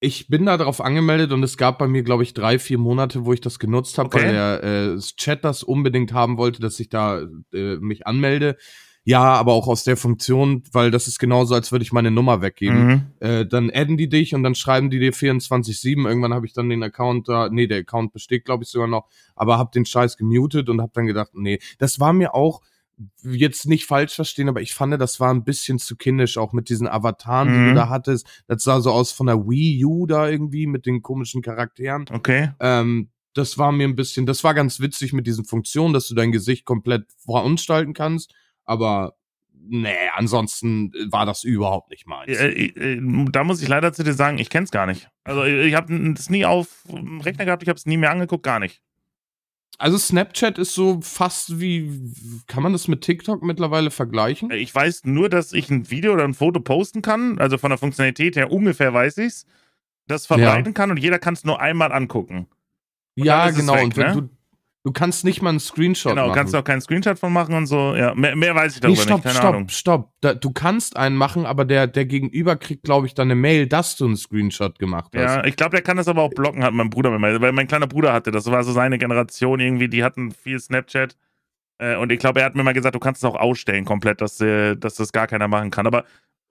Ich 0.00 0.28
bin 0.28 0.44
da 0.44 0.58
drauf 0.58 0.82
angemeldet 0.82 1.32
und 1.32 1.42
es 1.42 1.56
gab 1.56 1.78
bei 1.78 1.88
mir, 1.88 2.02
glaube 2.02 2.24
ich, 2.24 2.34
drei, 2.34 2.58
vier 2.58 2.76
Monate, 2.76 3.24
wo 3.24 3.32
ich 3.32 3.40
das 3.40 3.58
genutzt 3.58 3.96
habe, 3.96 4.08
Okay. 4.08 4.18
weil 4.26 4.32
der 4.32 4.62
äh, 4.62 4.98
Chat 5.16 5.44
das 5.44 5.62
unbedingt 5.62 6.12
haben 6.12 6.36
wollte, 6.36 6.60
dass 6.60 6.78
ich 6.78 6.90
da 6.90 7.22
äh, 7.54 7.76
mich 7.76 8.06
anmelde. 8.06 8.58
Ja, 9.06 9.22
aber 9.34 9.52
auch 9.52 9.68
aus 9.68 9.84
der 9.84 9.96
Funktion, 9.98 10.62
weil 10.72 10.90
das 10.90 11.06
ist 11.06 11.18
genauso, 11.18 11.54
als 11.54 11.72
würde 11.72 11.82
ich 11.82 11.92
meine 11.92 12.10
Nummer 12.10 12.40
weggeben. 12.40 12.86
Mhm. 12.86 13.02
Äh, 13.20 13.46
dann 13.46 13.70
adden 13.70 13.98
die 13.98 14.08
dich 14.08 14.34
und 14.34 14.42
dann 14.42 14.54
schreiben 14.54 14.88
die 14.88 14.98
dir 14.98 15.12
24-7. 15.12 16.06
Irgendwann 16.08 16.32
habe 16.32 16.46
ich 16.46 16.54
dann 16.54 16.70
den 16.70 16.82
Account 16.82 17.28
da, 17.28 17.48
nee, 17.50 17.66
der 17.66 17.78
Account 17.80 18.12
besteht, 18.14 18.44
glaube 18.46 18.64
ich, 18.64 18.70
sogar 18.70 18.88
noch, 18.88 19.08
aber 19.36 19.58
hab 19.58 19.72
den 19.72 19.84
Scheiß 19.84 20.16
gemutet 20.16 20.68
und 20.70 20.80
hab 20.80 20.94
dann 20.94 21.06
gedacht, 21.06 21.32
nee, 21.34 21.58
das 21.78 22.00
war 22.00 22.12
mir 22.14 22.34
auch 22.34 22.62
jetzt 23.24 23.66
nicht 23.66 23.86
falsch 23.86 24.14
verstehen, 24.14 24.48
aber 24.48 24.62
ich 24.62 24.72
fand, 24.72 24.98
das 25.00 25.18
war 25.18 25.34
ein 25.34 25.44
bisschen 25.44 25.78
zu 25.80 25.96
kindisch, 25.96 26.38
auch 26.38 26.52
mit 26.52 26.68
diesen 26.68 26.86
Avataren, 26.86 27.48
die 27.48 27.54
Mhm. 27.58 27.68
du 27.70 27.74
da 27.74 27.88
hattest. 27.88 28.26
Das 28.46 28.62
sah 28.62 28.80
so 28.80 28.90
aus 28.92 29.10
von 29.12 29.26
der 29.26 29.46
Wii 29.48 29.84
U 29.84 30.06
da 30.06 30.28
irgendwie 30.28 30.66
mit 30.66 30.86
den 30.86 31.02
komischen 31.02 31.42
Charakteren. 31.42 32.04
Okay. 32.12 32.50
Ähm, 32.60 33.08
das 33.34 33.58
war 33.58 33.72
mir 33.72 33.88
ein 33.88 33.96
bisschen, 33.96 34.26
das 34.26 34.44
war 34.44 34.54
ganz 34.54 34.78
witzig 34.78 35.12
mit 35.12 35.26
diesen 35.26 35.44
Funktionen, 35.44 35.92
dass 35.92 36.06
du 36.06 36.14
dein 36.14 36.30
Gesicht 36.30 36.64
komplett 36.64 37.06
verunstalten 37.18 37.92
kannst, 37.94 38.32
aber 38.64 39.14
nee, 39.52 39.94
ansonsten 40.14 40.92
war 41.10 41.26
das 41.26 41.44
überhaupt 41.44 41.90
nicht 41.90 42.06
meins. 42.06 42.36
Äh, 42.36 42.48
äh, 42.48 42.94
äh, 42.94 43.26
da 43.30 43.44
muss 43.44 43.62
ich 43.62 43.68
leider 43.68 43.92
zu 43.92 44.04
dir 44.04 44.14
sagen, 44.14 44.38
ich 44.38 44.50
kenn's 44.50 44.70
gar 44.70 44.86
nicht. 44.86 45.08
Also 45.24 45.42
äh, 45.44 45.66
ich 45.66 45.74
habe 45.74 45.94
es 46.16 46.30
nie 46.30 46.44
auf 46.44 46.84
dem 46.88 47.20
Rechner 47.20 47.44
gehabt, 47.44 47.62
ich 47.62 47.68
habe 47.68 47.78
es 47.78 47.86
nie 47.86 47.96
mehr 47.96 48.10
angeguckt, 48.10 48.42
gar 48.42 48.60
nicht. 48.60 48.82
Also 49.78 49.98
Snapchat 49.98 50.58
ist 50.58 50.74
so 50.74 51.00
fast 51.00 51.58
wie, 51.58 52.12
kann 52.46 52.62
man 52.62 52.72
das 52.72 52.86
mit 52.86 53.00
TikTok 53.00 53.42
mittlerweile 53.42 53.90
vergleichen? 53.90 54.50
Äh, 54.50 54.58
Ich 54.58 54.74
weiß 54.74 55.04
nur, 55.04 55.28
dass 55.28 55.52
ich 55.52 55.68
ein 55.70 55.90
Video 55.90 56.12
oder 56.12 56.24
ein 56.24 56.34
Foto 56.34 56.60
posten 56.60 57.02
kann, 57.02 57.38
also 57.38 57.58
von 57.58 57.70
der 57.70 57.78
Funktionalität 57.78 58.36
her 58.36 58.52
ungefähr 58.52 58.94
weiß 58.94 59.18
ich's, 59.18 59.46
das 60.06 60.26
verbreiten 60.26 60.74
kann 60.74 60.90
und 60.90 60.98
jeder 60.98 61.18
kann 61.18 61.34
es 61.34 61.44
nur 61.44 61.60
einmal 61.60 61.92
angucken. 61.92 62.46
und 63.16 63.24
ja, 63.24 63.50
genau. 63.50 63.74
weg, 63.74 63.84
und 63.84 63.96
wenn 63.96 64.06
ne? 64.06 64.22
du, 64.22 64.28
du 64.84 64.92
kannst 64.92 65.24
nicht 65.24 65.42
mal 65.42 65.50
einen 65.50 65.60
Screenshot 65.60 66.12
genau, 66.12 66.26
machen. 66.28 66.36
kannst 66.36 66.54
du 66.54 66.58
auch 66.58 66.64
keinen 66.64 66.80
Screenshot 66.82 67.18
von 67.18 67.32
machen 67.32 67.54
und 67.54 67.66
so. 67.66 67.94
Ja, 67.96 68.14
mehr, 68.14 68.36
mehr 68.36 68.54
weiß 68.54 68.76
ich 68.76 68.82
Nee, 68.82 68.88
darüber 68.88 69.02
stopp, 69.02 69.16
nicht, 69.16 69.24
keine 69.24 69.34
stopp, 69.36 69.54
Ahnung. 69.54 69.68
stopp. 69.70 70.12
Da, 70.20 70.34
du 70.34 70.52
kannst 70.52 70.96
einen 70.96 71.16
machen, 71.16 71.46
aber 71.46 71.64
der, 71.64 71.86
der 71.86 72.04
Gegenüber 72.04 72.56
kriegt, 72.56 72.84
glaube 72.84 73.06
ich, 73.06 73.14
dann 73.14 73.28
eine 73.28 73.34
Mail, 73.34 73.66
dass 73.66 73.96
du 73.96 74.04
einen 74.04 74.16
Screenshot 74.16 74.78
gemacht 74.78 75.12
hast. 75.16 75.36
Ja, 75.36 75.44
ich 75.44 75.56
glaube, 75.56 75.70
der 75.70 75.82
kann 75.82 75.96
das 75.96 76.06
aber 76.06 76.22
auch 76.22 76.30
blocken, 76.30 76.62
hat 76.62 76.74
mein 76.74 76.90
Bruder, 76.90 77.10
weil 77.20 77.52
mein 77.52 77.66
kleiner 77.66 77.86
Bruder 77.86 78.12
hatte, 78.12 78.30
das 78.30 78.46
war 78.50 78.62
so 78.62 78.72
seine 78.72 78.98
Generation 78.98 79.58
irgendwie, 79.58 79.88
die 79.88 80.04
hatten 80.04 80.30
viel 80.30 80.60
Snapchat. 80.60 81.16
Äh, 81.78 81.96
und 81.96 82.12
ich 82.12 82.18
glaube, 82.18 82.40
er 82.40 82.46
hat 82.46 82.54
mir 82.54 82.62
mal 82.62 82.74
gesagt, 82.74 82.94
du 82.94 83.00
kannst 83.00 83.24
es 83.24 83.28
auch 83.28 83.36
ausstellen 83.36 83.84
komplett, 83.84 84.20
dass, 84.20 84.40
äh, 84.40 84.76
dass 84.76 84.96
das 84.96 85.12
gar 85.12 85.26
keiner 85.26 85.48
machen 85.48 85.70
kann. 85.70 85.86
Aber 85.86 86.04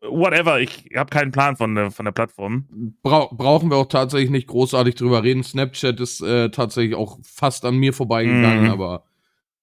whatever, 0.10 0.60
ich 0.60 0.90
habe 0.96 1.10
keinen 1.10 1.32
Plan 1.32 1.56
von, 1.56 1.76
der- 1.76 1.92
von 1.92 2.06
der 2.06 2.12
Plattform. 2.12 2.66
Brau 3.02 3.30
brauchen 3.32 3.70
wir 3.70 3.78
auch 3.78 3.88
tatsächlich 3.88 4.30
nicht 4.30 4.48
großartig 4.48 4.96
drüber 4.96 5.24
reden. 5.24 5.44
Snapchat 5.44 6.00
ist 6.00 6.22
äh, 6.22 6.50
tatsächlich 6.50 6.96
auch 6.96 7.18
fast 7.24 7.66
an 7.66 7.78
mir 7.78 7.94
vorbeigegangen, 7.94 8.66
Mhm. 8.66 8.70
aber 8.72 9.06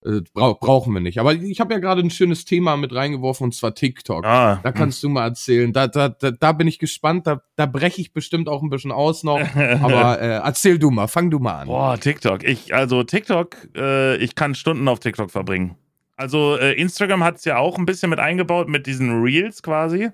äh, 0.05 0.23
brau 0.33 0.55
brauchen 0.55 0.95
wir 0.95 1.01
nicht. 1.03 1.19
Aber 1.21 1.35
ich 1.35 1.61
habe 1.61 1.75
ja 1.75 1.79
gerade 1.79 2.01
ein 2.01 2.09
schönes 2.09 2.47
Thema 2.47 2.79
mit 2.79 2.95
reingeworfen 2.95 3.45
und 3.45 3.55
zwar 3.55 3.75
TikTok. 3.75 4.25
Ah, 4.25 4.59
Da 4.63 4.73
kannst 4.73 5.03
du 5.03 5.11
mal 5.11 5.25
erzählen. 5.25 5.75
Da, 5.75 5.89
da, 5.89 6.09
da, 6.09 6.31
da 6.31 6.53
bin 6.53 6.67
ich 6.69 6.79
gespannt. 6.79 7.27
Da, 7.27 7.43
da 7.57 7.67
breche 7.67 8.01
ich 8.01 8.15
bestimmt 8.15 8.49
auch 8.49 8.63
ein 8.63 8.71
bisschen 8.71 8.93
aus 8.93 9.25
noch. 9.25 9.41
Aber 9.83 10.19
äh, 10.23 10.27
erzähl 10.43 10.79
du 10.79 10.91
mal, 10.91 11.07
fang 11.07 11.31
du 11.31 11.39
mal 11.39 11.61
an. 11.61 11.67
Boah, 11.69 11.99
TikTok. 12.01 12.45
Ich, 12.45 12.75
also 12.75 13.03
TikTok, 13.03 13.57
äh, 13.77 14.17
ich 14.17 14.35
kann 14.35 14.55
Stunden 14.55 14.89
auf 14.89 15.01
TikTok 15.01 15.31
verbringen. 15.31 15.77
Also 16.17 16.57
äh, 16.57 16.73
Instagram 16.81 17.23
hat 17.23 17.37
es 17.37 17.45
ja 17.45 17.59
auch 17.59 17.77
ein 17.79 17.85
bisschen 17.85 18.09
mit 18.09 18.19
eingebaut, 18.21 18.69
mit 18.71 18.87
diesen 18.87 19.23
Reels 19.23 19.63
quasi. 19.63 20.09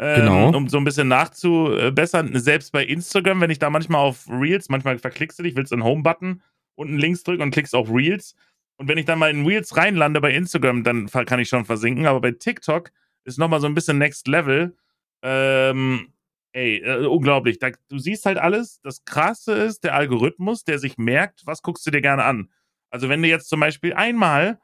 Ähm, 0.00 0.20
Genau. 0.20 0.56
Um 0.56 0.68
so 0.68 0.78
ein 0.78 0.84
bisschen 0.84 1.08
nachzubessern. 1.08 2.38
Selbst 2.40 2.72
bei 2.72 2.84
Instagram, 2.84 3.40
wenn 3.42 3.50
ich 3.50 3.58
da 3.58 3.68
manchmal 3.68 4.00
auf 4.00 4.26
Reels, 4.28 4.70
manchmal 4.70 4.98
verklickst 4.98 5.38
du 5.38 5.42
dich, 5.42 5.54
willst 5.56 5.72
einen 5.72 5.84
Home-Button 5.84 6.42
unten 6.74 6.96
links 6.96 7.22
drücken 7.22 7.42
und 7.42 7.50
klickst 7.50 7.74
auf 7.74 7.90
Reels. 7.90 8.34
Und 8.78 8.88
wenn 8.88 8.96
ich 8.96 9.04
dann 9.04 9.18
mal 9.18 9.30
in 9.30 9.44
Reels 9.44 9.76
reinlande 9.76 10.22
bei 10.22 10.32
Instagram, 10.32 10.82
dann 10.82 11.06
kann 11.08 11.38
ich 11.38 11.50
schon 11.50 11.66
versinken. 11.66 12.06
Aber 12.06 12.22
bei 12.22 12.30
TikTok 12.32 12.90
ist 13.24 13.38
nochmal 13.38 13.60
so 13.60 13.66
ein 13.66 13.74
bisschen 13.74 13.98
Next 13.98 14.26
Level. 14.26 14.74
Ähm, 15.22 16.14
ey, 16.52 16.78
äh, 16.78 17.04
unglaublich. 17.04 17.58
Da, 17.58 17.72
du 17.88 17.98
siehst 17.98 18.24
halt 18.24 18.38
alles. 18.38 18.80
Das 18.80 19.04
Krasse 19.04 19.52
ist 19.52 19.84
der 19.84 19.94
Algorithmus, 19.94 20.64
der 20.64 20.78
sich 20.78 20.96
merkt, 20.96 21.46
was 21.46 21.60
guckst 21.60 21.86
du 21.86 21.90
dir 21.90 22.00
gerne 22.00 22.24
an. 22.24 22.48
Also 22.88 23.10
wenn 23.10 23.20
du 23.20 23.28
jetzt 23.28 23.50
zum 23.50 23.60
Beispiel 23.60 23.92
einmal 23.92 24.58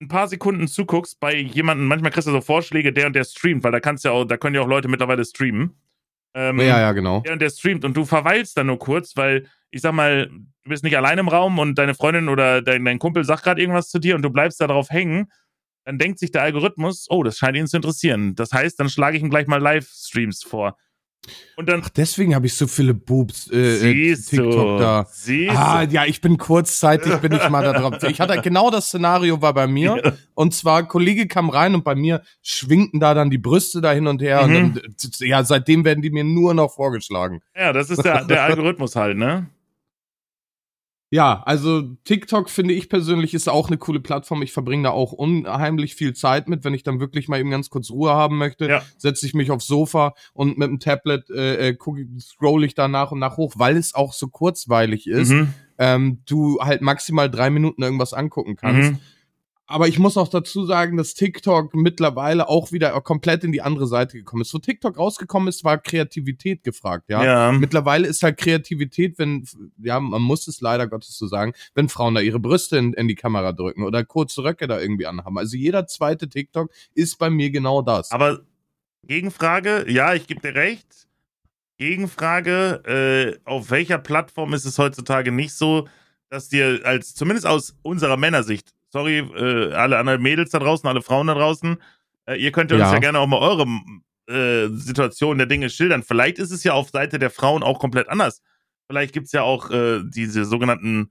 ein 0.00 0.08
paar 0.08 0.28
Sekunden 0.28 0.68
zuguckst 0.68 1.20
bei 1.20 1.36
jemandem, 1.36 1.86
manchmal 1.86 2.10
kriegst 2.10 2.28
du 2.28 2.32
so 2.32 2.40
Vorschläge, 2.40 2.92
der 2.92 3.06
und 3.06 3.14
der 3.14 3.24
streamt, 3.24 3.64
weil 3.64 3.72
da 3.72 3.80
kannst 3.80 4.04
ja 4.04 4.10
auch, 4.10 4.24
da 4.24 4.36
können 4.36 4.54
ja 4.54 4.62
auch 4.62 4.68
Leute 4.68 4.88
mittlerweile 4.88 5.24
streamen. 5.24 5.76
Ähm, 6.34 6.58
Ja, 6.60 6.80
ja, 6.80 6.92
genau. 6.92 7.20
der 7.20 7.34
und 7.34 7.42
der 7.42 7.50
streamt 7.50 7.84
und 7.84 7.96
du 7.96 8.04
verweilst 8.04 8.56
dann 8.58 8.66
nur 8.66 8.78
kurz, 8.78 9.16
weil 9.16 9.46
ich 9.70 9.80
sag 9.80 9.92
mal, 9.92 10.26
du 10.28 10.68
bist 10.68 10.84
nicht 10.84 10.96
allein 10.96 11.18
im 11.18 11.28
Raum 11.28 11.58
und 11.58 11.76
deine 11.76 11.94
Freundin 11.94 12.28
oder 12.28 12.62
dein, 12.62 12.84
dein 12.84 12.98
Kumpel 12.98 13.24
sagt 13.24 13.44
gerade 13.44 13.60
irgendwas 13.60 13.88
zu 13.88 13.98
dir 13.98 14.14
und 14.16 14.22
du 14.22 14.30
bleibst 14.30 14.60
da 14.60 14.66
drauf 14.66 14.90
hängen, 14.90 15.30
dann 15.84 15.98
denkt 15.98 16.18
sich 16.18 16.30
der 16.30 16.42
Algorithmus, 16.42 17.06
oh, 17.10 17.22
das 17.22 17.38
scheint 17.38 17.56
ihn 17.56 17.66
zu 17.66 17.76
interessieren. 17.76 18.34
Das 18.34 18.52
heißt, 18.52 18.80
dann 18.80 18.88
schlage 18.88 19.16
ich 19.16 19.22
ihm 19.22 19.30
gleich 19.30 19.46
mal 19.46 19.60
Livestreams 19.60 20.42
vor. 20.42 20.76
Und 21.56 21.68
dann 21.68 21.82
Ach, 21.84 21.88
deswegen 21.88 22.34
habe 22.34 22.46
ich 22.46 22.54
so 22.54 22.66
viele 22.66 22.94
Boobs 22.94 23.48
äh, 23.50 24.10
äh, 24.10 24.16
TikTok 24.16 24.52
du, 24.52 24.78
da. 24.78 25.06
siehst 25.10 25.56
Ah, 25.56 25.86
du. 25.86 25.92
ja, 25.94 26.04
ich 26.04 26.20
bin 26.20 26.36
kurzzeitig, 26.36 27.14
bin 27.18 27.32
ich 27.32 27.48
mal 27.48 27.62
da 27.62 27.72
drauf. 27.72 28.02
Ich 28.02 28.20
hatte 28.20 28.40
genau 28.42 28.70
das 28.70 28.86
Szenario 28.86 29.40
war 29.42 29.54
bei 29.54 29.66
mir. 29.66 29.94
Ja. 30.04 30.12
Und 30.34 30.52
zwar, 30.54 30.86
Kollege 30.88 31.28
kam 31.28 31.48
rein 31.48 31.74
und 31.74 31.84
bei 31.84 31.94
mir 31.94 32.22
schwingten 32.42 32.98
da 32.98 33.14
dann 33.14 33.30
die 33.30 33.38
Brüste 33.38 33.80
da 33.80 33.92
hin 33.92 34.06
und 34.08 34.20
her. 34.20 34.46
Mhm. 34.46 34.56
Und 34.56 34.76
dann, 34.76 35.28
ja, 35.28 35.44
seitdem 35.44 35.84
werden 35.84 36.02
die 36.02 36.10
mir 36.10 36.24
nur 36.24 36.52
noch 36.54 36.74
vorgeschlagen. 36.74 37.40
Ja, 37.56 37.72
das 37.72 37.88
ist 37.90 38.04
der, 38.04 38.24
der 38.24 38.42
Algorithmus 38.42 38.96
halt, 38.96 39.16
ne? 39.16 39.46
Ja, 41.14 41.44
also 41.46 41.82
TikTok 42.02 42.50
finde 42.50 42.74
ich 42.74 42.88
persönlich 42.88 43.34
ist 43.34 43.48
auch 43.48 43.68
eine 43.68 43.78
coole 43.78 44.00
Plattform. 44.00 44.42
Ich 44.42 44.52
verbringe 44.52 44.82
da 44.82 44.90
auch 44.90 45.12
unheimlich 45.12 45.94
viel 45.94 46.12
Zeit 46.12 46.48
mit. 46.48 46.64
Wenn 46.64 46.74
ich 46.74 46.82
dann 46.82 46.98
wirklich 46.98 47.28
mal 47.28 47.38
eben 47.38 47.50
ganz 47.52 47.70
kurz 47.70 47.88
Ruhe 47.92 48.12
haben 48.12 48.36
möchte, 48.36 48.68
Ja. 48.68 48.82
setze 48.98 49.24
ich 49.24 49.32
mich 49.32 49.52
aufs 49.52 49.68
Sofa 49.68 50.14
und 50.32 50.58
mit 50.58 50.68
dem 50.68 50.80
Tablet 50.80 51.30
äh, 51.30 51.68
äh, 51.68 51.74
guck, 51.74 51.98
scroll 52.18 52.64
ich 52.64 52.74
da 52.74 52.88
nach 52.88 53.12
und 53.12 53.20
nach 53.20 53.36
hoch, 53.36 53.54
weil 53.56 53.76
es 53.76 53.94
auch 53.94 54.12
so 54.12 54.26
kurzweilig 54.26 55.06
ist. 55.06 55.30
Mhm. 55.30 55.54
Ähm, 55.78 56.18
du 56.26 56.58
halt 56.60 56.82
maximal 56.82 57.30
drei 57.30 57.48
Minuten 57.48 57.84
irgendwas 57.84 58.12
angucken 58.12 58.56
kannst. 58.56 58.90
Mhm. 58.90 58.98
Aber 59.74 59.88
ich 59.88 59.98
muss 59.98 60.16
auch 60.16 60.28
dazu 60.28 60.64
sagen, 60.66 60.96
dass 60.96 61.14
TikTok 61.14 61.74
mittlerweile 61.74 62.48
auch 62.48 62.70
wieder 62.70 62.92
komplett 63.00 63.42
in 63.42 63.50
die 63.50 63.60
andere 63.60 63.88
Seite 63.88 64.16
gekommen 64.16 64.42
ist. 64.42 64.54
Wo 64.54 64.58
TikTok 64.58 64.96
rausgekommen 64.96 65.48
ist, 65.48 65.64
war 65.64 65.78
Kreativität 65.78 66.62
gefragt, 66.62 67.06
ja. 67.08 67.24
Ja. 67.24 67.50
Mittlerweile 67.50 68.06
ist 68.06 68.22
halt 68.22 68.36
Kreativität, 68.36 69.18
wenn, 69.18 69.44
ja, 69.82 69.98
man 69.98 70.22
muss 70.22 70.46
es 70.46 70.60
leider 70.60 70.86
Gottes 70.86 71.18
so 71.18 71.26
sagen, 71.26 71.54
wenn 71.74 71.88
Frauen 71.88 72.14
da 72.14 72.20
ihre 72.20 72.38
Brüste 72.38 72.78
in, 72.78 72.92
in 72.92 73.08
die 73.08 73.16
Kamera 73.16 73.50
drücken 73.50 73.82
oder 73.82 74.04
kurze 74.04 74.44
Röcke 74.44 74.68
da 74.68 74.78
irgendwie 74.78 75.08
anhaben. 75.08 75.38
Also 75.38 75.56
jeder 75.56 75.88
zweite 75.88 76.28
TikTok 76.28 76.70
ist 76.94 77.18
bei 77.18 77.28
mir 77.28 77.50
genau 77.50 77.82
das. 77.82 78.12
Aber 78.12 78.42
Gegenfrage, 79.02 79.90
ja, 79.90 80.14
ich 80.14 80.28
gebe 80.28 80.40
dir 80.40 80.54
recht. 80.54 81.08
Gegenfrage, 81.78 82.84
äh, 82.86 83.40
auf 83.44 83.72
welcher 83.72 83.98
Plattform 83.98 84.54
ist 84.54 84.66
es 84.66 84.78
heutzutage 84.78 85.32
nicht 85.32 85.54
so, 85.54 85.88
dass 86.30 86.48
dir 86.48 86.82
als, 86.84 87.16
zumindest 87.16 87.48
aus 87.48 87.76
unserer 87.82 88.16
Männersicht, 88.16 88.72
sorry, 88.94 89.18
äh, 89.18 89.72
alle 89.72 89.98
anderen 89.98 90.22
Mädels 90.22 90.50
da 90.50 90.60
draußen, 90.60 90.88
alle 90.88 91.02
Frauen 91.02 91.26
da 91.26 91.34
draußen, 91.34 91.82
äh, 92.26 92.36
ihr 92.36 92.52
könnt 92.52 92.70
uns 92.70 92.80
Ja. 92.80 92.92
ja 92.92 92.98
gerne 93.00 93.18
auch 93.18 93.26
mal 93.26 93.40
eure 93.40 93.66
äh, 94.28 94.68
Situation 94.68 95.36
der 95.36 95.48
Dinge 95.48 95.68
schildern. 95.68 96.04
Vielleicht 96.04 96.38
ist 96.38 96.52
es 96.52 96.62
ja 96.62 96.74
auf 96.74 96.90
Seite 96.90 97.18
der 97.18 97.30
Frauen 97.30 97.64
auch 97.64 97.80
komplett 97.80 98.08
anders. 98.08 98.40
Vielleicht 98.86 99.12
gibt 99.12 99.26
es 99.26 99.32
ja 99.32 99.42
auch 99.42 99.68
äh, 99.72 100.00
diese 100.04 100.44
sogenannten 100.44 101.10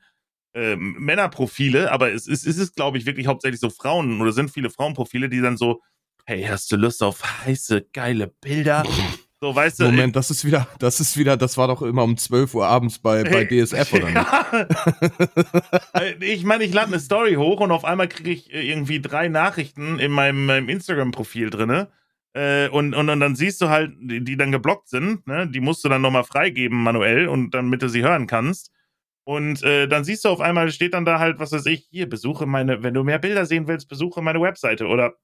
äh, 0.55 0.77
Männerprofile, 0.77 1.91
aber 1.91 2.13
es 2.13 2.25
ist, 2.25 2.47
es 2.47 2.57
ist, 2.57 2.75
glaube 2.77 2.97
ich, 2.97 3.05
wirklich 3.05 3.27
hauptsächlich 3.27 3.59
so 3.59 3.69
Frauen 3.69 4.21
oder 4.21 4.31
sind 4.31 4.49
viele 4.49 4.69
Frauenprofile, 4.69 5.27
die 5.27 5.41
dann 5.41 5.57
so, 5.57 5.81
hey, 6.25 6.43
hast 6.43 6.71
du 6.71 6.77
Lust 6.77 7.03
auf 7.03 7.21
heiße, 7.45 7.87
geile 7.91 8.27
Bilder? 8.27 8.83
So, 9.43 9.53
weißt 9.53 9.81
du, 9.81 9.83
Moment, 9.83 10.15
das 10.15 10.31
ist 10.31 10.45
wieder, 10.45 10.69
das 10.79 11.01
ist 11.01 11.17
wieder, 11.17 11.35
das 11.35 11.57
war 11.57 11.67
doch 11.67 11.81
immer 11.81 12.03
um 12.03 12.15
12 12.15 12.55
Uhr 12.55 12.65
abends 12.65 12.97
bei, 12.97 13.25
bei 13.25 13.43
DSF 13.43 13.91
oder 13.91 14.09
nicht? 14.09 14.15
Ja. 15.93 16.01
ich 16.21 16.45
meine, 16.45 16.63
ich 16.63 16.73
lade 16.73 16.87
eine 16.87 16.99
Story 17.01 17.33
hoch 17.33 17.59
und 17.59 17.73
auf 17.73 17.83
einmal 17.83 18.07
kriege 18.07 18.31
ich 18.31 18.53
äh, 18.53 18.65
irgendwie 18.65 19.01
drei 19.01 19.27
Nachrichten 19.27 19.99
in 19.99 20.13
meinem, 20.13 20.45
meinem 20.45 20.69
Instagram-Profil 20.69 21.49
drinne. 21.49 21.89
Äh, 22.31 22.69
und, 22.69 22.93
und, 22.93 23.09
und 23.09 23.19
dann 23.19 23.35
siehst 23.35 23.59
du 23.59 23.67
halt, 23.67 23.91
die, 23.99 24.23
die 24.23 24.37
dann 24.37 24.53
geblockt 24.53 24.87
sind, 24.87 25.27
ne? 25.27 25.45
die 25.45 25.59
musst 25.59 25.83
du 25.83 25.89
dann 25.89 26.01
nochmal 26.01 26.23
freigeben 26.23 26.81
manuell 26.81 27.27
und 27.27 27.51
damit 27.51 27.81
du 27.81 27.89
sie 27.89 28.01
hören 28.01 28.27
kannst. 28.27 28.71
Und 29.25 29.61
äh, 29.63 29.89
dann 29.89 30.05
siehst 30.05 30.23
du 30.23 30.29
auf 30.29 30.39
einmal, 30.39 30.71
steht 30.71 30.93
dann 30.93 31.03
da 31.03 31.19
halt, 31.19 31.39
was 31.39 31.51
weiß 31.51 31.65
ich, 31.65 31.85
hier, 31.91 32.07
besuche 32.07 32.45
meine, 32.45 32.81
wenn 32.81 32.93
du 32.93 33.03
mehr 33.03 33.19
Bilder 33.19 33.45
sehen 33.45 33.67
willst, 33.67 33.89
besuche 33.89 34.21
meine 34.21 34.39
Webseite. 34.39 34.87
Oder 34.87 35.15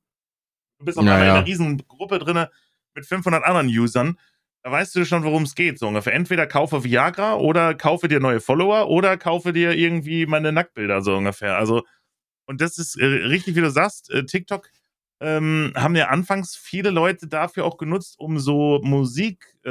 du 0.79 0.84
bist 0.84 0.97
auf 0.97 1.05
Ja, 1.05 1.13
einmal 1.13 1.25
in 1.29 1.36
einer 1.36 1.47
riesen 1.47 1.77
Gruppe 1.88 2.19
drinne 2.19 2.49
mit 2.95 3.06
500 3.06 3.43
anderen 3.43 3.67
Usern. 3.67 4.17
da 4.63 4.71
weißt 4.71 4.95
du 4.95 5.06
schon, 5.06 5.23
worum 5.23 5.43
es 5.43 5.56
geht, 5.56 5.80
so 5.80 5.88
ungefähr. 5.88 6.13
Entweder 6.13 6.47
kaufe 6.47 6.84
Viagra 6.84 7.36
oder 7.38 7.75
kaufe 7.75 8.08
dir 8.10 8.19
neue 8.19 8.41
Follower 8.41 8.89
oder 8.89 9.17
kaufe 9.17 9.54
dir 9.54 9.73
irgendwie 9.73 10.25
meine 10.25 10.52
Nacktbilder, 10.52 11.02
so 11.02 11.15
ungefähr. 11.15 11.58
Also, 11.58 11.84
und 12.47 12.62
das 12.62 12.78
ist 12.78 12.97
äh, 12.99 13.06
richtig, 13.06 13.56
wie 13.56 13.62
du 13.62 13.71
sagst, 13.71 14.12
äh, 14.12 14.25
TikTok 14.25 14.69
ähm, 15.21 15.73
haben 15.75 15.95
ja 15.95 16.08
anfangs 16.10 16.56
viele 16.56 16.91
Leute 16.91 17.28
dafür 17.28 17.65
auch 17.65 17.78
genutzt, 17.78 18.19
um 18.19 18.39
so 18.39 18.80
Musik, 18.84 19.58
äh, 19.65 19.69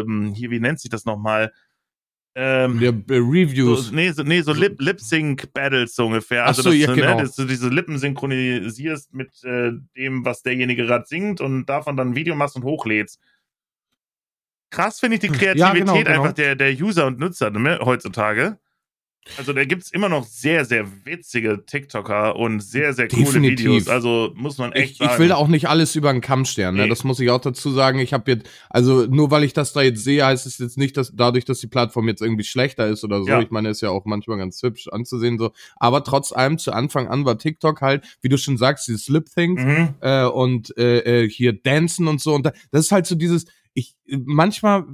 ähm, 0.00 0.32
hier, 0.34 0.50
wie 0.50 0.60
nennt 0.60 0.80
sich 0.80 0.90
das 0.90 1.04
nochmal? 1.04 1.52
Ähm, 2.36 2.80
ja, 2.80 2.90
Reviews. 3.08 3.86
So, 3.86 3.94
nee, 3.94 4.10
so, 4.10 4.24
nee, 4.24 4.40
so 4.40 4.52
Lip, 4.52 4.80
Lip-Sync-Battles 4.80 5.94
so 5.94 6.06
ungefähr. 6.06 6.44
Also, 6.44 6.62
so, 6.62 6.70
dass, 6.70 6.78
ja, 6.78 6.86
du, 6.88 6.94
genau. 6.96 7.16
ne, 7.16 7.22
dass 7.22 7.36
du 7.36 7.44
diese 7.44 7.68
Lippen 7.68 7.98
synchronisierst 7.98 9.14
mit 9.14 9.44
äh, 9.44 9.70
dem, 9.96 10.24
was 10.24 10.42
derjenige 10.42 10.84
gerade 10.84 11.06
singt 11.06 11.40
und 11.40 11.66
davon 11.66 11.96
dann 11.96 12.10
ein 12.10 12.16
Video 12.16 12.34
machst 12.34 12.56
und 12.56 12.64
hochlädst. 12.64 13.20
Krass 14.70 14.98
finde 14.98 15.14
ich 15.14 15.20
die 15.20 15.28
Kreativität 15.28 15.58
Ja, 15.58 15.72
genau, 15.72 15.94
genau. 15.94 16.10
einfach 16.10 16.32
der, 16.32 16.56
der 16.56 16.72
User 16.72 17.06
und 17.06 17.20
Nutzer 17.20 17.50
ne, 17.50 17.78
heutzutage. 17.80 18.58
Also 19.38 19.52
da 19.52 19.64
gibt 19.64 19.82
es 19.82 19.90
immer 19.90 20.08
noch 20.08 20.26
sehr, 20.26 20.64
sehr 20.64 20.86
witzige 21.04 21.64
TikToker 21.64 22.36
und 22.36 22.60
sehr, 22.60 22.92
sehr 22.92 23.08
coole 23.08 23.24
Definitiv. 23.24 23.58
Videos. 23.66 23.88
Also 23.88 24.32
muss 24.34 24.58
man 24.58 24.72
echt 24.72 24.92
Ich, 24.92 24.98
sagen. 24.98 25.12
ich 25.12 25.18
will 25.18 25.28
da 25.28 25.36
auch 25.36 25.48
nicht 25.48 25.68
alles 25.68 25.96
über 25.96 26.12
den 26.12 26.20
Kamm 26.20 26.44
stellen, 26.44 26.74
ne? 26.76 26.82
Nee. 26.82 26.88
Das 26.88 27.04
muss 27.04 27.20
ich 27.20 27.30
auch 27.30 27.40
dazu 27.40 27.70
sagen. 27.70 27.98
Ich 28.00 28.12
habe 28.12 28.30
jetzt, 28.30 28.48
also 28.68 29.06
nur 29.06 29.30
weil 29.30 29.44
ich 29.44 29.52
das 29.54 29.72
da 29.72 29.80
jetzt 29.82 30.04
sehe, 30.04 30.24
heißt 30.26 30.46
es 30.46 30.58
jetzt 30.58 30.76
nicht, 30.76 30.96
dass 30.96 31.12
dadurch, 31.14 31.44
dass 31.46 31.60
die 31.60 31.66
Plattform 31.68 32.06
jetzt 32.08 32.20
irgendwie 32.22 32.44
schlechter 32.44 32.86
ist 32.86 33.02
oder 33.02 33.22
so. 33.22 33.28
Ja. 33.28 33.40
Ich 33.40 33.50
meine, 33.50 33.70
ist 33.70 33.80
ja 33.80 33.90
auch 33.90 34.04
manchmal 34.04 34.38
ganz 34.38 34.62
hübsch 34.62 34.88
anzusehen 34.88 35.38
so. 35.38 35.52
Aber 35.76 36.04
trotz 36.04 36.32
allem 36.32 36.58
zu 36.58 36.72
Anfang 36.72 37.08
an 37.08 37.24
war 37.24 37.38
TikTok 37.38 37.80
halt, 37.80 38.04
wie 38.20 38.28
du 38.28 38.36
schon 38.36 38.56
sagst, 38.58 38.88
dieses 38.88 39.08
Lip 39.08 39.26
Thing 39.34 39.54
Mhm. 39.54 39.94
äh, 40.00 40.24
und 40.24 40.76
äh, 40.76 41.22
äh, 41.24 41.28
hier 41.30 41.52
Dancen 41.54 42.08
und 42.08 42.20
so. 42.20 42.34
Und 42.34 42.44
da, 42.46 42.52
das 42.72 42.86
ist 42.86 42.92
halt 42.92 43.06
so 43.06 43.14
dieses, 43.14 43.46
ich 43.72 43.96
manchmal 44.06 44.84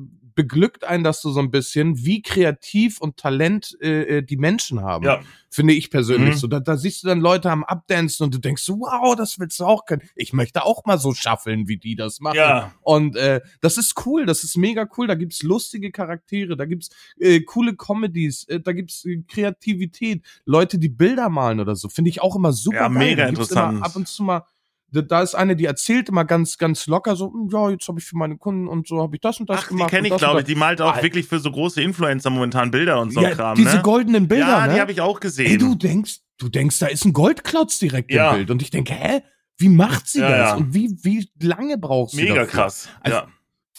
beglückt 0.41 0.85
einen 0.85 1.05
das 1.05 1.21
so 1.21 1.31
so 1.33 1.41
ein 1.41 1.51
bisschen, 1.51 2.05
wie 2.05 2.23
kreativ 2.23 2.99
und 3.01 3.19
Talent 3.19 3.77
äh, 3.83 4.19
äh, 4.19 4.23
die 4.23 4.39
Menschen 4.39 4.81
haben. 4.83 5.05
Ja, 5.05 5.21
Finde 5.53 5.75
ich 5.75 5.91
persönlich 5.91 6.37
Mhm. 6.37 6.39
so. 6.39 6.47
Da, 6.47 6.61
da 6.61 6.77
siehst 6.77 7.03
du 7.03 7.09
dann 7.09 7.21
Leute 7.21 7.51
am 7.51 7.65
Abdancen 7.65 8.25
und 8.25 8.33
du 8.35 8.39
denkst 8.39 8.63
so, 8.63 8.79
wow, 8.81 9.17
das 9.17 9.39
willst 9.41 9.59
du 9.61 9.65
auch 9.65 9.85
können. 9.85 10.03
Ich 10.15 10.33
möchte 10.33 10.65
auch 10.65 10.85
mal 10.87 10.97
so 10.99 11.13
schaffeln, 11.13 11.67
wie 11.69 11.77
die 11.77 11.97
das 11.97 12.21
machen. 12.21 12.37
ja. 12.37 12.73
Und 12.83 13.17
äh, 13.17 13.41
das 13.61 13.77
ist 13.77 13.95
cool, 14.07 14.27
das 14.27 14.45
ist 14.45 14.57
mega 14.57 14.89
cool. 14.97 15.07
Da 15.09 15.15
gibt's 15.17 15.43
lustige 15.43 15.91
Charaktere, 15.91 16.57
da 16.57 16.65
gibt's 16.67 16.89
äh, 17.19 17.41
coole 17.41 17.75
Comedies, 17.75 18.45
äh, 18.45 18.61
da 18.61 18.73
gibt's 18.73 19.05
äh, 19.05 19.23
Kreativität, 19.29 20.25
Leute, 20.47 20.79
die 20.79 20.89
Bilder 20.89 21.29
malen 21.29 21.61
oder 21.61 21.75
so. 21.77 21.89
Finde 21.89 22.11
ich 22.11 22.23
auch 22.23 22.37
immer 22.37 22.53
super 22.53 22.77
Ja, 22.77 22.89
geil. 22.89 22.99
mega 22.99 23.27
interessant. 23.27 23.83
Ab 23.83 23.97
und 23.97 24.07
zu 24.09 24.23
mal. 24.23 24.45
Da, 24.93 25.23
ist 25.23 25.35
eine, 25.35 25.55
die 25.57 25.67
erzählt 25.67 26.09
immer 26.09 26.25
ganz, 26.25 26.59
ganz 26.59 26.87
locker 26.87 27.15
so, 27.17 27.33
"Hm, 27.33 27.49
ja, 27.53 27.71
jetzt 27.71 27.87
habe 27.89 28.01
ich 28.01 28.05
für 28.07 28.17
meine 28.17 28.37
Kunden 28.37 28.67
und 28.69 28.89
so 28.89 29.01
habe 29.03 29.15
ich 29.17 29.21
das 29.21 29.39
und 29.41 29.49
das 29.49 29.59
Ach, 29.61 29.69
die 29.69 29.75
gemacht. 29.75 29.91
kenne 29.91 30.09
und 30.09 30.15
ich, 30.15 30.19
glaube 30.19 30.41
ich. 30.41 30.45
das." 30.45 30.49
Die 30.53 30.59
malt 30.59 30.81
auch 30.81 30.91
Alter. 30.93 31.03
wirklich 31.05 31.27
für 31.29 31.39
so 31.39 31.51
große 31.51 31.81
Influencer 31.83 32.31
momentan 32.31 32.71
Bilder 32.71 33.01
und 33.01 33.13
so 33.13 33.21
ja, 33.21 33.31
Kram, 33.31 33.55
diese 33.57 33.77
ne? 33.77 33.83
goldenen 33.83 34.27
Bilder, 34.29 34.49
ja, 34.49 34.67
ne? 34.67 34.75
die 34.75 34.81
habe 34.81 34.93
ich 34.93 35.01
auch 35.01 35.21
gesehen. 35.21 35.47
Ey, 35.51 35.59
du 35.59 35.75
denkst, 35.75 36.19
du 36.39 36.49
denkst, 36.49 36.79
da 36.81 36.87
ist 36.87 37.05
ein 37.05 37.13
Goldklotz 37.13 37.79
direkt 37.79 38.11
Ja. 38.13 38.31
im 38.31 38.37
Bild. 38.39 38.51
Und 38.51 38.63
ich 38.63 38.71
denke, 38.71 38.93
hä? 38.95 39.21
Wie 39.59 39.69
macht 39.69 40.09
sie 40.09 40.21
Ja, 40.21 40.29
das? 40.39 40.53
Und 40.55 40.73
wie, 40.75 40.97
wie 41.03 41.29
lange 41.47 41.77
braucht 41.77 42.13
sie 42.13 42.23
Mega 42.23 42.35
dafür? 42.37 42.47
krass. 42.49 42.89
Also, 43.03 43.19
ja. 43.19 43.27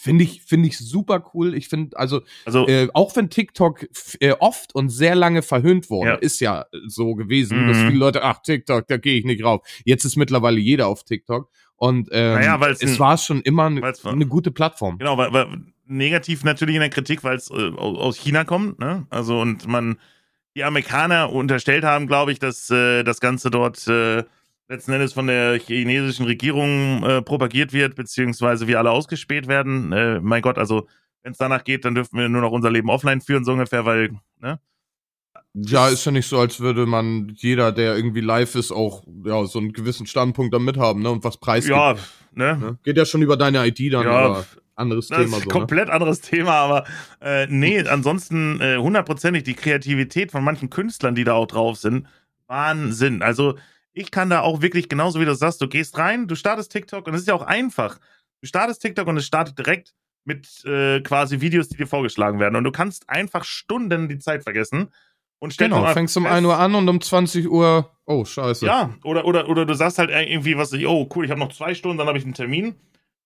Finde 0.01 0.23
ich, 0.23 0.41
finde 0.41 0.67
ich 0.67 0.79
super 0.79 1.23
cool. 1.35 1.53
Ich 1.53 1.67
finde, 1.67 1.95
also, 1.95 2.21
Also, 2.45 2.67
äh, 2.67 2.87
auch 2.95 3.15
wenn 3.15 3.29
TikTok 3.29 3.85
äh, 4.19 4.31
oft 4.39 4.73
und 4.73 4.89
sehr 4.89 5.13
lange 5.13 5.43
verhöhnt 5.43 5.91
worden 5.91 6.07
Ja. 6.07 6.15
ist 6.15 6.39
ja 6.39 6.65
so 6.87 7.13
gewesen, 7.13 7.63
Mhm. 7.63 7.67
dass 7.67 7.77
viele 7.77 7.97
Leute, 7.99 8.23
ach, 8.23 8.39
TikTok, 8.41 8.87
da 8.87 8.97
gehe 8.97 9.19
ich 9.19 9.25
nicht 9.25 9.43
rauf. 9.43 9.61
Jetzt 9.85 10.03
ist 10.03 10.15
mittlerweile 10.15 10.59
jeder 10.59 10.87
auf 10.87 11.03
TikTok. 11.03 11.51
Und 11.75 12.09
ähm, 12.11 12.33
Naja, 12.33 12.59
es 12.67 12.81
ein- 12.81 12.97
war 12.99 13.15
schon 13.19 13.41
immer 13.41 13.65
eine 13.67 13.81
ne 14.15 14.25
gute 14.25 14.49
Plattform. 14.49 14.97
Genau, 14.97 15.17
weil, 15.17 15.31
weil 15.33 15.47
negativ 15.85 16.43
natürlich 16.43 16.73
in 16.75 16.81
der 16.81 16.89
Kritik, 16.89 17.23
weil 17.23 17.35
es 17.37 17.51
äh, 17.51 17.53
au- 17.53 17.97
aus 17.97 18.17
China 18.17 18.43
kommt, 18.43 18.79
ne? 18.79 19.05
Also 19.11 19.39
und 19.39 19.67
man 19.67 19.97
die 20.55 20.63
Amerikaner 20.63 21.31
unterstellt 21.31 21.83
haben, 21.83 22.07
glaube 22.07 22.31
ich, 22.31 22.39
dass 22.39 22.71
äh, 22.71 23.03
das 23.03 23.19
Ganze 23.19 23.51
dort 23.51 23.87
äh, 23.87 24.23
letzten 24.71 24.93
Endes 24.93 25.13
von 25.13 25.27
der 25.27 25.60
chinesischen 25.60 26.25
Regierung 26.25 27.03
äh, 27.03 27.21
propagiert 27.21 27.73
wird, 27.73 27.95
beziehungsweise 27.95 28.67
wir 28.67 28.79
alle 28.79 28.91
ausgespäht 28.91 29.47
werden. 29.47 29.91
Äh, 29.91 30.19
mein 30.21 30.41
Gott, 30.41 30.57
also 30.57 30.88
wenn 31.23 31.34
es 31.34 31.38
danach 31.38 31.63
geht, 31.63 31.84
dann 31.84 31.93
dürfen 31.93 32.17
wir 32.17 32.29
nur 32.29 32.41
noch 32.41 32.51
unser 32.51 32.71
Leben 32.71 32.89
offline 32.89 33.21
führen, 33.21 33.43
so 33.43 33.51
ungefähr, 33.51 33.86
weil, 33.86 34.12
ne? 34.39 34.60
Ja, 35.53 35.89
ist 35.89 36.05
ja 36.05 36.13
nicht 36.13 36.27
so, 36.27 36.39
als 36.39 36.62
würde 36.62 36.86
man 36.86 37.34
jeder, 37.36 37.73
der 37.73 37.97
irgendwie 37.97 38.21
live 38.21 38.55
ist, 38.55 38.71
auch 38.71 39.03
ja 39.25 39.43
so 39.45 39.60
einen 39.60 39.73
gewissen 39.73 40.07
Standpunkt 40.07 40.53
damit 40.53 40.77
haben, 40.77 41.01
ne? 41.01 41.12
Und 41.12 41.25
was 41.25 41.38
preisgibt. 41.38 41.75
Ja, 41.75 41.95
ne? 42.31 42.57
Ne? 42.57 42.79
Geht 42.84 42.97
ja 42.97 43.05
schon 43.05 43.21
über 43.21 43.36
deine 43.36 43.67
ID 43.67 43.93
dann, 43.93 44.05
Ja, 44.05 44.45
anderes 44.75 45.10
Das 45.10 45.17
Thema 45.17 45.38
ist 45.38 45.43
so. 45.43 45.49
Ne? 45.49 45.53
komplett 45.53 45.89
anderes 45.89 46.21
Thema, 46.21 46.53
aber 46.53 46.86
äh, 47.19 47.45
nee, 47.47 47.81
ansonsten 47.81 48.62
äh, 48.62 48.77
hundertprozentig 48.77 49.43
die 49.43 49.53
Kreativität 49.53 50.31
von 50.31 50.45
manchen 50.45 50.69
Künstlern, 50.69 51.13
die 51.13 51.25
da 51.25 51.34
auch 51.34 51.47
drauf 51.47 51.77
sind, 51.77 52.07
Wahnsinn. 52.47 53.21
Also 53.21 53.57
ich 53.93 54.12
kann 54.12 54.30
da 54.30 54.41
auch 54.41 54.62
wirklich 54.62 54.89
genauso 54.89 55.19
wie 55.19 55.25
du 55.25 55.36
sagst, 55.36 55.62
du 55.62 55.67
gehst 55.67 55.97
rein, 55.97 56.27
du 56.27 56.36
startest 56.36 56.71
TikTok 56.71 57.08
und 57.08 57.13
es 57.13 57.21
ist 57.21 57.27
ja 57.27 57.34
auch 57.34 57.41
einfach. 57.41 57.99
Du 58.41 58.47
startest 58.47 58.82
TikTok 58.82 59.08
und 59.08 59.17
es 59.17 59.25
startet 59.25 59.58
direkt 59.58 59.93
mit 60.23 60.63
äh, 60.65 61.01
quasi 61.01 61.41
Videos, 61.41 61.67
die 61.69 61.77
dir 61.77 61.88
vorgeschlagen 61.88 62.39
werden 62.39 62.56
und 62.56 62.63
du 62.63 62.71
kannst 62.71 63.10
einfach 63.10 63.43
Stunden 63.43 64.08
die 64.08 64.19
Zeit 64.19 64.43
vergessen 64.43 64.89
und 65.39 65.54
stellst 65.54 65.73
Genau, 65.75 65.86
fängst 65.93 66.15
um 66.17 66.23
fest- 66.23 66.36
1 66.36 66.45
Uhr 66.45 66.58
an 66.58 66.75
und 66.75 66.88
um 66.88 67.01
20 67.01 67.49
Uhr, 67.49 67.89
oh, 68.06 68.23
scheiße. 68.23 68.65
ja, 68.65 68.93
oder, 69.04 69.25
oder, 69.25 69.49
oder 69.49 69.65
du 69.65 69.73
sagst 69.73 69.97
halt 69.97 70.12
irgendwie 70.12 70.58
was, 70.58 70.73
oh 70.73 71.10
cool, 71.15 71.25
ich 71.25 71.32
habe 71.32 71.39
noch 71.39 71.51
zwei 71.51 71.73
Stunden, 71.73 71.97
dann 71.97 72.08
habe 72.08 72.17
ich 72.17 72.23
einen 72.23 72.34
Termin. 72.36 72.75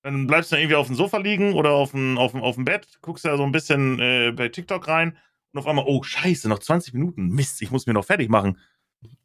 Dann 0.03 0.27
bleibst 0.27 0.51
du 0.51 0.55
irgendwie 0.55 0.75
auf 0.75 0.87
dem 0.87 0.95
Sofa 0.95 1.17
liegen 1.17 1.53
oder 1.53 1.71
auf 1.71 1.91
dem, 1.91 2.17
auf 2.17 2.31
dem, 2.31 2.41
auf 2.41 2.55
dem 2.55 2.63
Bett, 2.63 2.87
guckst 3.01 3.25
da 3.25 3.35
so 3.37 3.43
ein 3.43 3.51
bisschen 3.51 3.99
äh, 3.99 4.31
bei 4.31 4.49
TikTok 4.49 4.87
rein 4.87 5.17
und 5.51 5.59
auf 5.59 5.67
einmal, 5.67 5.85
oh 5.87 6.03
scheiße, 6.03 6.47
noch 6.47 6.59
20 6.59 6.93
Minuten, 6.93 7.29
Mist, 7.29 7.61
ich 7.61 7.71
muss 7.71 7.87
mir 7.87 7.93
noch 7.93 8.05
fertig 8.05 8.29
machen. 8.29 8.59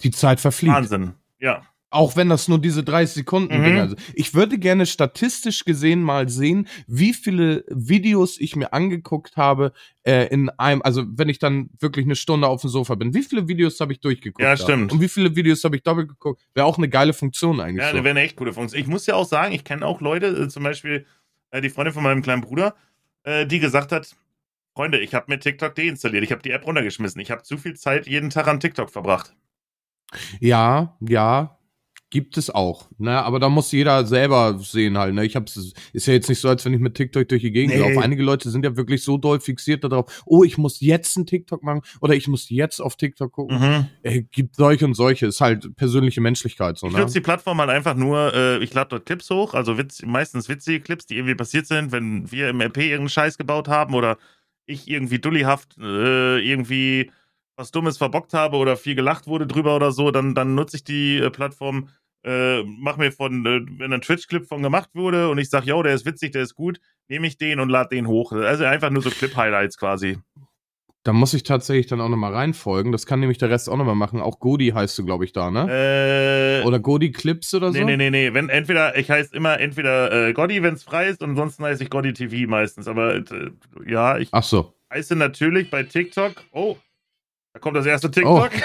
Die 0.02 0.10
Zeit 0.10 0.40
verfliegt. 0.40 0.74
Wahnsinn. 0.74 1.12
Ja. 1.40 1.62
Auch 1.92 2.14
wenn 2.14 2.28
das 2.28 2.46
nur 2.46 2.60
diese 2.60 2.84
30 2.84 3.14
Sekunden 3.14 3.60
Mhm. 3.60 3.88
Sind. 3.88 4.00
Ich 4.14 4.32
würde 4.32 4.58
gerne 4.58 4.86
statistisch 4.86 5.64
gesehen 5.64 6.02
mal 6.04 6.28
sehen, 6.28 6.68
wie 6.86 7.12
viele 7.12 7.64
Videos 7.68 8.38
ich 8.38 8.54
mir 8.54 8.72
angeguckt 8.72 9.36
habe 9.36 9.72
äh, 10.04 10.28
in 10.28 10.50
einem, 10.50 10.82
also 10.82 11.02
wenn 11.08 11.28
ich 11.28 11.40
dann 11.40 11.68
wirklich 11.80 12.06
eine 12.06 12.14
Stunde 12.14 12.46
auf 12.46 12.60
dem 12.60 12.70
Sofa 12.70 12.94
bin. 12.94 13.12
Wie 13.12 13.24
viele 13.24 13.48
Videos 13.48 13.80
habe 13.80 13.92
ich 13.92 13.98
durchgeguckt? 13.98 14.40
Ja, 14.40 14.50
da? 14.54 14.56
stimmt. 14.56 14.92
Und 14.92 15.00
wie 15.00 15.08
viele 15.08 15.34
Videos 15.34 15.64
habe 15.64 15.74
ich 15.74 15.82
doppelt 15.82 16.08
geguckt? 16.10 16.40
Wäre 16.54 16.64
auch 16.64 16.78
eine 16.78 16.88
geile 16.88 17.12
Funktion 17.12 17.58
eigentlich. 17.60 17.82
Ja, 17.82 17.90
so. 17.90 17.96
das 17.96 18.04
wäre 18.04 18.10
eine 18.10 18.20
echt 18.20 18.36
coole 18.36 18.52
Funktion. 18.52 18.80
Ich 18.80 18.86
muss 18.86 19.06
ja 19.06 19.16
auch 19.16 19.26
sagen, 19.26 19.52
ich 19.52 19.64
kenne 19.64 19.84
auch 19.84 20.00
Leute, 20.00 20.26
äh, 20.28 20.48
zum 20.48 20.62
Beispiel 20.62 21.06
äh, 21.50 21.60
die 21.60 21.70
Freundin 21.70 21.92
von 21.92 22.04
meinem 22.04 22.22
kleinen 22.22 22.42
Bruder, 22.42 22.76
äh, 23.24 23.46
die 23.46 23.58
gesagt 23.58 23.90
hat, 23.90 24.14
Freunde, 24.76 25.00
ich 25.00 25.12
habe 25.12 25.26
mir 25.28 25.40
TikTok 25.40 25.74
deinstalliert, 25.74 26.22
ich 26.22 26.30
habe 26.30 26.42
die 26.42 26.52
App 26.52 26.64
runtergeschmissen, 26.64 27.20
ich 27.20 27.32
habe 27.32 27.42
zu 27.42 27.58
viel 27.58 27.74
Zeit 27.74 28.06
jeden 28.06 28.30
Tag 28.30 28.46
an 28.46 28.60
TikTok 28.60 28.90
verbracht. 28.90 29.34
Ja, 30.40 30.96
ja, 31.00 31.56
gibt 32.10 32.36
es 32.36 32.50
auch. 32.50 32.88
Ne? 32.98 33.22
Aber 33.22 33.38
da 33.38 33.48
muss 33.48 33.70
jeder 33.70 34.04
selber 34.04 34.58
sehen 34.58 34.98
halt. 34.98 35.14
Ne? 35.14 35.24
Ich 35.24 35.36
hab's, 35.36 35.56
ist 35.92 36.06
ja 36.06 36.12
jetzt 36.12 36.28
nicht 36.28 36.40
so, 36.40 36.48
als 36.48 36.64
wenn 36.64 36.74
ich 36.74 36.80
mit 36.80 36.96
TikTok 36.96 37.28
durch 37.28 37.42
die 37.42 37.52
Gegend 37.52 37.74
Nee. 37.76 37.80
laufe. 37.80 38.00
Einige 38.02 38.24
Leute 38.24 38.50
sind 38.50 38.64
ja 38.64 38.76
wirklich 38.76 39.04
so 39.04 39.16
doll 39.16 39.38
fixiert 39.38 39.84
darauf, 39.84 40.22
oh, 40.26 40.42
ich 40.42 40.58
muss 40.58 40.80
jetzt 40.80 41.16
einen 41.16 41.26
TikTok 41.26 41.62
machen 41.62 41.82
oder 42.00 42.14
ich 42.14 42.26
muss 42.26 42.50
jetzt 42.50 42.80
auf 42.80 42.96
TikTok 42.96 43.30
gucken. 43.30 43.58
Mhm. 43.60 43.86
Äh, 44.02 44.22
gibt 44.22 44.56
solche 44.56 44.84
und 44.86 44.94
solche. 44.94 45.26
Ist 45.26 45.40
halt 45.40 45.76
persönliche 45.76 46.20
Menschlichkeit 46.20 46.78
so, 46.78 46.88
Ich 46.88 46.94
ne? 46.94 46.98
nutze 47.00 47.14
die 47.14 47.20
Plattform 47.20 47.58
halt 47.60 47.70
einfach 47.70 47.94
nur, 47.94 48.34
äh, 48.34 48.58
ich 48.58 48.74
lade 48.74 48.88
dort 48.90 49.06
Clips 49.06 49.30
hoch, 49.30 49.54
also 49.54 49.78
witz, 49.78 50.02
meistens 50.04 50.48
witzige 50.48 50.80
Clips, 50.80 51.06
die 51.06 51.14
irgendwie 51.14 51.36
passiert 51.36 51.68
sind, 51.68 51.92
wenn 51.92 52.30
wir 52.32 52.48
im 52.48 52.60
RP 52.60 52.78
irgendeinen 52.78 53.08
Scheiß 53.08 53.38
gebaut 53.38 53.68
haben 53.68 53.94
oder 53.94 54.18
ich 54.66 54.88
irgendwie 54.88 55.20
dullihaft 55.20 55.76
äh, 55.78 56.38
irgendwie 56.40 57.10
was 57.60 57.70
Dummes 57.70 57.98
verbockt 57.98 58.32
habe 58.32 58.56
oder 58.56 58.76
viel 58.76 58.94
gelacht 58.94 59.26
wurde 59.26 59.46
drüber 59.46 59.76
oder 59.76 59.92
so, 59.92 60.10
dann, 60.10 60.34
dann 60.34 60.54
nutze 60.54 60.78
ich 60.78 60.84
die 60.84 61.18
äh, 61.18 61.30
Plattform, 61.30 61.90
äh, 62.24 62.62
mach 62.64 62.96
mir 62.96 63.12
von, 63.12 63.44
äh, 63.46 63.60
wenn 63.78 63.92
ein 63.92 64.00
Twitch-Clip 64.00 64.46
von 64.46 64.62
gemacht 64.62 64.90
wurde 64.94 65.28
und 65.28 65.38
ich 65.38 65.50
sage, 65.50 65.66
yo, 65.66 65.82
der 65.82 65.94
ist 65.94 66.06
witzig, 66.06 66.32
der 66.32 66.42
ist 66.42 66.54
gut, 66.54 66.80
nehme 67.08 67.26
ich 67.26 67.36
den 67.36 67.60
und 67.60 67.68
lade 67.68 67.94
den 67.94 68.08
hoch. 68.08 68.32
Also 68.32 68.64
einfach 68.64 68.90
nur 68.90 69.02
so 69.02 69.10
Clip-Highlights 69.10 69.76
quasi. 69.76 70.18
Da 71.02 71.14
muss 71.14 71.32
ich 71.32 71.44
tatsächlich 71.44 71.86
dann 71.86 72.00
auch 72.02 72.10
nochmal 72.10 72.34
reinfolgen. 72.34 72.92
Das 72.92 73.06
kann 73.06 73.20
nämlich 73.20 73.38
der 73.38 73.48
Rest 73.48 73.70
auch 73.70 73.76
nochmal 73.78 73.94
machen. 73.94 74.20
Auch 74.20 74.38
Godi 74.38 74.68
heißt 74.68 74.98
du, 74.98 75.04
glaube 75.06 75.24
ich, 75.24 75.32
da, 75.32 75.50
ne? 75.50 76.60
Äh, 76.60 76.66
Oder 76.66 76.78
Godi 76.78 77.10
Clips 77.10 77.54
oder 77.54 77.72
so? 77.72 77.78
Nee, 77.78 77.84
nee, 77.84 77.96
nee, 77.96 78.10
nee. 78.10 78.34
Wenn 78.34 78.50
entweder, 78.50 78.98
ich 78.98 79.10
heiße 79.10 79.34
immer 79.34 79.58
entweder 79.60 80.28
äh, 80.28 80.32
Gotti, 80.34 80.62
wenn 80.62 80.74
es 80.74 80.82
frei 80.82 81.08
ist, 81.08 81.22
und 81.22 81.30
ansonsten 81.30 81.64
heiße 81.64 81.82
ich 81.82 81.88
Gotti 81.88 82.12
TV 82.12 82.50
meistens. 82.50 82.86
Aber 82.86 83.16
äh, 83.16 83.22
ja, 83.86 84.18
ich 84.18 84.28
Ach 84.32 84.42
so. 84.42 84.74
heiße 84.92 85.16
natürlich 85.16 85.70
bei 85.70 85.84
TikTok. 85.84 86.44
Oh, 86.52 86.76
da 87.52 87.58
kommt 87.60 87.76
das 87.76 87.86
erste 87.86 88.10
TikTok. 88.10 88.50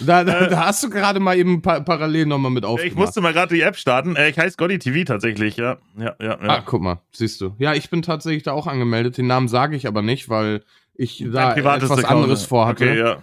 Da, 0.00 0.24
da, 0.24 0.40
Äh, 0.40 0.50
da 0.50 0.66
hast 0.66 0.82
du 0.84 0.90
gerade 0.90 1.20
mal 1.20 1.36
eben 1.36 1.62
pa 1.62 1.80
parallel 1.80 2.26
nochmal 2.26 2.50
mit 2.50 2.64
aufgemacht. 2.64 2.92
ich 2.92 2.96
musste 2.98 3.20
mal 3.20 3.32
gerade 3.32 3.54
die 3.54 3.62
App 3.62 3.76
starten. 3.76 4.14
Äh, 4.16 4.28
ich 4.30 4.38
heiße 4.38 4.56
Gotti 4.56 4.78
TV 4.78 5.04
tatsächlich, 5.04 5.56
ja. 5.56 5.78
Ja, 5.96 6.14
ja, 6.20 6.38
ja. 6.42 6.48
Ah, 6.48 6.62
guck 6.64 6.82
mal, 6.82 7.00
siehst 7.12 7.40
du. 7.40 7.54
Ja, 7.58 7.74
ich 7.74 7.90
bin 7.90 8.02
tatsächlich 8.02 8.42
da 8.42 8.52
auch 8.52 8.66
angemeldet. 8.66 9.16
Den 9.18 9.26
Namen 9.26 9.48
sage 9.48 9.76
ich 9.76 9.86
aber 9.86 10.02
nicht, 10.02 10.28
weil 10.28 10.62
ich 10.94 11.24
da 11.32 11.54
etwas 11.54 11.90
Account. 11.90 12.04
anderes 12.06 12.44
vorhatte. 12.44 12.84
Okay, 12.84 12.98
ja. 12.98 13.22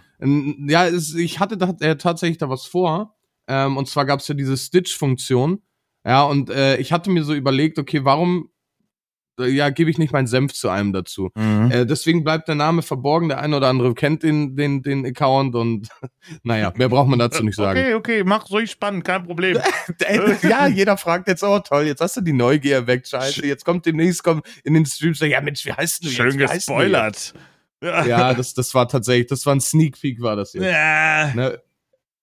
Ja, 0.67 0.85
es, 0.87 1.15
ich 1.15 1.39
hatte 1.39 1.57
da, 1.57 1.73
äh, 1.79 1.95
tatsächlich 1.95 2.37
da 2.37 2.49
was 2.49 2.65
vor. 2.65 3.15
Ähm, 3.47 3.77
und 3.77 3.87
zwar 3.87 4.05
gab 4.05 4.19
es 4.19 4.27
ja 4.27 4.35
diese 4.35 4.55
Stitch-Funktion. 4.57 5.61
Ja, 6.05 6.23
und 6.23 6.49
äh, 6.49 6.77
ich 6.77 6.91
hatte 6.93 7.09
mir 7.09 7.23
so 7.23 7.33
überlegt, 7.33 7.79
okay, 7.79 8.03
warum 8.03 8.49
ja, 9.39 9.69
gebe 9.69 9.89
ich 9.89 9.97
nicht 9.97 10.13
meinen 10.13 10.27
Senf 10.27 10.53
zu 10.53 10.69
einem 10.69 10.93
dazu. 10.93 11.29
Mhm. 11.35 11.71
Äh, 11.71 11.85
deswegen 11.85 12.23
bleibt 12.23 12.47
der 12.47 12.55
Name 12.55 12.81
verborgen. 12.81 13.29
Der 13.29 13.39
eine 13.39 13.57
oder 13.57 13.67
andere 13.69 13.93
kennt 13.93 14.23
den, 14.23 14.55
den, 14.55 14.81
den 14.83 15.05
Account 15.05 15.55
und 15.55 15.87
naja, 16.43 16.73
mehr 16.75 16.89
braucht 16.89 17.07
man 17.07 17.19
dazu 17.19 17.43
nicht 17.43 17.55
sagen. 17.55 17.79
Okay, 17.79 17.93
okay, 17.93 18.23
mach 18.23 18.49
ruhig 18.49 18.71
spannend, 18.71 19.03
kein 19.03 19.23
Problem. 19.23 19.57
Ja, 20.43 20.67
jeder 20.67 20.97
fragt 20.97 21.27
jetzt, 21.27 21.43
oh 21.43 21.59
toll, 21.59 21.83
jetzt 21.83 22.01
hast 22.01 22.17
du 22.17 22.21
die 22.21 22.33
Neugier 22.33 22.87
weg, 22.87 23.07
scheiße. 23.07 23.45
Jetzt 23.45 23.65
kommt 23.65 23.85
demnächst 23.85 24.23
kommt 24.23 24.45
in 24.63 24.73
den 24.73 24.85
Streams, 24.85 25.19
so, 25.19 25.25
ja 25.25 25.41
Mensch, 25.41 25.65
wie 25.65 25.73
heißt 25.73 26.03
du 26.03 26.07
jetzt? 26.07 26.17
Schön 26.17 26.37
gespoilert. 26.37 27.33
jetzt? 27.83 28.07
Ja, 28.07 28.33
das, 28.33 28.53
das 28.53 28.73
war 28.75 28.87
tatsächlich, 28.87 29.27
das 29.27 29.45
war 29.45 29.55
ein 29.55 29.61
Sneak 29.61 29.99
Peek, 29.99 30.21
war 30.21 30.35
das 30.35 30.53
jetzt. 30.53 30.65
Ja. 30.65 31.33
Ne? 31.33 31.59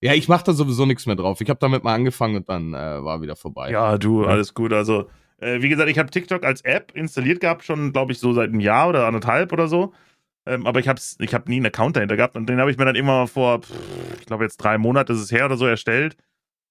Ja, 0.01 0.15
ich 0.15 0.29
mach 0.29 0.43
da 0.43 0.53
sowieso 0.53 0.87
nichts 0.87 1.07
mehr 1.07 1.17
drauf. 1.17 1.41
Ich 1.41 1.51
habe 1.51 1.59
damit 1.59 1.83
mal 1.83 1.95
angefangen 1.95 2.37
und 2.37 2.49
dann 2.49 2.73
äh, 2.75 3.03
war 3.05 3.21
wieder 3.21 3.35
vorbei. 3.35 3.71
Ja, 3.71 3.99
du, 3.99 4.23
Ja. 4.23 4.29
alles 4.29 4.55
gut. 4.55 4.73
Also, 4.73 5.09
äh, 5.41 5.63
wie 5.63 5.69
gesagt, 5.69 5.89
ich 5.89 5.99
habe 5.99 6.11
TikTok 6.11 6.45
als 6.45 6.63
App 6.63 6.93
installiert 6.95 7.41
gehabt, 7.41 7.65
schon, 7.65 7.93
glaube 7.93 8.13
ich, 8.13 8.19
so 8.19 8.33
seit 8.33 8.51
einem 8.51 8.61
Jahr 8.61 8.89
oder 8.89 9.07
anderthalb 9.07 9.53
oder 9.53 9.69
so. 9.69 9.93
Ähm, 10.47 10.67
aber 10.67 10.81
ich 10.81 10.89
habe 10.89 11.01
ich 11.19 11.35
hab 11.35 11.49
nie 11.49 11.57
einen 11.57 11.67
Account 11.67 11.97
dahinter 11.97 12.17
gehabt 12.17 12.37
und 12.37 12.49
den 12.49 12.59
habe 12.59 12.71
ich 12.71 12.79
mir 12.79 12.87
dann 12.87 12.97
immer 12.97 13.27
vor, 13.27 13.61
ich 14.19 14.27
glaube, 14.27 14.45
jetzt 14.45 14.57
drei 14.59 14.79
Monate 14.79 15.13
ist 15.13 15.21
es 15.21 15.33
her 15.33 15.47
oder 15.47 15.57
so 15.57 15.67
erstellt, 15.67 16.17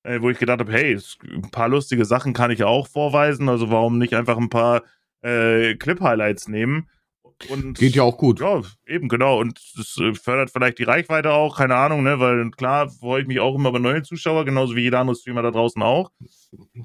äh, 0.03 0.22
wo 0.22 0.30
ich 0.30 0.39
gedacht 0.39 0.59
habe, 0.59 0.72
hey, 0.72 0.97
ein 1.32 1.51
paar 1.51 1.70
lustige 1.70 2.05
Sachen 2.05 2.34
kann 2.34 2.51
ich 2.51 2.63
auch 2.63 2.88
vorweisen, 2.88 3.49
also 3.49 3.70
warum 3.70 3.97
nicht 3.99 4.15
einfach 4.15 4.38
ein 4.38 4.49
paar 4.49 4.84
äh, 5.22 5.76
Clip-Highlights 5.76 6.47
nehmen? 6.47 6.89
Und 7.49 7.77
Geht 7.77 7.95
ja 7.95 8.03
auch 8.03 8.17
gut. 8.17 8.39
Ja, 8.39 8.61
eben, 8.88 9.09
genau. 9.09 9.39
Und 9.39 9.59
das 9.75 9.97
äh, 9.99 10.13
fördert 10.15 10.49
vielleicht 10.51 10.79
die 10.79 10.83
Reichweite 10.83 11.31
auch, 11.31 11.57
keine 11.57 11.75
Ahnung, 11.75 12.03
ne? 12.03 12.19
Weil 12.19 12.49
klar 12.51 12.89
freue 12.89 13.21
ich 13.21 13.27
mich 13.27 13.39
auch 13.39 13.55
immer 13.55 13.69
über 13.69 13.79
neue 13.79 14.01
Zuschauer, 14.01 14.43
genauso 14.43 14.75
wie 14.75 14.81
jeder 14.81 14.99
andere 14.99 15.15
Streamer 15.15 15.43
da 15.43 15.51
draußen 15.51 15.81
auch. 15.81 16.11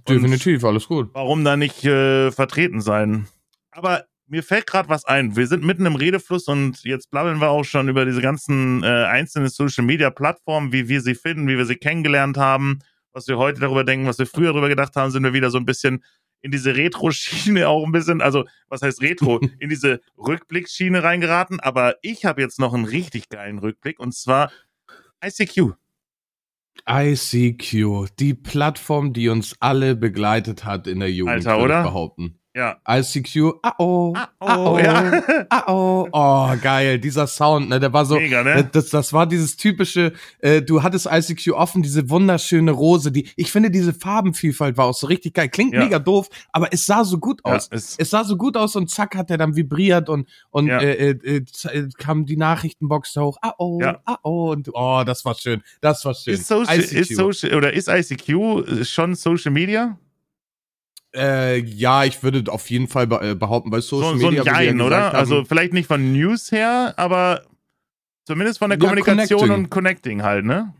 Definitiv, 0.09 0.63
alles 0.65 0.87
gut. 0.87 1.09
Warum 1.15 1.45
da 1.45 1.57
nicht 1.57 1.85
äh, 1.85 2.31
vertreten 2.33 2.81
sein? 2.81 3.29
Aber 3.71 4.05
mir 4.27 4.43
fällt 4.43 4.67
gerade 4.67 4.89
was 4.89 5.05
ein. 5.05 5.37
Wir 5.37 5.47
sind 5.47 5.65
mitten 5.65 5.87
im 5.87 5.97
Redefluss 5.97 6.49
und 6.49 6.85
jetzt 6.85 7.11
blabbeln 7.11 7.41
wir 7.41 7.51
auch 7.51 7.65
schon 7.65 7.89
über 7.89 8.05
diese 8.05 8.21
ganzen 8.21 8.83
äh, 8.83 8.87
einzelnen 8.87 9.49
Social 9.49 9.85
Media 9.85 10.11
Plattformen, 10.11 10.73
wie 10.73 10.89
wir 10.89 11.01
sie 11.01 11.15
finden, 11.15 11.49
wie 11.49 11.59
wir 11.59 11.67
sie 11.67 11.77
kennengelernt 11.77 12.37
haben, 12.37 12.79
was 13.13 13.27
wir 13.29 13.39
heute 13.39 13.61
darüber 13.61 13.85
denken, 13.85 14.07
was 14.07 14.19
wir 14.19 14.27
früher 14.27 14.49
darüber 14.49 14.69
gedacht 14.69 14.97
haben, 14.97 15.11
sind 15.11 15.23
wir 15.23 15.33
wieder 15.33 15.51
so 15.51 15.59
ein 15.59 15.67
bisschen 15.67 16.03
in 16.43 16.51
diese 16.51 16.77
Retro-Schiene 16.77 17.69
auch 17.69 17.85
ein 17.85 17.93
bisschen, 17.93 18.21
also 18.21 18.45
was 18.69 18.83
heißt 18.83 19.01
Retro, 19.01 19.41
in 19.59 19.69
diese 19.69 20.01
Rückblicksschiene 20.19 21.03
reingeraten. 21.03 21.61
Aber 21.61 21.97
ich 22.03 22.25
habe 22.25 22.43
jetzt 22.43 22.61
noch 22.61 22.75
einen 22.75 22.85
richtig 22.85 23.29
geilen 23.29 23.59
Rückblick 23.59 23.99
und 23.99 24.15
zwar 24.15 24.53
ICQ. 25.25 25.75
ICQ, 26.89 28.09
die 28.19 28.35
Plattform, 28.35 29.13
die 29.13 29.29
uns 29.29 29.57
alle 29.61 29.95
begleitet 29.95 30.65
hat 30.65 30.87
in 30.87 31.01
der 31.01 31.13
Jugend, 31.13 31.47
Alter, 31.47 31.63
oder? 31.63 31.81
ich 31.81 31.87
behaupten. 31.87 32.39
Ja. 32.55 32.77
ICQ, 32.87 33.55
ah 33.63 33.75
oh, 33.79 34.13
Ah, 34.15 34.29
ah 34.41 34.57
oh, 34.59 34.75
oh, 34.75 34.79
ja. 34.79 35.23
ah 35.49 35.65
oh, 35.73 36.09
oh, 36.13 36.53
geil, 36.61 36.99
dieser 36.99 37.27
Sound, 37.27 37.71
ne, 37.71 37.81
der 37.81 37.93
war 37.95 38.05
so, 38.05 38.17
Mega, 38.17 38.45
ne? 38.45 38.69
das, 38.71 38.91
das 38.91 39.13
war 39.15 39.27
dieses 39.27 39.57
typische, 39.57 40.13
äh, 40.41 40.61
du 40.61 40.83
hattest 40.83 41.09
ICQ 41.11 41.53
offen, 41.55 41.83
diese 41.83 42.11
wunderschöne 42.11 42.71
Rose, 42.73 43.11
die, 43.11 43.31
ich 43.37 43.51
finde 43.51 43.71
diese 43.71 43.95
Farbenvielfalt 43.95 44.77
war 44.77 44.85
auch 44.87 44.95
so 44.95 45.07
richtig 45.07 45.33
geil, 45.35 45.49
klingt 45.49 45.73
Ja. 45.73 45.83
mega 45.85 45.99
doof, 45.99 46.29
aber 46.53 46.69
es 46.73 46.85
sah 46.85 47.05
so 47.05 47.17
gut 47.19 47.41
Ja, 47.47 47.55
aus. 47.55 47.69
ist, 47.69 47.99
Es 47.99 48.11
sah 48.11 48.23
so 48.25 48.37
gut 48.37 48.57
aus 48.59 48.77
und 48.77 48.91
zack 48.91 49.17
hat 49.17 49.31
er 49.31 49.39
dann 49.39 49.57
vibriert 49.57 50.11
und 50.11 50.29
und 50.51 50.67
Ja. 50.67 50.79
äh, 50.81 51.13
äh, 51.13 51.19
äh, 51.25 51.45
äh, 51.73 51.89
kam 51.97 52.27
die 52.27 52.37
Nachrichtenbox 52.37 53.15
da 53.15 53.23
hoch. 53.23 53.39
Ah 53.41 53.55
oh, 53.59 53.81
Ja. 53.81 54.01
ah 54.05 54.19
oh 54.25 54.51
und 54.53 54.69
oh, 54.75 55.03
das 55.07 55.25
war 55.25 55.35
schön. 55.35 55.63
Das 55.81 56.05
war 56.05 56.13
schön. 56.15 56.35
ist 56.35 56.47
Social, 56.49 56.79
ist 56.79 57.17
Social 57.17 57.55
oder 57.55 57.73
ist 57.73 57.89
ICQ 57.89 58.85
schon 58.85 59.15
Social 59.15 59.53
Media? 59.53 59.97
Äh, 61.15 61.59
ja, 61.59 62.05
ich 62.05 62.23
würde 62.23 62.51
auf 62.51 62.71
jeden 62.71 62.89
Fall 62.89 63.11
äh, 63.23 63.35
behaupten, 63.35 63.71
bei 63.71 63.81
Social 63.81 64.15
so, 64.15 64.19
so 64.19 64.27
ein 64.29 64.35
Media. 64.35 64.43
wie 64.45 64.47
wir 64.59 64.65
Jein, 64.65 64.79
ja 64.79 64.85
oder? 64.87 64.97
gesagt 64.97 65.13
haben, 65.13 65.19
Also 65.21 65.45
vielleicht 65.45 65.73
nicht 65.75 65.87
von 65.87 66.13
News 66.13 66.51
her, 66.53 66.95
aber 66.97 67.43
zumindest 68.25 68.59
von 68.61 68.71
der 68.71 68.79
Ja, 68.79 68.85
Kommunikation 68.85 69.39
Connecting. 69.41 69.65
und 69.65 69.71
Connecting 69.71 70.23
halt, 70.23 70.45
ne? 70.45 70.73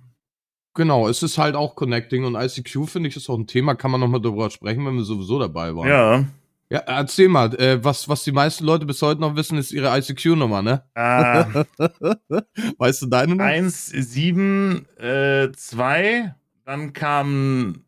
genau, 0.75 1.07
es 1.07 1.23
ist 1.23 1.37
halt 1.37 1.55
auch 1.55 1.75
Connecting 1.77 2.25
und 2.25 2.35
ICQ 2.35 2.89
finde 2.89 3.11
ich 3.11 3.17
ist 3.17 3.29
auch 3.29 3.37
ein 3.39 3.47
Thema, 3.47 3.75
kann 3.75 3.91
man 3.91 4.01
nochmal 4.01 4.23
darüber 4.23 4.49
sprechen, 4.49 4.87
wenn 4.87 4.95
wir 4.97 5.05
sowieso 5.05 5.39
dabei 5.39 5.75
waren. 5.77 5.89
Ja. 5.89 6.25
Ja, 6.71 6.79
erzähl 6.87 7.29
mal, 7.29 7.55
äh, 7.61 7.85
was, 7.85 8.09
was 8.09 8.25
die 8.25 8.33
meisten 8.33 8.65
Leute 8.65 8.87
bis 8.87 9.03
heute 9.03 9.21
noch 9.21 9.37
wissen, 9.37 9.59
ist 9.59 9.73
ihre 9.73 9.95
ICQ-Nummer, 9.99 10.63
ne? 10.63 10.83
Äh, 10.95 11.45
weißt 12.79 13.03
du 13.03 13.07
deine 13.09 13.37
noch? 13.37 13.45
1, 13.45 13.89
7, 13.89 14.87
äh, 14.99 15.53
2, 15.53 16.35
dann 16.65 16.95
kam 16.95 17.85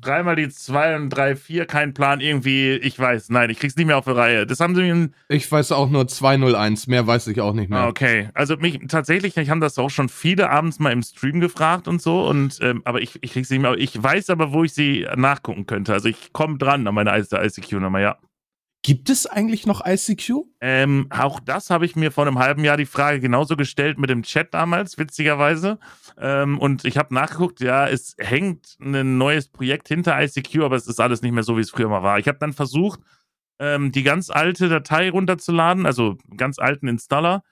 dreimal 0.00 0.36
die 0.36 0.48
2 0.48 0.96
und 0.96 1.10
3, 1.10 1.36
4, 1.36 1.66
kein 1.66 1.94
Plan, 1.94 2.20
irgendwie, 2.20 2.72
ich 2.72 2.98
weiß, 2.98 3.30
nein, 3.30 3.50
ich 3.50 3.58
krieg's 3.58 3.76
nicht 3.76 3.86
mehr 3.86 3.98
auf 3.98 4.04
die 4.04 4.10
Reihe. 4.10 4.46
Das 4.46 4.60
haben 4.60 4.74
sie 4.74 4.82
mir 4.82 5.10
Ich 5.28 5.50
weiß 5.50 5.72
auch 5.72 5.88
nur 5.88 6.08
201, 6.08 6.86
mehr 6.86 7.06
weiß 7.06 7.28
ich 7.28 7.40
auch 7.40 7.54
nicht 7.54 7.70
mehr. 7.70 7.80
Ah, 7.80 7.88
okay. 7.88 8.28
Also 8.34 8.56
mich 8.56 8.80
tatsächlich, 8.88 9.36
ich 9.36 9.50
haben 9.50 9.60
das 9.60 9.78
auch 9.78 9.90
schon 9.90 10.08
viele 10.08 10.50
abends 10.50 10.78
mal 10.78 10.92
im 10.92 11.02
Stream 11.02 11.40
gefragt 11.40 11.88
und 11.88 12.02
so, 12.02 12.26
und 12.28 12.58
ähm, 12.60 12.82
aber 12.84 13.00
ich, 13.00 13.18
ich 13.22 13.32
krieg's 13.32 13.50
nicht 13.50 13.60
mehr. 13.60 13.74
Ich 13.74 14.00
weiß 14.00 14.30
aber, 14.30 14.52
wo 14.52 14.64
ich 14.64 14.74
sie 14.74 15.06
nachgucken 15.16 15.66
könnte. 15.66 15.92
Also 15.92 16.08
ich 16.08 16.32
komme 16.32 16.58
dran 16.58 16.86
an 16.86 16.94
meine 16.94 17.16
ICQ-Nummer, 17.16 18.00
ja. 18.00 18.18
Gibt 18.84 19.08
es 19.08 19.24
eigentlich 19.24 19.66
noch 19.66 19.80
ICQ? 19.86 20.44
Ähm, 20.60 21.06
auch 21.08 21.40
das 21.40 21.70
habe 21.70 21.86
ich 21.86 21.96
mir 21.96 22.12
vor 22.12 22.26
einem 22.26 22.38
halben 22.38 22.64
Jahr 22.64 22.76
die 22.76 22.84
Frage 22.84 23.18
genauso 23.18 23.56
gestellt 23.56 23.98
mit 23.98 24.10
dem 24.10 24.22
Chat 24.22 24.52
damals, 24.52 24.98
witzigerweise. 24.98 25.78
Ähm, 26.18 26.58
und 26.58 26.84
ich 26.84 26.98
habe 26.98 27.14
nachgeguckt, 27.14 27.60
ja, 27.60 27.88
es 27.88 28.14
hängt 28.18 28.76
ein 28.82 29.16
neues 29.16 29.48
Projekt 29.48 29.88
hinter 29.88 30.22
ICQ, 30.22 30.64
aber 30.64 30.76
es 30.76 30.86
ist 30.86 31.00
alles 31.00 31.22
nicht 31.22 31.32
mehr 31.32 31.44
so, 31.44 31.56
wie 31.56 31.62
es 31.62 31.70
früher 31.70 31.88
mal 31.88 32.02
war. 32.02 32.18
Ich 32.18 32.28
habe 32.28 32.36
dann 32.38 32.52
versucht, 32.52 33.00
ähm, 33.58 33.90
die 33.90 34.02
ganz 34.02 34.28
alte 34.28 34.68
Datei 34.68 35.08
runterzuladen, 35.08 35.86
also 35.86 36.18
ganz 36.36 36.58
alten 36.58 36.86
Installer 36.86 37.42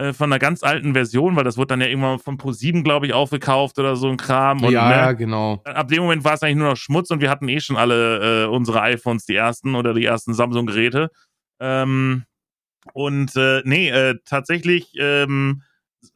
äh, 0.00 0.12
von 0.14 0.32
einer 0.32 0.38
ganz 0.38 0.62
alten 0.62 0.94
Version, 0.94 1.36
weil 1.36 1.44
das 1.44 1.58
wurde 1.58 1.68
dann 1.68 1.80
ja 1.82 1.86
irgendwann 1.86 2.18
von 2.18 2.38
Pro7, 2.38 2.82
glaube 2.82 3.06
ich, 3.06 3.12
aufgekauft 3.12 3.78
oder 3.78 3.96
so 3.96 4.08
ein 4.08 4.16
Kram. 4.16 4.64
Und, 4.64 4.72
ja, 4.72 4.88
ne, 4.88 4.94
ja, 4.94 5.12
genau. 5.12 5.60
ab 5.64 5.88
dem 5.88 6.02
Moment 6.02 6.24
war 6.24 6.34
es 6.34 6.42
eigentlich 6.42 6.56
nur 6.56 6.70
noch 6.70 6.76
Schmutz 6.76 7.10
und 7.10 7.20
wir 7.20 7.28
hatten 7.28 7.48
eh 7.48 7.60
schon 7.60 7.76
alle 7.76 8.44
äh, 8.44 8.46
unsere 8.46 8.80
iPhones, 8.80 9.26
die 9.26 9.34
ersten 9.34 9.74
oder 9.74 9.92
die 9.92 10.04
ersten 10.04 10.32
Samsung-Geräte. 10.32 11.10
Ähm, 11.60 12.24
und 12.94 13.36
äh, 13.36 13.60
nee, 13.64 13.90
äh, 13.90 14.16
tatsächlich, 14.24 14.92
ähm, 14.98 15.62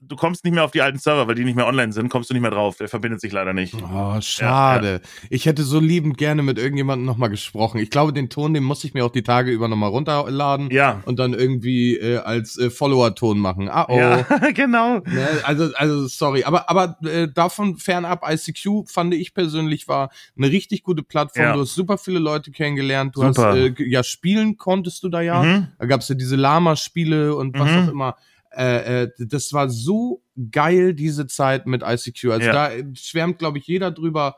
du 0.00 0.16
kommst 0.16 0.44
nicht 0.44 0.54
mehr 0.54 0.64
auf 0.64 0.70
die 0.70 0.80
alten 0.82 0.98
Server, 0.98 1.26
weil 1.28 1.34
die 1.34 1.44
nicht 1.44 1.56
mehr 1.56 1.66
online 1.66 1.92
sind, 1.92 2.08
kommst 2.08 2.30
du 2.30 2.34
nicht 2.34 2.42
mehr 2.42 2.50
drauf. 2.50 2.76
Der 2.76 2.88
verbindet 2.88 3.20
sich 3.20 3.32
leider 3.32 3.52
nicht. 3.52 3.74
Oh, 3.74 4.18
schade. 4.20 5.00
Ich 5.30 5.46
hätte 5.46 5.62
so 5.62 5.78
liebend 5.80 6.16
gerne 6.18 6.42
mit 6.42 6.58
irgendjemandem 6.58 7.04
nochmal 7.06 7.28
gesprochen. 7.30 7.78
Ich 7.80 7.90
glaube, 7.90 8.12
den 8.12 8.28
Ton, 8.30 8.54
den 8.54 8.64
muss 8.64 8.84
ich 8.84 8.94
mir 8.94 9.04
auch 9.04 9.10
die 9.12 9.22
Tage 9.22 9.50
über 9.50 9.68
nochmal 9.68 9.90
runterladen 9.90 10.70
Ja. 10.70 11.02
und 11.06 11.18
dann 11.18 11.34
irgendwie 11.34 11.96
äh, 11.96 12.18
als 12.18 12.56
äh, 12.58 12.70
Follower-Ton 12.70 13.38
machen. 13.38 13.68
Ah, 13.68 13.86
oh. 13.88 13.96
Ja, 13.98 14.22
genau. 14.54 14.98
Ne, 15.00 15.28
also, 15.44 15.70
also 15.74 16.06
sorry, 16.06 16.44
aber 16.44 16.68
aber 16.70 16.96
äh, 17.04 17.28
davon 17.32 17.76
fernab 17.76 18.24
ICQ 18.28 18.88
fand 18.88 19.14
ich 19.14 19.34
persönlich 19.34 19.88
war 19.88 20.10
eine 20.36 20.50
richtig 20.50 20.82
gute 20.82 21.02
Plattform. 21.02 21.44
Ja. 21.44 21.52
Du 21.54 21.60
hast 21.60 21.74
super 21.74 21.98
viele 21.98 22.18
Leute 22.18 22.50
kennengelernt. 22.50 23.16
Du 23.16 23.20
Super. 23.22 23.48
hast 23.48 23.56
äh, 23.56 23.74
ja 23.86 24.02
spielen 24.02 24.56
konntest 24.56 25.02
du 25.02 25.08
da 25.08 25.20
ja. 25.20 25.42
Mhm. 25.42 25.68
Da 25.78 25.86
gab's 25.86 26.08
ja 26.08 26.14
diese 26.14 26.36
Lama-Spiele 26.36 27.34
und 27.36 27.58
was 27.58 27.70
Mhm. 27.70 27.76
auch 27.88 27.92
immer. 27.92 28.16
Äh, 28.56 29.02
äh, 29.04 29.10
das 29.18 29.52
war 29.52 29.68
so 29.68 30.22
geil 30.50 30.94
diese 30.94 31.26
Zeit 31.26 31.66
mit 31.66 31.82
ICQ. 31.82 32.30
Also 32.30 32.46
Ja. 32.46 32.52
da 32.52 32.70
schwärmt 32.94 33.38
glaube 33.38 33.58
ich 33.58 33.66
jeder 33.66 33.90
drüber, 33.90 34.36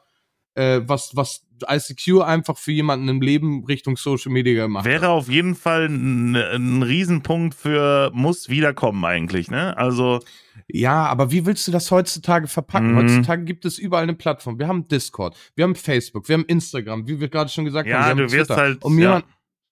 äh, 0.55 0.81
was 0.85 1.15
was 1.17 1.43
ICQ 1.67 2.21
einfach 2.23 2.59
für 2.59 2.73
jemanden 2.73 3.09
im 3.09 3.23
Leben 3.23 3.65
Richtung 3.65 3.97
Social 3.97 4.31
Media 4.31 4.65
gemacht 4.65 4.85
hat. 4.85 4.91
Wäre 4.93 5.09
auf 5.09 5.29
jeden 5.31 5.55
Fall 5.55 5.87
ein, 5.87 6.37
ein 6.37 6.83
Riesenpunkt 6.83 7.55
für 7.55 8.11
muss 8.13 8.51
wiederkommen 8.51 9.03
eigentlich, 9.07 9.51
ne? 9.51 9.75
Also, 9.79 10.21
Ja, 10.69 11.07
aber 11.07 11.31
wie 11.31 11.47
willst 11.47 11.67
du 11.67 11.73
das 11.73 11.91
heutzutage 11.91 12.47
verpacken? 12.47 12.93
Mhm. 12.93 12.97
Heutzutage 12.99 13.45
gibt 13.45 13.65
es 13.65 13.79
überall 13.79 14.03
eine 14.03 14.15
Plattform. 14.15 14.59
Wir 14.59 14.69
haben 14.69 14.87
Discord, 14.89 15.35
wir 15.55 15.65
haben 15.65 15.75
Facebook, 15.77 16.29
wir 16.29 16.35
haben 16.35 16.45
Instagram, 16.45 17.07
wie 17.09 17.21
wir 17.21 17.29
gerade 17.29 17.49
schon 17.51 17.65
gesagt 17.65 17.89
haben. 17.89 18.03
ja, 18.03 18.07
haben 18.09 18.19
du 18.19 18.25
wirst 18.25 18.35
Twitter. 18.49 18.57
halt. 18.57 18.85
Und, 18.85 18.99
ja, 18.99 19.03
jemand, 19.05 19.25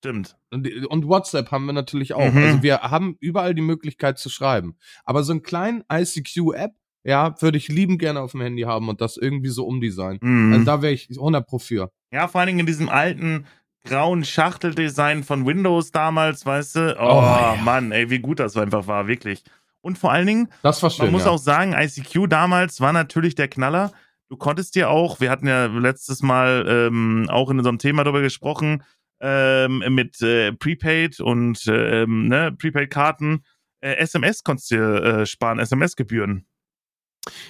stimmt. 0.05 0.36
und, 0.50 0.86
und 0.86 1.09
WhatsApp 1.09 1.50
haben 1.50 1.66
wir 1.66 1.72
natürlich 1.72 2.14
auch. 2.14 2.32
Mhm. 2.32 2.42
Also 2.44 2.62
wir 2.62 2.78
haben 2.82 3.16
überall 3.20 3.55
die 3.55 3.62
Möglichkeit 3.62 4.18
zu 4.18 4.28
schreiben. 4.30 4.76
Aber 5.05 5.22
so 5.22 5.32
einen 5.32 5.42
kleinen 5.42 5.82
ICQ-App, 5.92 6.72
ja, 7.05 7.34
würde 7.42 7.59
ich 7.59 7.68
lieben 7.68 7.98
gerne 7.98 8.20
auf 8.20 8.32
dem 8.32 8.40
Handy 8.40 8.62
haben 8.62 8.88
und 8.88 9.00
das 9.00 9.16
irgendwie 9.16 9.48
so 9.50 9.66
umdesignen. 9.66 10.18
Mhm. 10.48 10.52
Also 10.55 10.64
da 10.64 10.82
wäre 10.82 10.92
ich 10.92 11.09
100 11.11 11.46
pro 11.46 11.59
für. 11.59 11.90
Ja, 12.12 12.28
vor 12.28 12.40
allen 12.40 12.48
Dingen 12.48 12.61
in 12.61 12.66
diesem 12.66 12.88
alten 12.88 13.46
grauen 13.84 14.24
Schachteldesign 14.24 15.24
von 15.24 15.44
Windows 15.46 15.90
damals, 15.90 16.46
weißt 16.46 16.76
du? 16.76 16.96
Oh, 16.98 17.05
Oh, 17.05 17.20
ja. 17.20 17.59
Mann, 17.62 17.92
ey, 17.92 18.09
wie 18.09 18.20
gut 18.20 18.40
das 18.40 18.57
einfach 18.57 18.86
war, 18.86 19.07
wirklich. 19.09 19.42
Und 19.82 19.98
vor 19.98 20.12
allen 20.12 20.26
Dingen, 20.26 20.48
Das 20.62 20.82
war 20.82 20.88
schön. 20.88 21.07
man 21.07 21.12
muss 21.12 21.26
ja. 21.26 21.30
auch 21.30 21.38
sagen, 21.38 21.74
ICQ 21.74 22.26
damals 22.28 22.80
war 22.80 22.94
natürlich 22.94 23.34
der 23.34 23.48
Knaller. 23.48 23.92
Du 24.30 24.38
konntest 24.38 24.74
dir 24.74 24.88
auch, 24.88 25.20
wir 25.20 25.30
hatten 25.30 25.46
ja 25.46 25.66
letztes 25.66 26.22
Mal 26.22 26.64
ähm, 26.66 27.26
auch 27.28 27.50
in 27.50 27.59
unserem 27.59 27.78
Thema 27.78 28.05
darüber 28.05 28.22
gesprochen, 28.22 28.82
ähm, 29.21 29.83
mit 29.91 30.21
äh, 30.23 30.53
Prepaid 30.53 31.21
und 31.21 31.62
ähm, 31.67 32.29
ne, 32.29 32.53
Prepaid-Karten, 32.59 33.45
äh, 33.81 33.95
SMS 33.97 34.43
konntest 34.45 34.71
du 34.71 34.77
äh, 34.77 35.27
sparen, 35.27 35.59
SMS-Gebühren. 35.59 36.47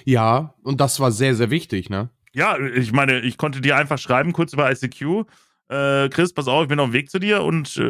ja, 0.05 0.53
und 0.63 0.79
das 0.81 0.99
war 0.99 1.11
sehr, 1.11 1.35
sehr 1.35 1.49
wichtig, 1.49 1.89
ne? 1.89 2.09
Ja, 2.33 2.57
ich 2.59 2.91
meine, 2.91 3.21
ich 3.21 3.37
konnte 3.37 3.61
dir 3.61 3.77
einfach 3.77 3.97
schreiben, 3.97 4.33
kurz 4.33 4.51
über 4.53 4.69
ICQ. 4.71 5.25
äh, 5.69 6.09
Chris, 6.09 6.33
pass 6.33 6.47
auf, 6.47 6.63
ich 6.63 6.67
bin 6.69 6.79
auf 6.79 6.89
dem 6.89 6.93
Weg 6.93 7.09
zu 7.09 7.17
dir 7.19 7.41
und 7.43 7.75
äh, 7.77 7.81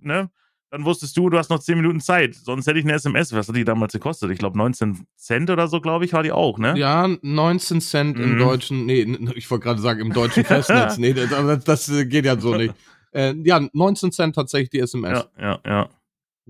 ne, 0.00 0.30
dann 0.70 0.84
wusstest 0.84 1.16
du, 1.16 1.30
du 1.30 1.38
hast 1.38 1.48
noch 1.48 1.60
10 1.60 1.76
Minuten 1.78 2.00
Zeit. 2.00 2.34
Sonst 2.34 2.66
hätte 2.66 2.78
ich 2.78 2.84
eine 2.84 2.92
SMS. 2.92 3.32
Was 3.32 3.48
hat 3.48 3.56
die 3.56 3.64
damals 3.64 3.94
gekostet? 3.94 4.30
Ich 4.30 4.38
glaube 4.38 4.58
19 4.58 5.06
Cent 5.16 5.48
oder 5.48 5.66
so, 5.68 5.80
glaube 5.80 6.04
ich, 6.04 6.12
war 6.12 6.22
die 6.22 6.30
auch, 6.32 6.58
ne? 6.58 6.78
Ja, 6.78 7.08
19 7.22 7.80
Cent 7.80 8.18
im 8.18 8.34
Mhm. 8.34 8.38
deutschen, 8.38 8.84
nee, 8.84 9.00
ich 9.34 9.50
wollte 9.50 9.64
gerade 9.64 9.80
sagen, 9.80 10.00
im 10.00 10.12
deutschen 10.12 10.44
Festnetz. 10.44 10.96
Nee, 10.98 11.14
das, 11.14 11.64
das, 11.64 11.88
äh, 11.88 12.04
geht 12.04 12.26
ja 12.26 12.38
so 12.38 12.54
nicht. 12.54 12.74
Äh, 13.12 13.34
ja, 13.44 13.60
19 13.72 14.12
Cent 14.12 14.34
tatsächlich 14.34 14.70
die 14.70 14.80
SMS. 14.80 15.26
Ja, 15.38 15.50
ja, 15.50 15.60
ja. 15.64 15.88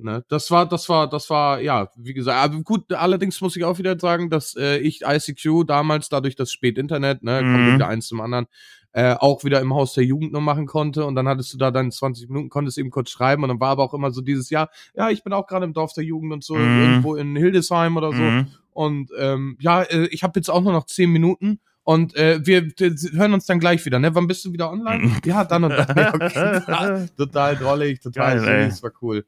Ne? 0.00 0.24
Das 0.28 0.48
war, 0.52 0.64
das 0.68 0.88
war, 0.88 1.08
das 1.08 1.28
war, 1.28 1.60
ja, 1.60 1.88
wie 1.96 2.14
gesagt, 2.14 2.38
aber 2.54 2.62
gut, 2.62 2.92
allerdings 2.92 3.40
muss 3.40 3.56
ich 3.56 3.64
auch 3.64 3.78
wieder 3.78 3.98
sagen, 3.98 4.30
dass 4.30 4.54
äh, 4.56 4.78
ich 4.78 5.02
ICQ 5.02 5.64
damals 5.66 6.08
dadurch 6.08 6.36
das 6.36 6.52
Spätinternet, 6.52 7.24
ne, 7.24 7.42
Mhm. 7.42 7.52
kommt 7.52 7.74
wieder 7.74 7.88
eins 7.88 8.06
zum 8.06 8.20
anderen, 8.20 8.46
äh, 8.92 9.14
auch 9.14 9.42
wieder 9.42 9.60
im 9.60 9.74
Haus 9.74 9.94
der 9.94 10.04
Jugend 10.04 10.30
nur 10.32 10.40
machen 10.40 10.66
konnte 10.66 11.04
und 11.04 11.16
dann 11.16 11.26
hattest 11.26 11.52
du 11.52 11.58
da 11.58 11.72
dann 11.72 11.90
20 11.90 12.28
Minuten, 12.28 12.48
konntest 12.48 12.78
eben 12.78 12.90
kurz 12.90 13.10
schreiben 13.10 13.42
und 13.42 13.48
dann 13.48 13.58
war 13.60 13.70
aber 13.70 13.82
auch 13.82 13.92
immer 13.92 14.12
so 14.12 14.20
dieses 14.20 14.50
Jahr, 14.50 14.70
ja, 14.94 15.10
ich 15.10 15.24
bin 15.24 15.32
auch 15.32 15.48
gerade 15.48 15.64
im 15.64 15.72
Dorf 15.72 15.92
der 15.94 16.04
Jugend 16.04 16.32
und 16.32 16.44
so, 16.44 16.56
Mhm. 16.56 16.78
irgendwo 16.80 17.16
in 17.16 17.34
Hildesheim 17.34 17.96
oder 17.96 18.12
so 18.12 18.22
Mhm. 18.22 18.46
und 18.72 19.10
ähm, 19.18 19.56
ja, 19.60 19.82
äh, 19.82 20.06
ich 20.12 20.22
habe 20.22 20.38
jetzt 20.38 20.48
auch 20.48 20.62
nur 20.62 20.72
noch 20.72 20.86
10 20.86 21.10
Minuten 21.10 21.58
und 21.88 22.14
äh, 22.16 22.44
wir 22.44 22.70
hören 23.14 23.32
uns 23.32 23.46
dann 23.46 23.60
gleich 23.60 23.82
wieder, 23.86 23.98
ne? 23.98 24.14
Wann 24.14 24.26
bist 24.26 24.44
du 24.44 24.52
wieder 24.52 24.70
online? 24.70 25.10
ja, 25.24 25.42
dann 25.42 25.64
und 25.64 25.70
dann. 25.70 25.86
Ja, 25.96 26.12
okay. 26.12 27.06
Total 27.16 27.56
drollig, 27.56 28.02
total 28.02 28.38
Geil, 28.38 28.70
süß, 28.70 28.82
war 28.82 28.92
cool. 29.00 29.24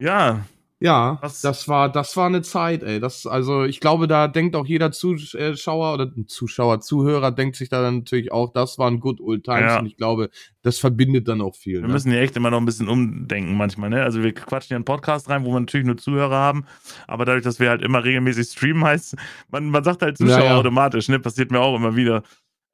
Ja, 0.00 0.44
Ja, 0.82 1.18
Was- 1.22 1.40
das 1.42 1.68
war, 1.68 1.88
das 1.90 2.16
war 2.16 2.26
eine 2.26 2.42
Zeit, 2.42 2.82
ey. 2.82 2.98
Das, 3.00 3.26
also 3.26 3.64
ich 3.64 3.78
glaube, 3.80 4.08
da 4.08 4.26
denkt 4.28 4.56
auch 4.56 4.66
jeder 4.66 4.90
Zuschauer 4.92 5.94
oder 5.94 6.10
Zuschauer, 6.26 6.80
Zuhörer 6.80 7.30
denkt 7.30 7.56
sich 7.56 7.68
da 7.68 7.82
dann 7.82 7.98
natürlich 7.98 8.32
auch, 8.32 8.52
das 8.52 8.78
waren 8.78 8.98
good 9.00 9.20
old 9.20 9.44
times 9.44 9.60
Ja. 9.72 9.78
und 9.80 9.86
ich 9.86 9.96
glaube, 9.96 10.28
das 10.62 10.78
verbindet 10.78 11.28
dann 11.28 11.40
auch 11.40 11.54
viel. 11.56 11.80
wir 11.80 11.86
Ne? 11.86 11.92
müssen 11.92 12.10
hier 12.10 12.20
echt 12.20 12.36
immer 12.36 12.50
noch 12.50 12.58
ein 12.58 12.64
bisschen 12.66 12.88
umdenken 12.88 13.56
manchmal, 13.56 13.90
ne? 13.90 14.02
Also 14.02 14.22
wir 14.22 14.32
quatschen 14.32 14.68
hier 14.68 14.76
einen 14.76 14.84
Podcast 14.84 15.28
rein, 15.28 15.44
wo 15.44 15.52
wir 15.52 15.60
natürlich 15.60 15.86
nur 15.86 15.96
Zuhörer 15.96 16.36
haben, 16.36 16.64
aber 17.06 17.24
dadurch, 17.24 17.44
dass 17.44 17.60
wir 17.60 17.68
halt 17.70 17.82
immer 17.82 18.02
regelmäßig 18.04 18.48
streamen, 18.48 18.84
heißt, 18.84 19.16
man, 19.50 19.70
man 19.70 19.84
sagt 19.84 20.02
halt 20.02 20.18
Zuschauer 20.18 20.38
Ja, 20.38 20.44
ja. 20.46 20.56
automatisch, 20.56 21.08
ne? 21.08 21.18
Passiert 21.20 21.50
mir 21.50 21.60
auch 21.60 21.76
immer 21.76 21.94
wieder. 21.96 22.22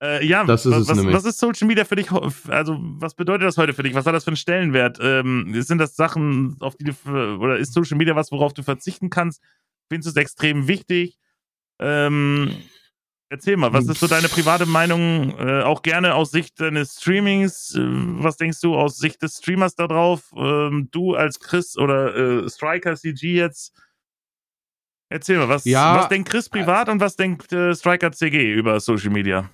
Äh, 0.00 0.24
ja, 0.24 0.44
Das 0.44 0.64
ist 0.64 0.88
was, 0.88 1.06
was, 1.06 1.24
ist 1.24 1.38
Social 1.38 1.66
Media 1.66 1.84
für 1.84 1.96
dich? 1.96 2.10
Also, 2.48 2.78
was 2.80 3.14
bedeutet 3.14 3.46
das 3.46 3.56
heute 3.56 3.74
für 3.74 3.82
dich? 3.82 3.94
Was 3.94 4.06
hat 4.06 4.14
das 4.14 4.24
für 4.24 4.28
einen 4.28 4.36
Stellenwert? 4.36 4.98
Ähm, 5.02 5.52
sind 5.60 5.78
das 5.78 5.96
Sachen, 5.96 6.56
auf 6.60 6.76
die 6.76 6.84
du, 6.84 6.92
oder 7.38 7.58
ist 7.58 7.72
Social 7.72 7.98
Media 7.98 8.14
was, 8.14 8.30
worauf 8.30 8.52
du 8.52 8.62
verzichten 8.62 9.10
kannst? 9.10 9.42
Findest 9.90 10.06
du 10.06 10.20
es 10.20 10.22
extrem 10.22 10.68
wichtig? 10.68 11.18
Ähm, 11.80 12.54
erzähl 13.28 13.56
mal, 13.56 13.72
was 13.72 13.88
ist 13.88 13.98
so 13.98 14.06
deine 14.06 14.28
private 14.28 14.66
Meinung, 14.66 15.36
äh, 15.38 15.62
auch 15.62 15.82
gerne 15.82 16.14
aus 16.14 16.30
Sicht 16.30 16.60
deines 16.60 17.00
Streamings? 17.00 17.74
Äh, 17.74 17.80
was 17.82 18.36
denkst 18.36 18.60
du 18.60 18.76
aus 18.76 18.98
Sicht 18.98 19.20
des 19.22 19.38
Streamers 19.38 19.74
da 19.74 19.88
drauf? 19.88 20.32
Ähm, 20.36 20.88
du 20.92 21.14
als 21.16 21.40
Chris 21.40 21.76
oder 21.76 22.14
äh, 22.44 22.48
Striker 22.48 22.94
CG 22.94 23.34
jetzt? 23.34 23.72
Erzähl 25.10 25.38
mal, 25.38 25.48
was, 25.48 25.64
Ja, 25.64 25.96
was 25.96 26.08
denkt 26.08 26.28
Chris 26.30 26.48
privat 26.48 26.88
und 26.88 27.00
was 27.00 27.16
denkt 27.16 27.52
äh, 27.52 27.74
Striker 27.74 28.12
CG 28.12 28.52
über 28.52 28.78
Social 28.78 29.10
Media? 29.10 29.50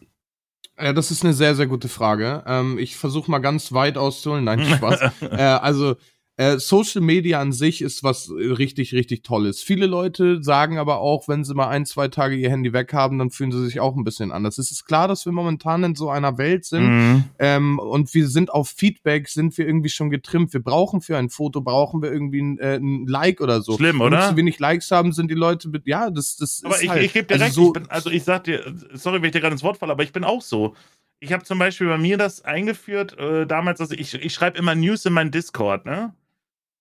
Ja, 0.78 0.92
das 0.92 1.10
ist 1.10 1.22
eine 1.24 1.34
sehr, 1.34 1.54
sehr 1.54 1.66
gute 1.66 1.88
Frage. 1.88 2.42
Ähm, 2.46 2.78
ich 2.78 2.96
versuche 2.96 3.30
mal 3.30 3.38
ganz 3.38 3.72
weit 3.72 3.96
auszuholen. 3.96 4.44
Nein, 4.44 4.64
Spaß. 4.64 5.00
äh, 5.22 5.36
also 5.36 5.96
äh, 6.36 6.58
Social 6.58 7.00
Media 7.00 7.40
an 7.40 7.52
sich 7.52 7.80
ist 7.80 8.02
was 8.02 8.28
äh, 8.28 8.32
richtig, 8.52 8.92
richtig 8.92 9.22
Tolles. 9.22 9.62
Viele 9.62 9.86
Leute 9.86 10.42
sagen 10.42 10.78
aber 10.78 10.98
auch, 10.98 11.28
wenn 11.28 11.44
sie 11.44 11.54
mal 11.54 11.68
ein, 11.68 11.86
zwei 11.86 12.08
Tage 12.08 12.34
ihr 12.34 12.50
Handy 12.50 12.72
weg 12.72 12.92
haben, 12.92 13.18
dann 13.18 13.30
fühlen 13.30 13.52
sie 13.52 13.64
sich 13.64 13.78
auch 13.78 13.94
ein 13.94 14.02
bisschen 14.02 14.32
anders. 14.32 14.58
Es 14.58 14.72
ist 14.72 14.84
klar, 14.84 15.06
dass 15.06 15.24
wir 15.26 15.32
momentan 15.32 15.84
in 15.84 15.94
so 15.94 16.10
einer 16.10 16.36
Welt 16.36 16.64
sind, 16.64 16.84
Mhm. 16.88 17.24
ähm, 17.38 17.78
und 17.78 18.12
wir 18.14 18.26
sind 18.26 18.50
auf 18.52 18.68
Feedback, 18.68 19.28
sind 19.28 19.56
wir 19.56 19.66
irgendwie 19.66 19.90
schon 19.90 20.10
getrimmt. 20.10 20.52
Wir 20.52 20.62
brauchen 20.62 21.00
für 21.00 21.16
ein 21.16 21.28
Foto, 21.30 21.60
brauchen 21.60 22.02
wir 22.02 22.10
irgendwie 22.10 22.42
ein, 22.42 22.58
äh, 22.58 22.76
ein 22.78 23.06
Like 23.06 23.40
oder 23.40 23.62
so. 23.62 23.76
Schlimm, 23.76 24.00
Wenn 24.00 24.10
wir 24.10 24.18
oder? 24.18 24.28
zu 24.30 24.36
wenig 24.36 24.58
Likes 24.58 24.90
haben, 24.90 25.12
sind 25.12 25.30
die 25.30 25.34
Leute, 25.36 25.68
mit, 25.68 25.86
ja, 25.86 26.10
das, 26.10 26.36
das 26.36 26.62
Aber 26.64 26.74
ist 26.74 26.82
ich, 26.82 26.88
halt. 26.90 27.02
ich 27.04 27.12
gebe 27.12 27.26
dir 27.28 27.34
also 27.34 27.44
recht, 27.44 27.54
so, 27.54 27.66
ich 27.68 27.72
bin, 27.74 27.90
also 27.90 28.10
ich 28.10 28.24
sag 28.24 28.42
dir, 28.44 28.74
sorry, 28.94 29.18
wenn 29.22 29.26
ich 29.26 29.32
dir 29.32 29.40
gerade 29.40 29.52
ins 29.54 29.62
Wort 29.62 29.76
falle, 29.78 29.92
aber 29.92 30.02
ich 30.02 30.12
bin 30.12 30.24
auch 30.24 30.42
so. 30.42 30.74
Ich 31.20 31.32
habe 31.32 31.44
zum 31.44 31.58
Beispiel 31.60 31.86
bei 31.86 31.96
mir 31.96 32.18
das 32.18 32.42
eingeführt, 32.44 33.16
äh, 33.18 33.46
damals, 33.46 33.80
also 33.80 33.94
ich, 33.94 34.14
ich 34.14 34.34
schreibe 34.34 34.58
immer 34.58 34.74
News 34.74 35.06
in 35.06 35.12
meinen 35.12 35.30
Discord, 35.30 35.86
ne? 35.86 36.12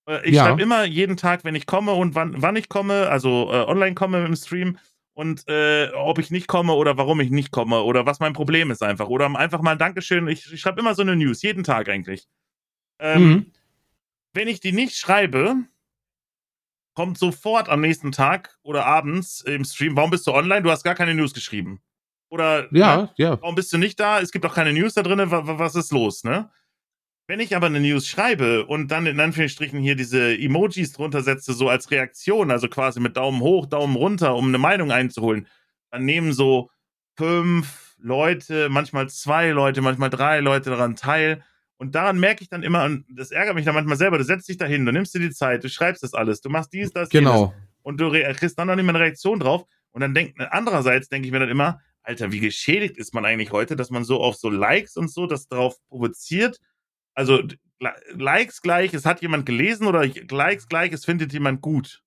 Äh, 0.08 0.28
Ich 0.30 0.36
Ja. 0.36 0.46
schreibe 0.46 0.62
immer 0.62 0.84
jeden 0.86 1.18
Tag, 1.18 1.44
wenn 1.44 1.56
ich 1.56 1.66
komme 1.66 1.94
und 1.94 2.16
wann, 2.16 2.42
wann 2.42 2.56
ich 2.56 2.70
komme, 2.70 3.10
also 3.10 3.50
äh, 3.52 3.64
online 3.68 3.96
komme 3.96 4.26
im 4.26 4.36
Stream 4.36 4.78
und 5.14 5.48
äh, 5.48 5.90
ob 5.94 6.18
ich 6.20 6.32
nicht 6.32 6.48
komme 6.48 6.74
oder 6.74 6.98
warum 6.98 7.20
ich 7.20 7.30
nicht 7.30 7.52
komme 7.52 7.82
oder 7.84 8.06
was 8.06 8.20
mein 8.20 8.34
Problem 8.34 8.72
ist 8.72 8.82
einfach. 8.84 9.08
Oder 9.08 9.26
einfach 9.38 9.62
mal 9.62 9.72
ein 9.74 9.78
Dankeschön. 9.78 10.28
Ich, 10.28 10.52
ich 10.52 10.60
schreibe 10.60 10.80
immer 10.82 10.96
so 10.96 11.02
eine 11.04 11.16
News, 11.16 11.42
jeden 11.42 11.64
Tag 11.64 11.88
eigentlich. 11.90 12.28
Ähm, 13.00 13.24
Mhm. 13.24 13.52
wenn 14.34 14.48
ich 14.48 14.60
die 14.60 14.72
nicht 14.72 14.98
schreibe, 14.98 15.56
kommt 16.96 17.18
sofort 17.18 17.70
am 17.70 17.82
nächsten 17.82 18.12
Tag 18.12 18.58
oder 18.62 18.86
abends 18.86 19.42
im 19.42 19.64
Stream, 19.66 19.96
warum 19.96 20.12
bist 20.12 20.28
du 20.28 20.32
online? 20.34 20.62
Du 20.62 20.70
hast 20.72 20.84
gar 20.84 20.96
keine 20.96 21.16
News 21.16 21.34
geschrieben. 21.34 21.82
Oder 22.30 22.64
ne, 22.72 22.80
ja, 22.80 23.14
ja. 23.18 23.42
warum 23.42 23.56
bist 23.56 23.72
du 23.74 23.78
nicht 23.78 24.00
da? 24.00 24.20
Es 24.20 24.32
gibt 24.32 24.46
auch 24.46 24.54
keine 24.56 24.74
News 24.74 24.94
da 24.96 25.04
drin, 25.04 25.20
wa- 25.32 25.46
wa- 25.48 25.60
was 25.60 25.76
ist 25.76 25.92
los, 25.92 26.24
ne? 26.24 26.50
Wenn 27.26 27.40
ich 27.40 27.56
aber 27.56 27.68
eine 27.68 27.80
News 27.80 28.08
schreibe 28.08 28.66
und 28.66 28.90
dann 28.92 29.06
in 29.06 29.20
Anführungsstrichen 29.20 29.80
hier 29.80 29.96
diese 29.96 30.38
Emojis 30.38 30.92
drunter 30.92 31.22
setze, 31.22 31.54
so 31.54 31.70
als 31.70 31.90
Reaktion, 31.90 32.52
also 32.52 32.68
quasi 32.68 33.00
mit 33.00 33.16
Daumen 33.16 33.40
hoch, 33.40 33.66
Daumen 33.66 33.96
runter, 33.96 34.36
um 34.36 34.50
eine 34.50 34.58
Meinung 34.58 34.92
einzuholen, 34.92 35.48
dann 35.90 36.04
nehmen 36.04 36.34
so 36.34 36.70
fünf 37.16 37.96
Leute, 37.98 38.68
manchmal 38.70 39.08
zwei 39.10 39.52
Leute, 39.52 39.82
manchmal 39.82 40.10
drei 40.10 40.42
Leute 40.42 40.72
daran 40.72 40.98
teil. 40.98 41.44
Und 41.78 41.96
daran 41.96 42.20
merke 42.20 42.44
ich 42.44 42.50
dann 42.50 42.64
immer, 42.64 42.84
und 42.84 43.06
das 43.10 43.32
ärgert 43.32 43.56
mich 43.56 43.66
dann 43.66 43.76
manchmal 43.76 43.98
selber, 43.98 44.18
du 44.18 44.26
setzt 44.26 44.50
dich 44.50 44.58
dahin, 44.58 44.86
du 44.86 44.92
nimmst 44.92 45.16
dir 45.16 45.20
die 45.20 45.32
Zeit, 45.32 45.64
du 45.64 45.70
schreibst 45.70 46.04
das 46.04 46.14
alles, 46.14 46.42
du 46.42 46.50
machst 46.50 46.74
dies, 46.74 46.92
das, 46.92 47.12
jenes 47.12 47.32
Genau. 47.32 47.54
und 47.84 48.02
du 48.02 48.12
kriegst 48.12 48.60
dann 48.60 48.68
noch 48.68 48.76
nicht 48.76 48.86
mehr 48.86 48.96
eine 48.96 49.04
Reaktion 49.04 49.40
drauf. 49.40 49.66
Und 49.92 50.02
dann 50.02 50.14
denkt, 50.14 50.40
andererseits 50.40 51.08
denke 51.08 51.28
ich 51.28 51.32
mir 51.32 51.40
dann 51.40 51.50
immer, 51.50 51.80
Alter, 52.02 52.32
wie 52.34 52.40
geschädigt 52.42 52.98
ist 52.98 53.14
man 53.14 53.24
eigentlich 53.24 53.52
heute, 53.52 53.78
dass 53.78 53.90
man 53.90 54.04
so 54.04 54.20
auf 54.20 54.36
so 54.36 54.50
Likes 54.50 54.98
und 54.98 55.10
so 55.10 55.26
das 55.26 55.48
drauf 55.48 55.78
provoziert. 55.88 56.58
Also 57.16 57.44
Likes 58.16 58.62
gleich, 58.62 58.94
es 58.94 59.06
hat 59.06 59.22
jemand 59.22 59.46
gelesen 59.46 59.88
oder 59.88 60.08
Likes 60.30 60.68
gleich, 60.68 60.92
es 60.94 61.06
findet 61.06 61.34
jemand 61.34 61.62
gut. 61.62 62.02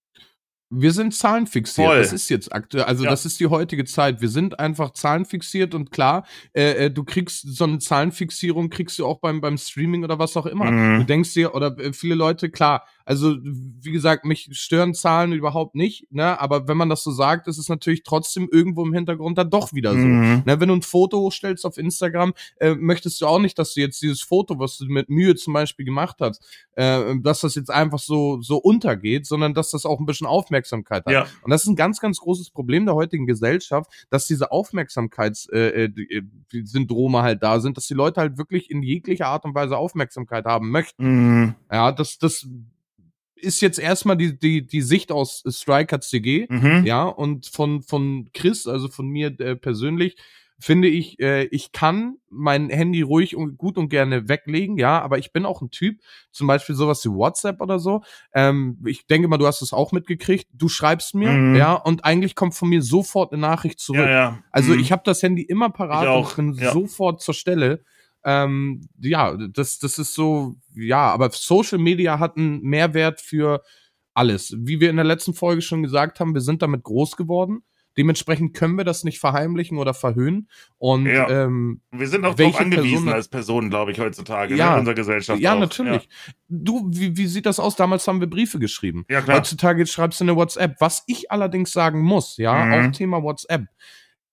Wir 0.68 0.90
sind 0.92 1.14
zahlenfixiert. 1.14 1.86
Voll. 1.86 1.98
Das 1.98 2.12
ist 2.12 2.28
jetzt 2.28 2.52
aktuell, 2.52 2.84
also 2.84 3.04
Ja. 3.04 3.10
das 3.10 3.24
ist 3.24 3.38
die 3.38 3.46
heutige 3.46 3.84
Zeit. 3.84 4.20
Wir 4.20 4.28
sind 4.28 4.58
einfach 4.58 4.90
zahlenfixiert 4.90 5.74
und 5.74 5.92
klar, 5.92 6.26
äh, 6.54 6.86
äh, 6.86 6.90
du 6.90 7.04
kriegst 7.04 7.56
so 7.56 7.64
eine 7.64 7.78
Zahlenfixierung, 7.78 8.68
kriegst 8.68 8.98
du 8.98 9.06
auch 9.06 9.20
beim, 9.20 9.40
beim 9.40 9.58
Streaming 9.58 10.02
oder 10.02 10.18
was 10.18 10.36
auch 10.36 10.46
immer. 10.46 10.70
Mhm. 10.70 10.98
Du 11.00 11.04
denkst 11.06 11.34
dir, 11.34 11.54
oder 11.54 11.78
äh, 11.78 11.92
viele 11.92 12.16
Leute, 12.16 12.50
klar, 12.50 12.84
also 13.06 13.36
wie 13.40 13.92
gesagt, 13.92 14.24
mich 14.24 14.48
stören 14.50 14.92
Zahlen 14.92 15.32
überhaupt 15.32 15.76
nicht, 15.76 16.12
ne? 16.12 16.40
Aber 16.40 16.66
wenn 16.66 16.76
man 16.76 16.88
das 16.88 17.04
so 17.04 17.12
sagt, 17.12 17.46
ist 17.46 17.56
es 17.56 17.68
natürlich 17.68 18.02
trotzdem 18.02 18.48
irgendwo 18.50 18.84
im 18.84 18.92
Hintergrund 18.92 19.38
dann 19.38 19.48
doch 19.48 19.72
wieder 19.72 19.92
so. 19.92 19.98
Mhm. 19.98 20.42
Ne, 20.44 20.60
wenn 20.60 20.68
du 20.68 20.74
ein 20.74 20.82
Foto 20.82 21.20
hochstellst 21.20 21.64
auf 21.64 21.78
Instagram, 21.78 22.34
äh, 22.58 22.74
möchtest 22.74 23.20
du 23.20 23.26
auch 23.26 23.38
nicht, 23.38 23.58
dass 23.60 23.74
du 23.74 23.80
jetzt 23.80 24.02
dieses 24.02 24.22
Foto, 24.22 24.58
was 24.58 24.78
du 24.78 24.86
mit 24.86 25.08
Mühe 25.08 25.36
zum 25.36 25.52
Beispiel 25.52 25.86
gemacht 25.86 26.16
hast, 26.20 26.44
äh, 26.72 27.14
dass 27.22 27.42
das 27.42 27.54
jetzt 27.54 27.70
einfach 27.70 28.00
so, 28.00 28.40
so 28.42 28.56
untergeht, 28.56 29.24
sondern 29.24 29.54
dass 29.54 29.70
das 29.70 29.86
auch 29.86 30.00
ein 30.00 30.06
bisschen 30.06 30.26
Aufmerksamkeit 30.26 31.06
hat. 31.06 31.12
Ja. 31.12 31.26
Und 31.42 31.50
das 31.52 31.62
ist 31.62 31.68
ein 31.68 31.76
ganz, 31.76 32.00
ganz 32.00 32.18
großes 32.18 32.50
Problem 32.50 32.86
der 32.86 32.96
heutigen 32.96 33.26
Gesellschaft, 33.26 33.88
dass 34.10 34.26
diese 34.26 34.50
Aufmerksamkeitssyndrome 34.50 35.94
äh, 36.10 36.18
äh, 36.18 36.64
Syndrome 36.64 37.22
halt 37.22 37.44
da 37.44 37.60
sind, 37.60 37.76
dass 37.76 37.86
die 37.86 37.94
Leute 37.94 38.20
halt 38.20 38.36
wirklich 38.36 38.68
in 38.68 38.82
jeglicher 38.82 39.28
Art 39.28 39.44
und 39.44 39.54
Weise 39.54 39.76
Aufmerksamkeit 39.76 40.44
haben 40.44 40.70
möchten. 40.70 41.04
Mhm. 41.04 41.54
Ja, 41.70 41.92
das, 41.92 42.18
das 42.18 42.48
ist 43.36 43.60
jetzt 43.60 43.78
erstmal 43.78 44.16
die, 44.16 44.38
die, 44.38 44.66
die 44.66 44.82
Sicht 44.82 45.12
aus 45.12 45.42
Striker 45.48 46.00
CG. 46.00 46.46
Mhm. 46.48 46.84
Ja, 46.86 47.04
und 47.04 47.46
von, 47.46 47.82
von 47.82 48.30
Chris, 48.34 48.66
also 48.66 48.88
von 48.88 49.06
mir 49.08 49.38
äh, 49.40 49.56
persönlich, 49.56 50.16
finde 50.58 50.88
ich, 50.88 51.20
äh, 51.20 51.44
ich 51.50 51.70
kann 51.72 52.16
mein 52.30 52.70
Handy 52.70 53.02
ruhig 53.02 53.36
und 53.36 53.58
gut 53.58 53.76
und 53.76 53.90
gerne 53.90 54.26
weglegen, 54.26 54.78
ja, 54.78 55.02
aber 55.02 55.18
ich 55.18 55.30
bin 55.32 55.44
auch 55.44 55.60
ein 55.60 55.70
Typ, 55.70 56.00
zum 56.32 56.46
Beispiel 56.46 56.74
sowas 56.74 57.04
wie 57.04 57.10
WhatsApp 57.10 57.60
oder 57.60 57.78
so. 57.78 58.02
Ähm, 58.32 58.78
ich 58.86 59.06
denke 59.06 59.28
mal, 59.28 59.36
du 59.36 59.46
hast 59.46 59.60
es 59.60 59.74
auch 59.74 59.92
mitgekriegt. 59.92 60.48
Du 60.54 60.68
schreibst 60.70 61.14
mir, 61.14 61.30
Mhm. 61.30 61.56
ja, 61.56 61.74
und 61.74 62.06
eigentlich 62.06 62.34
kommt 62.36 62.54
von 62.54 62.70
mir 62.70 62.80
sofort 62.80 63.32
eine 63.32 63.42
Nachricht 63.42 63.80
zurück. 63.80 64.00
Ja, 64.00 64.10
ja. 64.10 64.38
Also 64.50 64.72
Mhm. 64.72 64.80
ich 64.80 64.92
habe 64.92 65.02
das 65.04 65.22
Handy 65.22 65.42
immer 65.42 65.68
parat 65.68 66.08
und 66.08 66.36
bin 66.36 66.54
ja. 66.54 66.72
sofort 66.72 67.20
zur 67.20 67.34
Stelle. 67.34 67.84
Ähm, 68.28 68.88
ja, 69.00 69.36
das, 69.36 69.78
das 69.78 69.98
ist 70.00 70.12
so, 70.14 70.56
ja, 70.74 71.10
aber 71.12 71.30
Social 71.30 71.78
Media 71.78 72.18
hat 72.18 72.36
einen 72.36 72.60
Mehrwert 72.62 73.20
für 73.20 73.62
alles. 74.14 74.52
Wie 74.58 74.80
wir 74.80 74.90
in 74.90 74.96
der 74.96 75.04
letzten 75.04 75.32
Folge 75.32 75.62
schon 75.62 75.82
gesagt 75.84 76.18
haben, 76.18 76.34
wir 76.34 76.40
sind 76.40 76.60
damit 76.60 76.82
groß 76.82 77.16
geworden. 77.16 77.62
Dementsprechend 77.96 78.52
können 78.54 78.76
wir 78.76 78.84
das 78.84 79.04
nicht 79.04 79.20
verheimlichen 79.20 79.78
oder 79.78 79.94
verhöhnen. 79.94 80.48
Und 80.76 81.06
Ja. 81.06 81.30
ähm, 81.30 81.80
Wir 81.92 82.08
sind 82.08 82.26
auch 82.26 82.34
darauf 82.34 82.60
angewiesen 82.60 83.04
Person- 83.04 83.08
als 83.12 83.28
Personen, 83.28 83.70
glaube 83.70 83.92
ich, 83.92 83.98
heutzutage, 84.00 84.54
Ja. 84.54 84.66
ne, 84.66 84.72
in 84.74 84.78
unserer 84.80 84.94
Gesellschaft. 84.96 85.40
ja, 85.40 85.54
auch. 85.54 85.58
natürlich. 85.60 86.06
Du, 86.48 86.90
wie, 86.92 87.16
wie 87.16 87.26
sieht 87.26 87.46
das 87.46 87.58
aus? 87.58 87.74
Damals 87.76 88.06
haben 88.08 88.20
wir 88.20 88.28
Briefe 88.28 88.58
geschrieben. 88.58 89.06
Ja, 89.08 89.18
ja 89.18 89.22
klar. 89.22 89.38
Heutzutage 89.38 89.86
schreibst 89.86 90.20
du 90.20 90.24
eine 90.24 90.36
WhatsApp. 90.36 90.76
Was 90.80 91.04
ich 91.06 91.30
allerdings 91.30 91.72
sagen 91.72 92.00
muss, 92.02 92.36
ja, 92.36 92.64
Mhm. 92.66 92.72
auch 92.72 92.92
Thema 92.92 93.22
WhatsApp. 93.22 93.66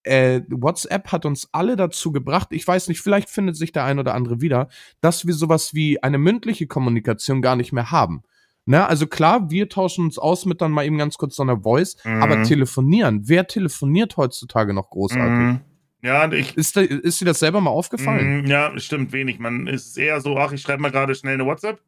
Äh, 0.04 0.42
WhatsApp 0.50 1.12
hat 1.12 1.26
uns 1.26 1.50
alle 1.52 1.76
dazu 1.76 2.12
gebracht, 2.12 2.50
ich 2.52 2.68
weiß 2.68 2.88
nicht, 2.88 3.02
vielleicht 3.02 3.30
findet 3.30 3.56
sich 3.56 3.72
der 3.72 3.86
ein 3.86 4.00
oder 4.00 4.14
andere 4.14 4.42
wieder, 4.42 4.68
dass 5.02 5.26
wir 5.26 5.34
sowas 5.34 5.74
wie 5.74 6.02
eine 6.04 6.18
mündliche 6.18 6.68
Kommunikation 6.68 7.42
gar 7.42 7.56
nicht 7.56 7.72
mehr 7.74 7.92
haben. 7.92 8.24
Ne, 8.66 8.88
also 8.88 9.08
klar, 9.08 9.50
wir 9.50 9.68
tauschen 9.68 10.06
uns 10.06 10.18
aus 10.18 10.46
mit 10.46 10.62
dann 10.62 10.72
mal 10.72 10.86
eben 10.86 10.98
ganz 10.98 11.18
kurz 11.18 11.36
so 11.36 11.44
einer 11.44 11.62
Voice, 11.62 11.98
Mhm. 12.06 12.24
aber 12.24 12.44
telefonieren, 12.44 13.28
wer 13.28 13.46
telefoniert 13.46 14.16
heutzutage 14.16 14.74
noch 14.74 14.90
großartig? 14.90 15.38
Mhm. 15.38 15.60
Ja, 16.02 16.24
und 16.26 16.34
ich. 16.34 16.56
Ist, 16.58 16.76
ist 16.78 17.22
dir 17.22 17.26
das 17.26 17.40
selber 17.40 17.60
mal 17.62 17.72
aufgefallen? 17.72 18.42
Mhm, 18.42 18.46
ja, 18.48 18.78
stimmt 18.80 19.12
wenig. 19.14 19.40
Man 19.40 19.68
ist 19.68 19.98
eher 19.98 20.20
so, 20.22 20.38
ach, 20.38 20.52
ich 20.52 20.62
schreibe 20.62 20.82
mal 20.82 20.92
gerade 20.92 21.16
schnell 21.16 21.34
eine 21.36 21.46
WhatsApp, 21.46 21.82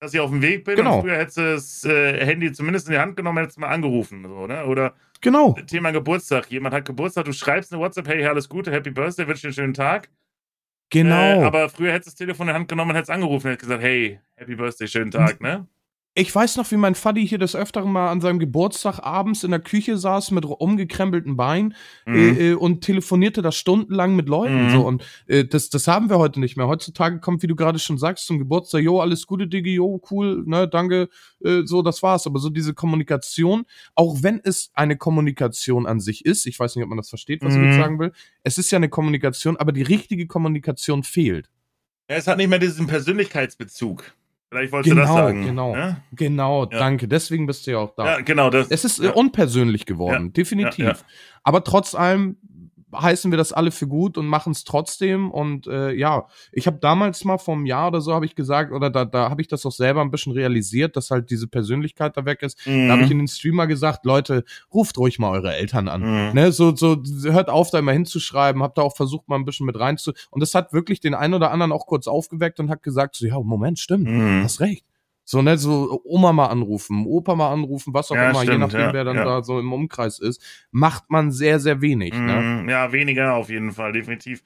dass 0.00 0.12
ich 0.14 0.20
auf 0.20 0.30
dem 0.30 0.42
Weg 0.42 0.64
bin. 0.64 0.76
Genau. 0.76 0.96
Und 0.96 1.02
früher 1.02 1.16
hättest 1.16 1.36
du 1.38 1.42
das 1.42 1.84
äh, 1.84 2.24
Handy 2.24 2.52
zumindest 2.52 2.88
in 2.88 2.92
die 2.92 2.98
Hand 2.98 3.16
genommen, 3.16 3.38
hättest 3.38 3.56
du 3.56 3.62
mal 3.62 3.68
angerufen. 3.68 4.22
So, 4.26 4.46
ne? 4.46 4.64
Oder 4.66 4.94
Genau. 5.20 5.56
Thema 5.66 5.90
Geburtstag. 5.90 6.50
Jemand 6.50 6.74
hat 6.74 6.84
Geburtstag, 6.84 7.24
du 7.24 7.32
schreibst 7.32 7.72
eine 7.72 7.82
WhatsApp, 7.82 8.08
hey, 8.08 8.24
alles 8.24 8.48
Gute, 8.48 8.70
Happy 8.70 8.90
Birthday, 8.90 9.26
wünsche 9.26 9.42
dir 9.42 9.48
einen 9.48 9.54
schönen 9.54 9.74
Tag. 9.74 10.08
Genau. 10.90 11.42
Äh, 11.42 11.44
aber 11.44 11.68
früher 11.68 11.92
hättest 11.92 12.08
du 12.08 12.10
das 12.10 12.26
Telefon 12.26 12.48
in 12.48 12.54
die 12.54 12.58
Hand 12.58 12.68
genommen 12.68 12.90
und 12.90 12.96
hättest 12.96 13.10
angerufen 13.10 13.46
und 13.46 13.52
hättest 13.52 13.68
gesagt, 13.68 13.82
hey, 13.82 14.20
Happy 14.36 14.54
Birthday, 14.54 14.88
schönen 14.88 15.10
Tag, 15.10 15.40
ne? 15.40 15.66
Ich 16.20 16.34
weiß 16.34 16.56
noch, 16.56 16.68
wie 16.72 16.76
mein 16.76 16.96
Vati 16.96 17.24
hier 17.28 17.38
des 17.38 17.54
Öfteren 17.54 17.92
mal 17.92 18.10
an 18.10 18.20
seinem 18.20 18.40
Geburtstag 18.40 18.98
abends 18.98 19.44
in 19.44 19.52
der 19.52 19.60
Küche 19.60 19.96
saß 19.96 20.32
mit 20.32 20.44
umgekrempelten 20.44 21.36
Beinen 21.36 21.76
Mhm. 22.06 22.14
äh, 22.16 22.50
äh, 22.50 22.54
und 22.54 22.80
telefonierte 22.82 23.40
da 23.40 23.52
stundenlang 23.52 24.16
mit 24.16 24.28
Leuten. 24.28 24.64
Mhm. 24.66 24.70
So. 24.70 24.84
Und 24.84 25.04
äh, 25.28 25.44
das, 25.44 25.70
das 25.70 25.86
haben 25.86 26.10
wir 26.10 26.18
heute 26.18 26.40
nicht 26.40 26.56
mehr. 26.56 26.66
Heutzutage 26.66 27.20
kommt, 27.20 27.44
wie 27.44 27.46
du 27.46 27.54
gerade 27.54 27.78
schon 27.78 27.98
sagst, 27.98 28.26
zum 28.26 28.40
Geburtstag, 28.40 28.82
jo, 28.82 28.98
alles 29.00 29.28
Gute, 29.28 29.46
Diggi, 29.46 29.74
jo, 29.74 30.02
cool, 30.10 30.42
ne, 30.44 30.66
danke, 30.66 31.08
äh, 31.44 31.62
so, 31.64 31.82
das 31.82 32.02
war's. 32.02 32.26
Aber 32.26 32.40
so 32.40 32.50
diese 32.50 32.74
Kommunikation, 32.74 33.64
auch 33.94 34.16
wenn 34.20 34.40
es 34.42 34.72
eine 34.74 34.96
Kommunikation 34.96 35.86
an 35.86 36.00
sich 36.00 36.24
ist, 36.26 36.46
ich 36.46 36.58
weiß 36.58 36.74
nicht, 36.74 36.82
ob 36.82 36.88
man 36.88 36.98
das 36.98 37.10
versteht, 37.10 37.42
was 37.44 37.52
ich 37.54 37.60
Mhm. 37.60 37.66
jetzt 37.66 37.76
sagen 37.76 37.98
will, 38.00 38.10
es 38.42 38.58
ist 38.58 38.72
ja 38.72 38.76
eine 38.78 38.88
Kommunikation, 38.88 39.56
aber 39.56 39.70
die 39.70 39.82
richtige 39.82 40.26
Kommunikation 40.26 41.04
fehlt. 41.04 41.48
Ja, 42.10 42.16
es 42.16 42.26
hat 42.26 42.38
nicht 42.38 42.48
mehr 42.48 42.58
diesen 42.58 42.88
Persönlichkeitsbezug. 42.88 44.02
Vielleicht 44.50 44.72
wolltest 44.72 44.94
Genau, 44.94 45.02
du 45.06 45.12
das 45.14 45.24
sagen. 45.26 45.44
genau. 45.44 45.74
Ne? 45.76 45.96
Genau, 46.12 46.62
Ja. 46.64 46.78
danke. 46.78 47.06
Deswegen 47.06 47.46
bist 47.46 47.66
du 47.66 47.72
ja 47.72 47.78
auch 47.78 47.94
da. 47.94 48.06
Ja, 48.06 48.20
genau. 48.22 48.48
Das, 48.50 48.68
Es 48.70 48.84
ist 48.84 48.98
ja. 48.98 49.10
unpersönlich 49.12 49.84
geworden, 49.84 50.32
definitiv. 50.32 50.78
ja, 50.78 50.90
ja. 50.92 50.96
Aber 51.42 51.62
trotz 51.64 51.94
allem 51.94 52.36
heißen 52.94 53.30
wir 53.30 53.36
das 53.38 53.52
alle 53.52 53.70
für 53.70 53.86
gut 53.86 54.18
und 54.18 54.26
machen 54.26 54.52
es 54.52 54.64
trotzdem. 54.64 55.30
Und 55.30 55.66
äh, 55.66 55.92
ja, 55.92 56.26
ich 56.52 56.66
habe 56.66 56.78
damals 56.78 57.24
mal 57.24 57.38
vor 57.38 57.54
einem 57.54 57.66
Jahr 57.66 57.88
oder 57.88 58.00
so 58.00 58.14
habe 58.14 58.24
ich 58.26 58.34
gesagt, 58.34 58.72
oder 58.72 58.90
da, 58.90 59.04
da 59.04 59.30
habe 59.30 59.42
ich 59.42 59.48
das 59.48 59.64
auch 59.66 59.72
selber 59.72 60.00
ein 60.00 60.10
bisschen 60.10 60.32
realisiert, 60.32 60.96
dass 60.96 61.10
halt 61.10 61.30
diese 61.30 61.48
Persönlichkeit 61.48 62.16
da 62.16 62.24
weg 62.24 62.42
ist. 62.42 62.66
Mhm. 62.66 62.88
Da 62.88 62.94
habe 62.94 63.02
ich 63.04 63.10
in 63.10 63.18
den 63.18 63.28
Streamer 63.28 63.66
gesagt, 63.66 64.04
Leute, 64.04 64.44
ruft 64.72 64.98
ruhig 64.98 65.18
mal 65.18 65.30
eure 65.30 65.54
Eltern 65.54 65.88
an. 65.88 66.00
Mhm. 66.00 66.34
Ne, 66.34 66.52
so, 66.52 66.74
so, 66.74 67.02
hört 67.24 67.50
auf, 67.50 67.70
da 67.70 67.78
immer 67.78 67.92
hinzuschreiben, 67.92 68.62
hab 68.62 68.74
da 68.74 68.82
auch 68.82 68.96
versucht, 68.96 69.28
mal 69.28 69.36
ein 69.36 69.44
bisschen 69.44 69.66
mit 69.66 69.78
reinzu. 69.78 70.12
Und 70.30 70.40
das 70.40 70.54
hat 70.54 70.72
wirklich 70.72 71.00
den 71.00 71.14
einen 71.14 71.34
oder 71.34 71.50
anderen 71.50 71.72
auch 71.72 71.86
kurz 71.86 72.06
aufgeweckt 72.06 72.60
und 72.60 72.70
hat 72.70 72.82
gesagt, 72.82 73.16
so, 73.16 73.26
ja, 73.26 73.38
Moment, 73.40 73.78
stimmt, 73.78 74.08
Mhm. 74.08 74.42
hast 74.42 74.60
recht. 74.60 74.84
So, 75.30 75.42
ne, 75.42 75.58
so 75.58 76.00
Oma 76.04 76.32
mal 76.32 76.46
anrufen, 76.46 77.04
Opa 77.04 77.34
mal 77.34 77.52
anrufen, 77.52 77.92
was 77.92 78.10
auch 78.10 78.16
Ja, 78.16 78.30
immer, 78.30 78.40
je 78.40 78.46
stimmt, 78.46 78.60
nachdem, 78.60 78.80
ja, 78.80 78.92
wer 78.94 79.04
dann 79.04 79.16
ja. 79.16 79.24
da 79.24 79.42
so 79.42 79.60
im 79.60 79.70
Umkreis 79.74 80.20
ist, 80.20 80.42
macht 80.70 81.10
man 81.10 81.32
sehr, 81.32 81.60
sehr 81.60 81.82
wenig. 81.82 82.14
Ne? 82.14 82.62
Mhm. 82.62 82.68
Ja, 82.70 82.92
weniger 82.92 83.34
auf 83.34 83.50
jeden 83.50 83.72
Fall, 83.72 83.92
definitiv. 83.92 84.42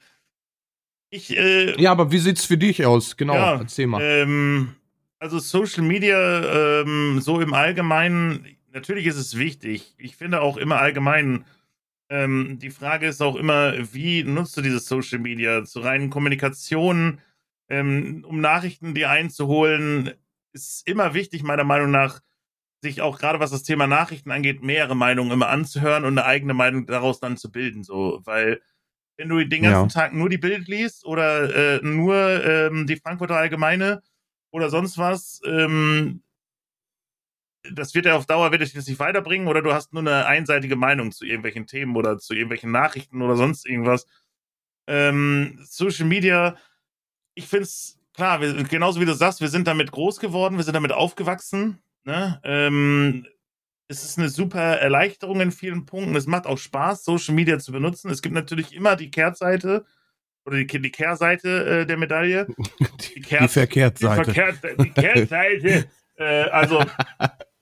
Ich, 1.09 1.37
äh, 1.37 1.79
Ja, 1.81 1.93
aber 1.93 2.11
wie 2.11 2.17
sieht's 2.17 2.43
für 2.43 2.57
dich 2.57 2.85
aus? 2.85 3.15
Genau, 3.15 3.35
Ja, 3.35 3.55
erzähl 3.59 3.87
mal. 3.87 4.01
Ähm, 4.01 4.75
also 5.19 5.39
Social 5.39 5.83
Media 5.83 6.81
ähm, 6.81 7.21
so 7.21 7.39
im 7.39 7.53
Allgemeinen, 7.53 8.45
natürlich 8.73 9.05
ist 9.05 9.15
es 9.15 9.37
wichtig. 9.37 9.95
Ich 9.97 10.17
finde 10.17 10.41
auch 10.41 10.57
immer 10.57 10.79
allgemein, 10.79 11.45
ähm, 12.09 12.59
die 12.59 12.71
Frage 12.71 13.07
ist 13.07 13.21
auch 13.21 13.37
immer, 13.37 13.73
wie 13.93 14.25
nutzt 14.25 14.57
du 14.57 14.61
dieses 14.61 14.85
Social 14.85 15.19
Media 15.19 15.63
zur 15.63 15.85
reinen 15.85 16.09
Kommunikation, 16.09 17.21
ähm, 17.69 18.25
um 18.27 18.41
Nachrichten 18.41 18.93
dir 18.93 19.09
einzuholen, 19.09 20.11
ist 20.53 20.87
immer 20.87 21.13
wichtig, 21.13 21.43
meiner 21.43 21.63
Meinung 21.63 21.91
nach, 21.91 22.21
sich 22.81 23.01
auch 23.01 23.17
gerade 23.19 23.39
was 23.39 23.51
das 23.51 23.63
Thema 23.63 23.87
Nachrichten 23.87 24.31
angeht, 24.31 24.61
mehrere 24.61 24.95
Meinungen 24.95 25.31
immer 25.31 25.49
anzuhören 25.49 26.05
und 26.05 26.17
eine 26.17 26.25
eigene 26.27 26.53
Meinung 26.53 26.85
daraus 26.85 27.19
dann 27.19 27.37
zu 27.37 27.51
bilden. 27.51 27.83
So, 27.83 28.21
weil 28.25 28.61
wenn 29.17 29.29
du 29.29 29.45
den 29.45 29.63
ganzen 29.63 29.89
Ja. 29.89 29.93
Tag 29.93 30.13
nur 30.13 30.29
die 30.29 30.37
Bild 30.37 30.67
liest 30.67 31.05
oder 31.05 31.77
äh, 31.77 31.79
nur 31.83 32.15
ähm, 32.45 32.87
die 32.87 32.97
Frankfurter 32.97 33.37
Allgemeine 33.37 34.01
oder 34.51 34.69
sonst 34.69 34.97
was, 34.97 35.41
ähm, 35.45 36.23
das 37.71 37.95
wird 37.95 38.05
ja 38.05 38.15
auf 38.15 38.25
Dauer 38.25 38.51
wird 38.51 38.61
dich 38.61 38.73
das 38.73 38.87
nicht 38.87 38.99
weiterbringen 38.99 39.47
oder 39.47 39.61
du 39.61 39.73
hast 39.73 39.93
nur 39.93 40.01
eine 40.01 40.25
einseitige 40.25 40.75
Meinung 40.75 41.11
zu 41.11 41.25
irgendwelchen 41.25 41.65
Themen 41.65 41.95
oder 41.95 42.17
zu 42.17 42.33
irgendwelchen 42.33 42.71
Nachrichten 42.71 43.21
oder 43.21 43.37
sonst 43.37 43.65
irgendwas. 43.65 44.05
Ähm, 44.87 45.57
Social 45.63 46.05
Media, 46.05 46.57
ich 47.35 47.47
finde 47.47 47.63
es 47.63 47.99
klar, 48.13 48.41
wir, 48.41 48.53
genauso 48.63 48.99
wie 49.01 49.05
du 49.05 49.13
sagst, 49.13 49.41
wir 49.41 49.47
sind 49.49 49.67
damit 49.67 49.91
groß 49.91 50.19
geworden, 50.19 50.57
wir 50.57 50.63
sind 50.63 50.73
damit 50.75 50.91
aufgewachsen. 50.91 51.79
Ne? 52.05 52.39
Ähm, 52.43 53.25
es 53.87 54.03
ist 54.03 54.17
eine 54.17 54.29
super 54.29 54.59
Erleichterung 54.79 55.41
in 55.41 55.51
vielen 55.51 55.85
Punkten. 55.85 56.15
Es 56.15 56.25
macht 56.27 56.47
auch 56.47 56.57
Spaß, 56.57 57.03
Social 57.03 57.35
Media 57.35 57.59
zu 57.59 57.71
benutzen. 57.71 58.09
Es 58.09 58.21
gibt 58.21 58.33
natürlich 58.35 58.73
immer 58.73 58.95
die 58.95 59.11
Kehrseite 59.11 59.85
oder 60.45 60.57
die, 60.57 60.67
die 60.67 60.91
Kehrseite 60.91 61.81
äh, 61.81 61.85
der 61.85 61.97
Medaille. 61.97 62.47
Die, 63.15 63.21
Kehr- 63.21 63.41
die 63.41 63.47
Verkehrtseite. 63.47 64.31
Die, 64.31 64.41
Verkehr, 64.41 64.75
die 64.77 64.89
Kehrseite. 64.89 65.85
äh, 66.17 66.23
also, 66.49 66.83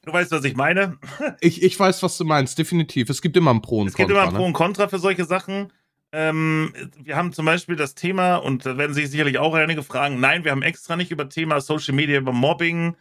du 0.04 0.14
weißt, 0.14 0.32
was 0.32 0.44
ich 0.44 0.56
meine. 0.56 0.98
Ich, 1.42 1.62
ich 1.62 1.80
weiß, 1.80 2.02
was 2.02 2.18
du 2.18 2.26
meinst, 2.26 2.58
definitiv. 2.58 3.10
Es 3.10 3.22
gibt 3.22 3.38
immer 3.38 3.52
ein 3.54 3.62
Pro 3.62 3.82
und 3.82 3.88
Es 3.88 3.96
gibt 3.96 4.10
Contra. 4.10 4.24
immer 4.24 4.32
Pro 4.32 4.40
ne? 4.42 4.46
und 4.48 4.54
Contra 4.54 4.88
für 4.88 5.00
solche 5.00 5.26
Sachen. 5.26 5.72
Ähm, 6.14 6.74
wir 6.98 7.16
haben 7.16 7.32
zum 7.32 7.46
Beispiel 7.46 7.76
das 7.78 7.96
Thema, 7.96 8.36
und 8.36 8.66
da 8.66 8.78
werden 8.78 8.94
sich 8.94 9.10
sicherlich 9.10 9.38
auch 9.38 9.54
einige 9.54 9.82
fragen, 9.84 10.20
nein, 10.20 10.44
wir 10.44 10.52
haben 10.52 10.62
extra 10.62 10.96
nicht 10.98 11.12
über 11.12 11.30
Thema 11.30 11.62
Social 11.62 11.94
Media, 11.96 12.18
über 12.20 12.34
Mobbing, 12.34 12.96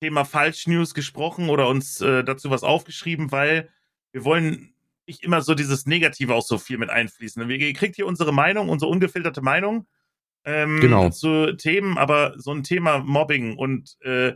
Thema 0.00 0.24
Falschnews 0.24 0.94
gesprochen 0.94 1.48
oder 1.48 1.68
uns 1.68 2.00
äh, 2.00 2.22
dazu 2.22 2.50
was 2.50 2.62
aufgeschrieben, 2.62 3.32
weil 3.32 3.68
wir 4.12 4.24
wollen 4.24 4.74
nicht 5.08 5.22
immer 5.24 5.40
so 5.40 5.54
dieses 5.54 5.86
Negative 5.86 6.34
auch 6.34 6.42
so 6.42 6.58
viel 6.58 6.78
mit 6.78 6.90
einfließen. 6.90 7.48
Wir- 7.48 7.58
Ihr 7.58 7.72
kriegt 7.72 7.96
hier 7.96 8.06
unsere 8.06 8.32
Meinung, 8.32 8.68
unsere 8.68 8.90
ungefilterte 8.90 9.40
Meinung 9.42 9.86
ähm, 10.44 10.80
Genau. 10.80 11.10
zu 11.10 11.56
Themen, 11.56 11.98
aber 11.98 12.34
so 12.36 12.52
ein 12.52 12.62
Thema 12.62 12.98
Mobbing 12.98 13.56
und 13.56 13.96
äh, 14.02 14.34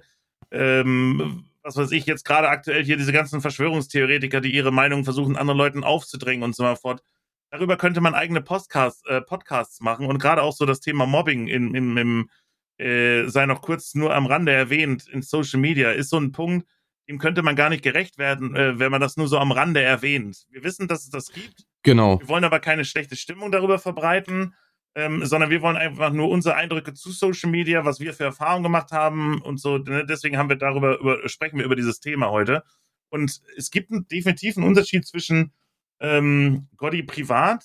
ähm, 0.51 1.45
was 1.63 1.77
weiß 1.77 1.93
ich, 1.93 2.07
jetzt 2.07 2.25
gerade 2.25 2.49
aktuell 2.49 2.85
hier 2.85 2.97
diese 2.97 3.13
ganzen 3.13 3.41
Verschwörungstheoretiker, 3.41 4.41
die 4.41 4.53
ihre 4.55 4.73
Meinung 4.73 5.05
versuchen, 5.05 5.37
anderen 5.37 5.59
Leuten 5.59 5.85
aufzudrängen 5.85 6.43
und 6.43 6.57
so 6.57 6.75
fort. 6.75 7.03
Darüber 7.51 7.77
könnte 7.77 8.01
man 8.01 8.15
eigene 8.15 8.41
Podcasts, 8.41 9.05
äh, 9.07 9.21
Podcasts 9.21 9.81
machen 9.81 10.07
und 10.07 10.19
gerade 10.19 10.43
auch 10.43 10.53
so 10.53 10.67
das 10.67 10.81
Thema 10.81 11.07
Mobbing 11.07 11.49
in, 11.49 11.75
in, 11.75 11.97
im, 11.97 12.31
äh, 12.79 13.29
sei 13.29 13.47
noch 13.47 13.61
kurz 13.61 13.95
nur 13.95 14.15
am 14.15 14.27
Rande 14.27 14.53
erwähnt, 14.53 15.09
in 15.09 15.23
Social 15.23 15.61
Media, 15.61 15.91
ist 15.91 16.11
so 16.11 16.19
ein 16.19 16.33
Punkt, 16.33 16.69
dem 17.09 17.19
könnte 17.19 17.43
man 17.43 17.57
gar 17.57 17.69
nicht 17.69 17.83
gerecht 17.83 18.19
werden, 18.19 18.55
äh, 18.55 18.79
wenn 18.79 18.93
man 18.93 19.01
das 19.01 19.17
nur 19.17 19.27
so 19.27 19.39
am 19.39 19.51
Rande 19.51 19.83
erwähnt. 19.83 20.47
Wir 20.49 20.63
wissen, 20.63 20.87
dass 20.87 21.03
es 21.03 21.11
das 21.11 21.33
gibt. 21.33 21.67
Genau. 21.83 22.21
Wir 22.21 22.29
wollen 22.29 22.45
aber 22.45 22.61
keine 22.61 22.85
schlechte 22.85 23.17
Stimmung 23.17 23.51
darüber 23.51 23.81
verbreiten, 23.81 24.55
ähm, 24.95 25.25
sondern 25.25 25.51
wir 25.51 25.61
wollen 25.61 25.77
einfach 25.77 26.13
nur 26.13 26.29
unsere 26.29 26.55
Eindrücke 26.55 26.95
zu 26.95 27.11
Social 27.11 27.51
Media, 27.51 27.85
was 27.85 27.99
wir 27.99 28.15
für 28.15 28.25
Erfahrungen 28.25 28.63
gemacht 28.63 28.93
haben 28.93 29.41
und 29.43 29.59
so. 29.59 29.79
Ne? 29.79 30.07
Deswegen 30.07 30.37
haben 30.37 30.49
wir 30.49 30.57
darüber 30.57 31.01
über, 31.01 31.29
sprechen 31.29 31.59
wir 31.59 31.65
über 31.65 31.77
dieses 31.77 31.99
Thema 31.99 32.31
heute. 32.31 32.63
Und 33.09 33.41
es 33.57 33.73
gibt 33.73 33.91
einen, 33.91 34.07
definitiv 34.07 34.57
einen 34.57 34.67
Unterschied 34.67 35.05
zwischen 35.05 35.53
ähm, 36.01 36.69
Gotti 36.77 37.03
privat 37.03 37.65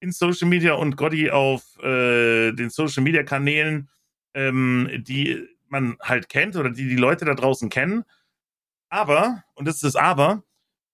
in 0.00 0.12
Social 0.12 0.48
Media 0.48 0.74
und 0.74 0.96
Gotti 0.96 1.30
auf 1.30 1.78
äh, 1.82 2.52
den 2.52 2.70
Social 2.70 3.02
Media 3.02 3.22
Kanälen, 3.22 3.90
ähm, 4.34 4.90
die 5.06 5.46
man 5.68 5.96
halt 6.00 6.28
kennt 6.28 6.56
oder 6.56 6.70
die 6.70 6.88
die 6.88 6.96
Leute 6.96 7.24
da 7.24 7.34
draußen 7.34 7.68
kennen. 7.70 8.04
Aber, 8.90 9.42
und 9.54 9.66
das 9.66 9.76
ist 9.76 9.84
das 9.84 9.96
Aber, 9.96 10.44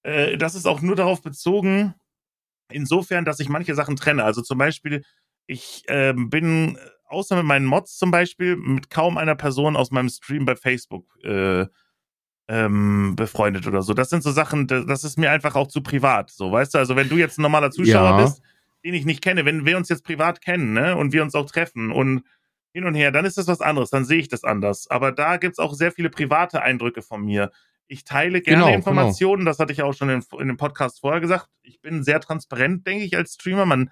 äh, 0.02 0.36
das 0.38 0.54
ist 0.54 0.66
auch 0.66 0.80
nur 0.80 0.96
darauf 0.96 1.22
bezogen, 1.22 1.94
insofern, 2.70 3.24
dass 3.24 3.40
ich 3.40 3.48
manche 3.48 3.74
Sachen 3.74 3.96
trenne. 3.96 4.24
Also 4.24 4.42
zum 4.42 4.58
Beispiel, 4.58 5.04
ich 5.46 5.84
ähm, 5.88 6.30
bin 6.30 6.78
außer 7.06 7.36
mit 7.36 7.44
meinen 7.44 7.66
Mods 7.66 7.98
zum 7.98 8.10
Beispiel 8.10 8.56
mit 8.56 8.90
kaum 8.90 9.18
einer 9.18 9.34
Person 9.34 9.76
aus 9.76 9.90
meinem 9.90 10.08
Stream 10.08 10.44
bei 10.44 10.56
Facebook 10.56 11.06
äh, 11.24 11.66
ähm, 12.50 13.14
befreundet 13.14 13.68
oder 13.68 13.80
so. 13.82 13.94
Das 13.94 14.10
sind 14.10 14.24
so 14.24 14.32
Sachen, 14.32 14.66
das, 14.66 15.04
ist 15.04 15.16
mir 15.16 15.30
einfach 15.30 15.54
auch 15.54 15.68
zu 15.68 15.82
privat. 15.82 16.30
So, 16.30 16.50
weißt 16.50 16.74
du, 16.74 16.78
also 16.78 16.96
wenn 16.96 17.08
du 17.08 17.16
jetzt 17.16 17.38
ein 17.38 17.42
normaler 17.42 17.70
Zuschauer 17.70 18.10
Ja. 18.10 18.22
bist, 18.24 18.42
den 18.84 18.92
ich 18.92 19.04
nicht 19.04 19.22
kenne, 19.22 19.44
wenn 19.44 19.64
wir 19.64 19.76
uns 19.76 19.88
jetzt 19.88 20.04
privat 20.04 20.40
kennen, 20.40 20.72
ne, 20.72 20.96
und 20.96 21.12
wir 21.12 21.22
uns 21.22 21.36
auch 21.36 21.46
treffen 21.46 21.92
und 21.92 22.24
hin 22.72 22.84
und 22.84 22.94
her, 22.94 23.12
dann 23.12 23.24
ist 23.24 23.38
das 23.38 23.46
was 23.46 23.60
anderes, 23.60 23.90
dann 23.90 24.04
sehe 24.04 24.18
ich 24.18 24.28
das 24.28 24.42
anders. 24.42 24.90
Aber 24.90 25.12
da 25.12 25.36
gibt's 25.36 25.60
auch 25.60 25.74
sehr 25.74 25.92
viele 25.92 26.10
private 26.10 26.60
Eindrücke 26.62 27.02
von 27.02 27.24
mir. 27.24 27.52
Ich 27.86 28.04
teile 28.04 28.40
gerne 28.40 28.64
Genau, 28.64 28.74
Informationen, 28.74 29.44
das 29.44 29.60
hatte 29.60 29.72
ich 29.72 29.82
auch 29.82 29.94
schon 29.94 30.08
in, 30.10 30.24
in 30.38 30.48
dem 30.48 30.56
Podcast 30.56 31.00
vorher 31.00 31.20
gesagt. 31.20 31.48
Ich 31.62 31.80
bin 31.80 32.02
sehr 32.02 32.20
transparent, 32.20 32.84
denke 32.84 33.04
ich, 33.04 33.16
als 33.16 33.34
Streamer. 33.34 33.66
Man 33.66 33.90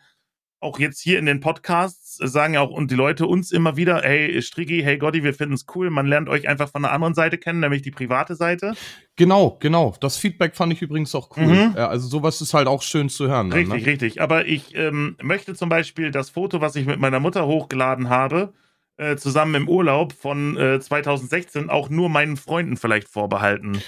auch 0.61 0.79
jetzt 0.79 1.01
hier 1.01 1.19
in 1.19 1.27
den 1.27 1.41
Podcasts 1.41 2.17
sagen 2.17 2.55
ja 2.55 2.61
auch 2.61 2.71
und 2.71 2.91
die 2.91 2.97
Leute 2.97 3.27
uns 3.27 3.53
immer 3.53 3.77
wieder, 3.77 4.03
hey 4.03 4.43
Striggi, 4.43 4.83
hey 4.83 4.99
Gotti, 4.99 5.23
wir 5.23 5.35
finden 5.35 5.55
es 5.55 5.67
cool. 5.75 5.89
Man 5.91 6.07
lernt 6.07 6.29
euch 6.29 6.49
einfach 6.49 6.69
von 6.69 6.83
der 6.83 6.93
anderen 6.93 7.15
Seite 7.15 7.39
kennen, 7.39 7.61
nämlich 7.61 7.83
die 7.83 7.93
private 7.93 8.35
Seite. 8.35 8.75
Genau, 9.17 9.57
genau. 9.61 9.95
Das 10.01 10.17
Feedback 10.17 10.57
fand 10.57 10.73
ich 10.73 10.83
übrigens 10.83 11.15
auch 11.15 11.37
cool. 11.37 11.47
Mhm. 11.47 11.77
Also 11.77 12.09
sowas 12.09 12.41
ist 12.41 12.55
halt 12.55 12.67
auch 12.67 12.83
schön 12.83 13.09
zu 13.09 13.29
hören. 13.29 13.53
Richtig, 13.53 13.69
dann, 13.71 13.81
ne? 13.81 13.87
richtig. 13.87 14.21
Aber 14.21 14.47
ich 14.47 14.75
ähm, 14.75 15.17
möchte 15.23 15.55
zum 15.55 15.69
Beispiel 15.69 16.11
das 16.11 16.31
Foto, 16.31 16.61
was 16.61 16.75
ich 16.75 16.87
mit 16.87 16.99
meiner 16.99 17.21
Mutter 17.21 17.47
hochgeladen 17.47 18.09
habe, 18.09 18.53
äh, 18.97 19.17
zusammen 19.17 19.55
im 19.55 19.69
Urlaub 19.69 20.13
von 20.13 20.57
äh, 20.57 20.81
2016 20.81 21.71
auch 21.71 21.89
nur 21.89 22.09
meinen 22.09 22.37
Freunden 22.37 22.77
vielleicht 22.77 23.09
vorbehalten. 23.09 23.81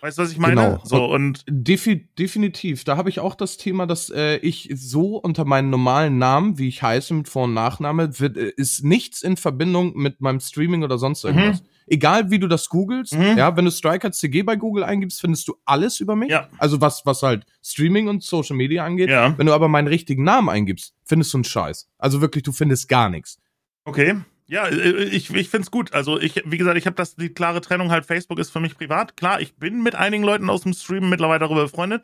Weißt 0.00 0.18
du, 0.18 0.22
was 0.22 0.30
ich 0.30 0.38
meine? 0.38 0.54
Genau. 0.54 0.80
So, 0.84 1.04
und 1.06 1.44
Defi 1.48 2.08
definitiv. 2.18 2.84
Da 2.84 2.96
habe 2.96 3.08
ich 3.08 3.20
auch 3.20 3.34
das 3.34 3.56
Thema, 3.56 3.86
dass 3.86 4.10
äh, 4.10 4.36
ich 4.36 4.70
so 4.74 5.16
unter 5.16 5.44
meinem 5.44 5.70
normalen 5.70 6.18
Namen, 6.18 6.58
wie 6.58 6.68
ich 6.68 6.82
heiße, 6.82 7.14
mit 7.14 7.28
Vor- 7.28 7.44
und 7.44 7.54
Nachname, 7.54 8.20
wird, 8.20 8.36
äh, 8.36 8.52
ist 8.56 8.84
nichts 8.84 9.22
in 9.22 9.36
Verbindung 9.36 9.96
mit 9.96 10.20
meinem 10.20 10.40
Streaming 10.40 10.84
oder 10.84 10.98
sonst 10.98 11.24
mhm. 11.24 11.30
irgendwas. 11.30 11.62
Mhm. 11.62 11.66
Egal 11.90 12.30
wie 12.30 12.38
du 12.38 12.48
das 12.48 12.68
googelst, 12.68 13.14
mhm. 13.14 13.38
ja, 13.38 13.56
wenn 13.56 13.64
du 13.64 13.70
Striker 13.70 14.12
CG 14.12 14.42
bei 14.42 14.56
Google 14.56 14.84
eingibst, 14.84 15.20
findest 15.20 15.48
du 15.48 15.56
alles 15.64 16.00
über 16.00 16.16
mich. 16.16 16.30
Ja. 16.30 16.48
Also 16.58 16.80
was, 16.80 17.04
was 17.06 17.22
halt 17.22 17.44
Streaming 17.62 18.08
und 18.08 18.22
Social 18.22 18.56
Media 18.56 18.84
angeht. 18.84 19.08
Ja. 19.08 19.36
Wenn 19.36 19.46
du 19.46 19.52
aber 19.52 19.68
meinen 19.68 19.88
richtigen 19.88 20.22
Namen 20.22 20.48
eingibst, 20.48 20.94
findest 21.04 21.32
du 21.32 21.38
einen 21.38 21.44
Scheiß. 21.44 21.88
Also 21.98 22.20
wirklich, 22.20 22.44
du 22.44 22.52
findest 22.52 22.88
gar 22.88 23.08
nichts. 23.08 23.38
Okay. 23.84 24.16
Ja, 24.48 24.66
äh, 24.66 25.04
ich, 25.04 25.32
ich 25.32 25.48
finde 25.48 25.64
es 25.64 25.70
gut. 25.70 25.92
Also 25.92 26.18
ich, 26.18 26.42
wie 26.44 26.58
gesagt, 26.58 26.78
ich 26.78 26.86
habe 26.86 26.96
das 26.96 27.16
die 27.16 27.28
klare 27.28 27.60
Trennung 27.60 27.90
halt, 27.90 28.06
Facebook 28.06 28.38
ist 28.38 28.50
für 28.50 28.60
mich 28.60 28.76
privat. 28.76 29.16
Klar, 29.16 29.40
ich 29.40 29.56
bin 29.56 29.82
mit 29.82 29.94
einigen 29.94 30.24
Leuten 30.24 30.50
aus 30.50 30.62
dem 30.62 30.72
Stream 30.72 31.08
mittlerweile 31.08 31.40
darüber 31.40 31.62
befreundet, 31.62 32.02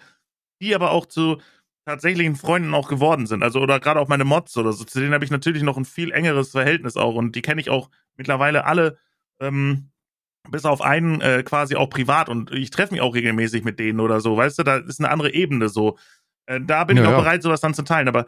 die 0.60 0.74
aber 0.74 0.90
auch 0.90 1.06
zu 1.06 1.38
tatsächlichen 1.86 2.36
Freunden 2.36 2.74
auch 2.74 2.88
geworden 2.88 3.26
sind. 3.26 3.42
Also 3.42 3.60
oder 3.60 3.80
gerade 3.80 4.00
auch 4.00 4.08
meine 4.08 4.24
Mods 4.24 4.56
oder 4.56 4.72
so, 4.72 4.84
zu 4.84 5.00
denen 5.00 5.14
habe 5.14 5.24
ich 5.24 5.30
natürlich 5.30 5.62
noch 5.62 5.76
ein 5.76 5.84
viel 5.84 6.12
engeres 6.12 6.50
Verhältnis 6.50 6.96
auch 6.96 7.14
und 7.14 7.34
die 7.34 7.42
kenne 7.42 7.60
ich 7.60 7.70
auch 7.70 7.90
mittlerweile 8.16 8.64
alle, 8.64 8.98
ähm, 9.40 9.90
bis 10.50 10.64
auf 10.64 10.80
einen 10.82 11.20
äh, 11.20 11.42
quasi 11.42 11.76
auch 11.76 11.90
privat 11.90 12.28
und 12.28 12.52
ich 12.52 12.70
treffe 12.70 12.92
mich 12.92 13.00
auch 13.00 13.14
regelmäßig 13.14 13.64
mit 13.64 13.78
denen 13.78 14.00
oder 14.00 14.20
so, 14.20 14.36
weißt 14.36 14.58
du, 14.58 14.62
da 14.62 14.76
ist 14.76 15.00
eine 15.00 15.10
andere 15.10 15.32
Ebene 15.32 15.68
so. 15.68 15.98
Äh, 16.46 16.60
da 16.62 16.84
bin 16.84 16.96
ja, 16.96 17.02
ich 17.02 17.08
auch 17.08 17.12
ja. 17.12 17.20
bereit, 17.20 17.42
sowas 17.42 17.60
dann 17.60 17.74
zu 17.74 17.82
teilen. 17.82 18.08
Aber 18.08 18.26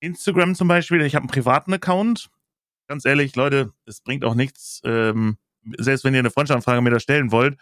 Instagram 0.00 0.54
zum 0.54 0.68
Beispiel, 0.68 1.00
ich 1.02 1.14
habe 1.14 1.24
einen 1.24 1.30
privaten 1.30 1.72
Account, 1.72 2.28
ganz 2.92 3.06
ehrlich, 3.06 3.34
Leute, 3.36 3.72
es 3.86 4.02
bringt 4.02 4.22
auch 4.22 4.34
nichts, 4.34 4.82
ähm, 4.84 5.38
selbst 5.78 6.04
wenn 6.04 6.12
ihr 6.12 6.20
eine 6.20 6.30
Freundschaftsanfrage 6.30 6.82
mir 6.82 6.90
da 6.90 7.00
stellen 7.00 7.32
wollt 7.32 7.56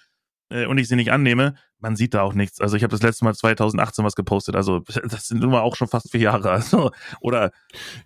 äh, 0.49 0.67
und 0.67 0.77
ich 0.79 0.89
sie 0.89 0.97
nicht 0.97 1.13
annehme, 1.13 1.55
man 1.79 1.95
sieht 1.95 2.15
da 2.15 2.23
auch 2.23 2.35
nichts. 2.35 2.61
Also 2.61 2.77
ich 2.77 2.83
habe 2.83 2.91
das 2.91 3.01
letzte 3.01 3.25
Mal 3.25 3.33
2018 3.33 4.05
was 4.05 4.17
gepostet, 4.17 4.57
also 4.57 4.81
das 5.05 5.29
sind 5.29 5.41
nun 5.41 5.53
mal 5.53 5.61
auch 5.61 5.77
schon 5.77 5.87
fast 5.87 6.11
vier 6.11 6.23
Jahre. 6.23 6.51
Also, 6.51 6.91
oder 7.21 7.53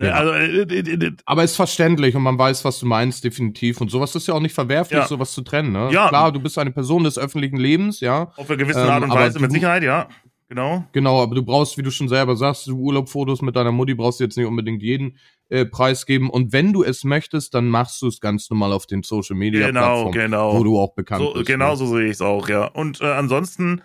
äh, 0.01 0.09
ja. 0.09 0.13
also, 0.17 0.33
äh, 0.35 0.65
äh, 0.65 1.07
äh, 1.07 1.13
Aber 1.25 1.45
ist 1.45 1.57
verständlich 1.57 2.15
und 2.15 2.23
man 2.23 2.39
weiß, 2.39 2.63
was 2.67 2.79
du 2.79 2.85
meinst, 2.85 3.25
definitiv. 3.25 3.81
Und 3.81 3.91
sowas 3.91 4.15
ist 4.15 4.29
ja 4.29 4.35
auch 4.35 4.41
nicht 4.41 4.55
verwerflich, 4.55 5.01
ja. 5.01 5.07
sowas 5.07 5.33
zu 5.33 5.41
trennen. 5.41 5.73
Ne? 5.73 5.89
Ja. 5.93 6.11
Klar, 6.11 6.31
du 6.31 6.41
bist 6.41 6.59
eine 6.59 6.73
Person 6.73 7.05
des 7.05 7.17
öffentlichen 7.17 7.57
Lebens, 7.57 8.01
ja. 8.01 8.33
Auf 8.37 8.51
eine 8.51 8.59
gewisse 8.59 8.83
Art 8.83 9.03
und 9.03 9.09
ähm, 9.09 9.17
Weise, 9.17 9.41
mit 9.41 9.51
Sicherheit, 9.51 9.83
ja. 9.83 10.09
Genau. 10.51 10.85
Genau, 10.93 11.23
aber 11.23 11.35
du 11.35 11.43
brauchst, 11.43 11.79
wie 11.79 11.83
du 11.83 11.91
schon 11.91 12.11
selber 12.11 12.37
sagst, 12.37 12.67
du 12.67 12.77
Urlaubfotos 12.77 13.41
mit 13.41 13.57
deiner 13.57 13.73
Mutti 13.73 13.95
brauchst 13.95 14.21
du 14.21 14.25
jetzt 14.25 14.37
nicht 14.37 14.47
unbedingt 14.47 14.83
jeden 14.83 15.17
äh, 15.49 15.67
preisgeben. 15.67 16.31
Und 16.31 16.53
wenn 16.53 16.73
du 16.73 16.83
es 16.83 17.05
möchtest, 17.05 17.55
dann 17.55 17.69
machst 17.69 18.01
du 18.03 18.09
es 18.09 18.21
ganz 18.21 18.49
normal 18.51 18.73
auf 18.73 18.87
den 18.87 19.03
Social 19.03 19.37
Media 19.37 19.67
genau, 19.67 19.81
Plattformen, 19.81 20.13
genau. 20.13 20.59
wo 20.59 20.65
du 20.65 20.79
auch 20.79 20.95
bekannt 20.95 21.23
so, 21.23 21.33
bist. 21.35 21.47
Genau 21.47 21.71
ne? 21.71 21.77
so 21.77 21.87
sehe 21.87 22.07
ich 22.07 22.13
es 22.13 22.21
auch, 22.21 22.49
ja. 22.49 22.67
Und 22.67 23.01
äh, 23.01 23.13
ansonsten, 23.13 23.83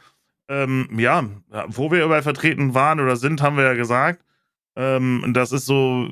ähm, 0.48 0.88
ja, 0.98 1.30
wo 1.68 1.92
wir 1.92 2.06
überall 2.06 2.24
vertreten 2.24 2.74
waren 2.74 3.00
oder 3.00 3.16
sind, 3.16 3.42
haben 3.42 3.58
wir 3.58 3.66
ja 3.66 3.74
gesagt. 3.74 4.24
Ähm, 4.76 5.32
das 5.34 5.52
ist 5.52 5.66
so, 5.66 6.08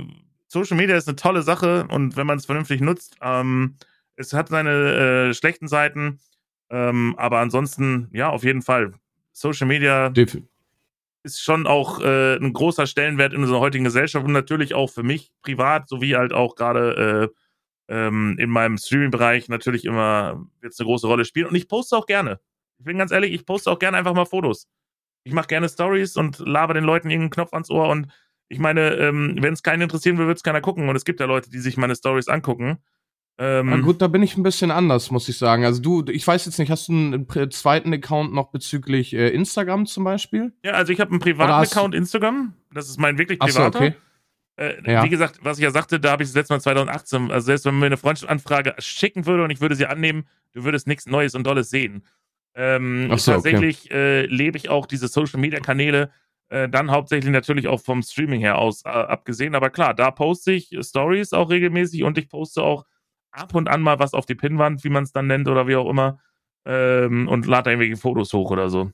Social 0.47 0.77
Media 0.77 0.97
ist 0.97 1.07
eine 1.07 1.15
tolle 1.15 1.41
Sache 1.41 1.87
und 1.89 2.17
wenn 2.17 2.27
man 2.27 2.37
es 2.37 2.45
vernünftig 2.45 2.81
nutzt, 2.81 3.17
ähm, 3.21 3.75
es 4.15 4.33
hat 4.33 4.49
seine 4.49 5.29
äh, 5.29 5.33
schlechten 5.33 5.67
Seiten, 5.67 6.19
ähm, 6.69 7.15
aber 7.17 7.39
ansonsten, 7.39 8.09
ja, 8.11 8.29
auf 8.29 8.43
jeden 8.43 8.61
Fall. 8.61 8.93
Social 9.31 9.67
Media 9.67 10.09
Def 10.09 10.37
ist 11.27 11.41
schon 11.41 11.67
auch 11.67 11.99
äh, 12.01 12.35
ein 12.37 12.53
großer 12.53 12.87
Stellenwert 12.87 13.33
in 13.33 13.41
unserer 13.41 13.59
heutigen 13.59 13.83
Gesellschaft 13.83 14.25
und 14.25 14.33
natürlich 14.33 14.73
auch 14.73 14.89
für 14.89 15.03
mich 15.03 15.31
privat, 15.41 15.87
sowie 15.87 16.15
halt 16.15 16.33
auch 16.33 16.55
gerade 16.55 17.31
äh, 17.89 17.93
ähm, 17.93 18.35
in 18.39 18.49
meinem 18.49 18.77
Streaming-Bereich 18.77 19.49
natürlich 19.49 19.85
immer 19.85 20.45
jetzt 20.63 20.79
eine 20.79 20.87
große 20.87 21.07
Rolle 21.07 21.25
spielen. 21.25 21.47
Und 21.47 21.55
ich 21.55 21.67
poste 21.67 21.95
auch 21.97 22.05
gerne. 22.05 22.39
Ich 22.79 22.85
bin 22.85 22.97
ganz 22.97 23.11
ehrlich, 23.11 23.33
ich 23.33 23.45
poste 23.45 23.71
auch 23.71 23.79
gerne 23.79 23.97
einfach 23.97 24.13
mal 24.13 24.25
Fotos. 24.25 24.67
Ich 25.23 25.33
mache 25.33 25.47
gerne 25.47 25.69
Stories 25.69 26.15
und 26.15 26.39
laber 26.39 26.73
den 26.73 26.83
Leuten 26.83 27.09
irgendeinen 27.09 27.31
Knopf 27.31 27.53
ans 27.53 27.69
Ohr 27.69 27.89
und 27.89 28.07
ich 28.49 28.59
meine, 28.59 28.95
ähm, 28.95 29.35
wenn 29.39 29.53
es 29.53 29.63
keinen 29.63 29.81
interessieren 29.81 30.17
will, 30.17 30.27
wird 30.27 30.37
es 30.37 30.43
keiner 30.43 30.61
gucken. 30.61 30.87
Und 30.87 30.95
es 30.95 31.03
gibt 31.03 31.19
ja 31.19 31.25
Leute, 31.25 31.49
die 31.49 31.59
sich 31.59 31.75
meine 31.75 31.95
Stories 31.95 32.29
angucken. 32.29 32.77
Ähm, 33.39 33.69
Na 33.69 33.77
gut, 33.77 34.01
da 34.01 34.07
bin 34.07 34.23
ich 34.23 34.35
ein 34.35 34.43
bisschen 34.43 34.71
anders, 34.71 35.11
muss 35.11 35.29
ich 35.29 35.37
sagen. 35.37 35.63
Also 35.63 35.81
du, 35.81 36.03
ich 36.09 36.25
weiß 36.25 36.45
jetzt 36.45 36.57
nicht, 36.57 36.71
hast 36.71 36.87
du 36.87 36.93
einen 36.93 37.51
zweiten 37.51 37.93
Account 37.93 38.33
noch 38.33 38.49
bezüglich 38.49 39.13
äh, 39.13 39.29
Instagram 39.29 39.85
zum 39.85 40.03
Beispiel? 40.03 40.53
Ja, 40.63 40.71
also 40.73 40.91
ich 40.91 40.99
habe 40.99 41.11
einen 41.11 41.19
privaten 41.19 41.51
Account 41.51 41.93
Instagram. 41.93 42.53
Das 42.73 42.89
ist 42.89 42.99
mein 42.99 43.17
wirklich 43.17 43.37
privater. 43.37 43.77
So, 43.77 43.85
okay. 43.85 43.95
Äh, 44.55 44.91
ja. 44.91 45.03
Wie 45.03 45.09
gesagt, 45.09 45.39
was 45.43 45.59
ich 45.59 45.63
ja 45.63 45.71
sagte, 45.71 45.99
da 45.99 46.11
habe 46.11 46.23
ich 46.23 46.29
das 46.29 46.35
letzte 46.35 46.55
Mal 46.55 46.61
2018, 46.61 47.31
also 47.31 47.45
selbst 47.45 47.65
wenn 47.65 47.75
man 47.75 47.81
mir 47.81 47.85
eine 47.87 47.97
Freundschaftsanfrage 47.97 48.73
schicken 48.79 49.27
würde 49.27 49.43
und 49.43 49.51
ich 49.51 49.61
würde 49.61 49.75
sie 49.75 49.85
annehmen, 49.85 50.27
du 50.53 50.63
würdest 50.63 50.87
nichts 50.87 51.05
Neues 51.05 51.35
und 51.35 51.45
Dolles 51.45 51.69
sehen. 51.69 52.03
Ähm, 52.55 53.15
so, 53.17 53.33
tatsächlich 53.33 53.85
okay. 53.85 54.23
äh, 54.23 54.25
lebe 54.25 54.57
ich 54.57 54.69
auch 54.69 54.87
diese 54.87 55.07
Social 55.07 55.39
Media 55.39 55.59
Kanäle 55.59 56.09
äh, 56.49 56.67
dann 56.69 56.89
hauptsächlich 56.89 57.31
natürlich 57.31 57.67
auch 57.67 57.81
vom 57.81 58.01
Streaming 58.01 58.39
her 58.39 58.57
aus 58.57 58.83
äh, 58.83 58.89
abgesehen. 58.89 59.53
Aber 59.53 59.69
klar, 59.69 59.93
da 59.93 60.09
poste 60.09 60.53
ich 60.53 60.75
Stories 60.81 61.33
auch 61.33 61.51
regelmäßig 61.51 62.03
und 62.03 62.17
ich 62.17 62.29
poste 62.29 62.63
auch 62.63 62.85
ab 63.37 63.55
und 63.55 63.69
an 63.69 63.81
mal 63.81 63.99
was 63.99 64.13
auf 64.13 64.25
die 64.25 64.35
Pinnwand, 64.35 64.83
wie 64.83 64.89
man 64.89 65.03
es 65.03 65.11
dann 65.11 65.27
nennt 65.27 65.47
oder 65.47 65.67
wie 65.67 65.75
auch 65.75 65.89
immer, 65.89 66.19
ähm, 66.65 67.27
und 67.27 67.45
lade 67.45 67.65
da 67.65 67.71
irgendwelche 67.71 67.97
Fotos 67.97 68.33
hoch 68.33 68.51
oder 68.51 68.69
so. 68.69 68.91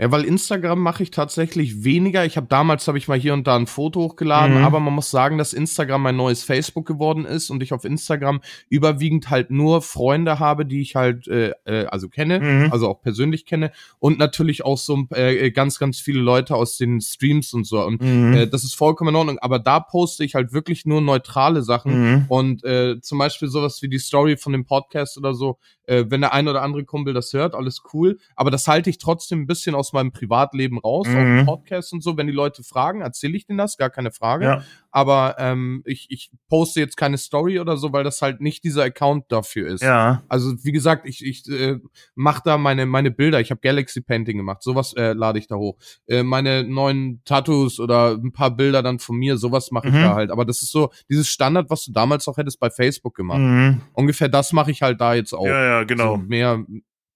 Ja, 0.00 0.10
weil 0.10 0.24
Instagram 0.24 0.80
mache 0.80 1.02
ich 1.02 1.10
tatsächlich 1.10 1.84
weniger. 1.84 2.24
Ich 2.24 2.38
habe 2.38 2.46
damals 2.46 2.88
habe 2.88 2.96
ich 2.96 3.06
mal 3.06 3.18
hier 3.18 3.34
und 3.34 3.46
da 3.46 3.54
ein 3.56 3.66
Foto 3.66 4.00
hochgeladen, 4.00 4.56
mhm. 4.56 4.64
aber 4.64 4.80
man 4.80 4.94
muss 4.94 5.10
sagen, 5.10 5.36
dass 5.36 5.52
Instagram 5.52 6.00
mein 6.00 6.16
neues 6.16 6.42
Facebook 6.42 6.86
geworden 6.86 7.26
ist 7.26 7.50
und 7.50 7.62
ich 7.62 7.74
auf 7.74 7.84
Instagram 7.84 8.40
überwiegend 8.70 9.28
halt 9.28 9.50
nur 9.50 9.82
Freunde 9.82 10.38
habe, 10.38 10.64
die 10.64 10.80
ich 10.80 10.96
halt 10.96 11.28
äh, 11.28 11.50
äh, 11.66 11.84
also 11.84 12.08
kenne, 12.08 12.40
mhm. 12.40 12.72
also 12.72 12.88
auch 12.88 13.02
persönlich 13.02 13.44
kenne 13.44 13.72
und 13.98 14.18
natürlich 14.18 14.64
auch 14.64 14.78
so 14.78 15.06
äh, 15.10 15.50
ganz 15.50 15.78
ganz 15.78 16.00
viele 16.00 16.20
Leute 16.20 16.54
aus 16.54 16.78
den 16.78 17.02
Streams 17.02 17.52
und 17.52 17.66
so 17.66 17.84
und 17.84 18.00
mhm. 18.00 18.32
äh, 18.32 18.46
das 18.46 18.64
ist 18.64 18.76
vollkommen 18.76 19.10
in 19.10 19.16
Ordnung. 19.16 19.38
Aber 19.40 19.58
da 19.58 19.80
poste 19.80 20.24
ich 20.24 20.34
halt 20.34 20.54
wirklich 20.54 20.86
nur 20.86 21.02
neutrale 21.02 21.60
Sachen 21.62 22.12
mhm. 22.12 22.24
und 22.28 22.64
äh, 22.64 22.98
zum 23.02 23.18
Beispiel 23.18 23.48
sowas 23.48 23.82
wie 23.82 23.90
die 23.90 23.98
Story 23.98 24.38
von 24.38 24.52
dem 24.52 24.64
Podcast 24.64 25.18
oder 25.18 25.34
so. 25.34 25.58
Äh, 25.90 26.08
wenn 26.08 26.20
der 26.20 26.32
ein 26.32 26.46
oder 26.46 26.62
andere 26.62 26.84
Kumpel 26.84 27.12
das 27.12 27.32
hört, 27.32 27.56
alles 27.56 27.82
cool. 27.92 28.18
Aber 28.36 28.52
das 28.52 28.68
halte 28.68 28.90
ich 28.90 28.98
trotzdem 28.98 29.40
ein 29.40 29.46
bisschen 29.48 29.74
aus 29.74 29.92
meinem 29.92 30.12
Privatleben 30.12 30.78
raus, 30.78 31.08
mhm. 31.08 31.40
auf 31.40 31.46
Podcast 31.46 31.92
und 31.92 32.04
so. 32.04 32.16
Wenn 32.16 32.28
die 32.28 32.32
Leute 32.32 32.62
fragen, 32.62 33.00
erzähle 33.00 33.36
ich 33.36 33.46
denen 33.46 33.58
das, 33.58 33.76
gar 33.76 33.90
keine 33.90 34.12
Frage. 34.12 34.44
Ja. 34.44 34.62
Aber 34.92 35.36
ähm, 35.38 35.82
ich, 35.84 36.06
ich 36.10 36.30
poste 36.48 36.80
jetzt 36.80 36.96
keine 36.96 37.18
Story 37.18 37.60
oder 37.60 37.76
so, 37.76 37.92
weil 37.92 38.04
das 38.04 38.22
halt 38.22 38.40
nicht 38.40 38.64
dieser 38.64 38.84
Account 38.84 39.26
dafür 39.28 39.68
ist. 39.68 39.82
Ja. 39.82 40.22
Also 40.28 40.52
wie 40.64 40.72
gesagt, 40.72 41.06
ich, 41.08 41.24
ich 41.24 41.48
äh, 41.48 41.78
mache 42.14 42.42
da 42.44 42.58
meine, 42.58 42.86
meine 42.86 43.10
Bilder. 43.10 43.40
Ich 43.40 43.50
habe 43.50 43.60
Galaxy 43.60 44.00
Painting 44.00 44.36
gemacht. 44.36 44.62
Sowas 44.62 44.92
äh, 44.94 45.12
lade 45.12 45.38
ich 45.38 45.46
da 45.46 45.56
hoch. 45.56 45.76
Äh, 46.06 46.22
meine 46.22 46.64
neuen 46.64 47.22
Tattoos 47.24 47.78
oder 47.80 48.12
ein 48.12 48.32
paar 48.32 48.50
Bilder 48.50 48.82
dann 48.82 48.98
von 48.98 49.16
mir, 49.16 49.36
sowas 49.36 49.70
mache 49.70 49.88
ich 49.88 49.94
mhm. 49.94 50.02
da 50.02 50.14
halt. 50.14 50.30
Aber 50.30 50.44
das 50.44 50.62
ist 50.62 50.70
so 50.70 50.90
dieses 51.08 51.28
Standard, 51.28 51.70
was 51.70 51.84
du 51.84 51.92
damals 51.92 52.26
auch 52.28 52.36
hättest 52.36 52.58
bei 52.60 52.70
Facebook 52.70 53.14
gemacht. 53.14 53.38
Mhm. 53.38 53.82
Ungefähr 53.92 54.28
das 54.28 54.52
mache 54.52 54.70
ich 54.70 54.82
halt 54.82 55.00
da 55.00 55.14
jetzt 55.14 55.32
auch. 55.32 55.46
Ja, 55.46 55.64
ja, 55.64 55.79
genau. 55.84 56.16
So 56.16 56.22
mehr, 56.22 56.64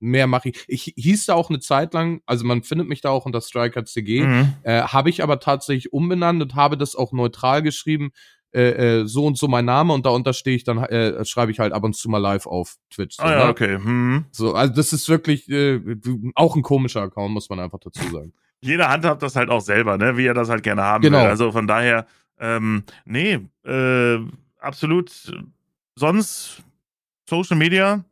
mehr 0.00 0.26
mache 0.26 0.50
ich. 0.50 0.64
Ich 0.68 0.94
hieß 0.96 1.26
da 1.26 1.34
auch 1.34 1.50
eine 1.50 1.60
Zeit 1.60 1.94
lang, 1.94 2.20
also 2.26 2.44
man 2.44 2.62
findet 2.62 2.88
mich 2.88 3.00
da 3.00 3.10
auch 3.10 3.26
unter 3.26 3.40
Striker 3.40 3.84
CG, 3.84 4.26
mhm. 4.26 4.54
äh, 4.62 4.82
habe 4.82 5.10
ich 5.10 5.22
aber 5.22 5.40
tatsächlich 5.40 5.92
umbenannt 5.92 6.42
und 6.42 6.54
habe 6.54 6.76
das 6.76 6.94
auch 6.94 7.12
neutral 7.12 7.62
geschrieben, 7.62 8.12
äh, 8.54 9.00
äh, 9.00 9.06
so 9.06 9.26
und 9.26 9.36
so 9.36 9.48
mein 9.48 9.64
Name 9.64 9.92
und 9.92 10.06
darunter 10.06 10.32
stehe 10.32 10.54
ich 10.54 10.62
dann, 10.62 10.78
äh, 10.78 11.24
schreibe 11.24 11.50
ich 11.50 11.58
halt 11.58 11.72
ab 11.72 11.82
und 11.82 11.96
zu 11.96 12.08
mal 12.08 12.18
live 12.18 12.46
auf 12.46 12.76
Twitch. 12.88 13.16
So, 13.16 13.24
ah 13.24 13.32
ja, 13.32 13.44
ne? 13.44 13.50
okay. 13.50 13.78
Mhm. 13.78 14.26
So, 14.30 14.54
also 14.54 14.72
das 14.72 14.92
ist 14.92 15.08
wirklich 15.08 15.48
äh, 15.50 15.80
auch 16.36 16.54
ein 16.54 16.62
komischer 16.62 17.02
Account, 17.02 17.34
muss 17.34 17.50
man 17.50 17.58
einfach 17.58 17.80
dazu 17.80 18.00
sagen. 18.12 18.32
Jeder 18.60 18.88
handhabt 18.88 19.22
das 19.22 19.34
halt 19.34 19.50
auch 19.50 19.60
selber, 19.60 19.98
ne, 19.98 20.16
wie 20.16 20.26
er 20.26 20.34
das 20.34 20.48
halt 20.48 20.62
gerne 20.62 20.82
haben 20.84 21.02
genau. 21.02 21.22
will. 21.22 21.26
Also 21.26 21.50
von 21.50 21.66
daher, 21.66 22.06
ähm, 22.38 22.84
nee, 23.04 23.40
äh, 23.64 24.18
absolut. 24.60 25.10
Sonst 25.96 26.62
Social 27.28 27.56
Media 27.56 28.04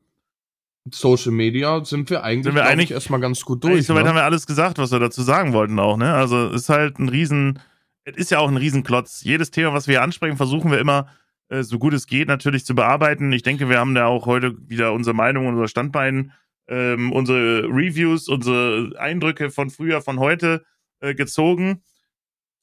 Social 0.90 1.32
Media 1.32 1.84
sind 1.84 2.10
wir 2.10 2.24
eigentlich, 2.24 2.44
sind 2.44 2.54
wir 2.54 2.64
eigentlich 2.64 2.90
ich, 2.90 2.94
erstmal 2.94 3.20
ganz 3.20 3.42
gut 3.44 3.62
durch. 3.62 3.86
Soweit 3.86 4.02
ne? 4.02 4.10
haben 4.10 4.16
wir 4.16 4.24
alles 4.24 4.46
gesagt, 4.46 4.78
was 4.78 4.90
wir 4.90 4.98
dazu 4.98 5.22
sagen 5.22 5.52
wollten 5.52 5.78
auch, 5.78 5.96
ne? 5.96 6.12
Also 6.14 6.48
ist 6.48 6.68
halt 6.68 6.98
ein 6.98 7.08
Riesen, 7.08 7.60
es 8.04 8.16
ist 8.16 8.30
ja 8.30 8.40
auch 8.40 8.48
ein 8.48 8.56
Riesenklotz. 8.56 9.22
Jedes 9.22 9.50
Thema, 9.50 9.72
was 9.72 9.86
wir 9.86 9.94
hier 9.94 10.02
ansprechen, 10.02 10.36
versuchen 10.36 10.70
wir 10.70 10.80
immer, 10.80 11.08
äh, 11.48 11.62
so 11.62 11.78
gut 11.78 11.94
es 11.94 12.06
geht, 12.06 12.28
natürlich 12.28 12.64
zu 12.64 12.74
bearbeiten. 12.74 13.32
Ich 13.32 13.42
denke, 13.42 13.68
wir 13.68 13.78
haben 13.78 13.94
da 13.94 14.06
auch 14.06 14.26
heute 14.26 14.56
wieder 14.68 14.92
unsere 14.92 15.14
Meinung, 15.14 15.46
unser 15.46 15.68
Standbein, 15.68 16.32
ähm, 16.66 17.12
unsere 17.12 17.64
Reviews, 17.64 18.28
unsere 18.28 18.92
Eindrücke 18.98 19.50
von 19.50 19.70
früher, 19.70 20.00
von 20.00 20.18
heute 20.18 20.64
äh, 21.00 21.14
gezogen. 21.14 21.82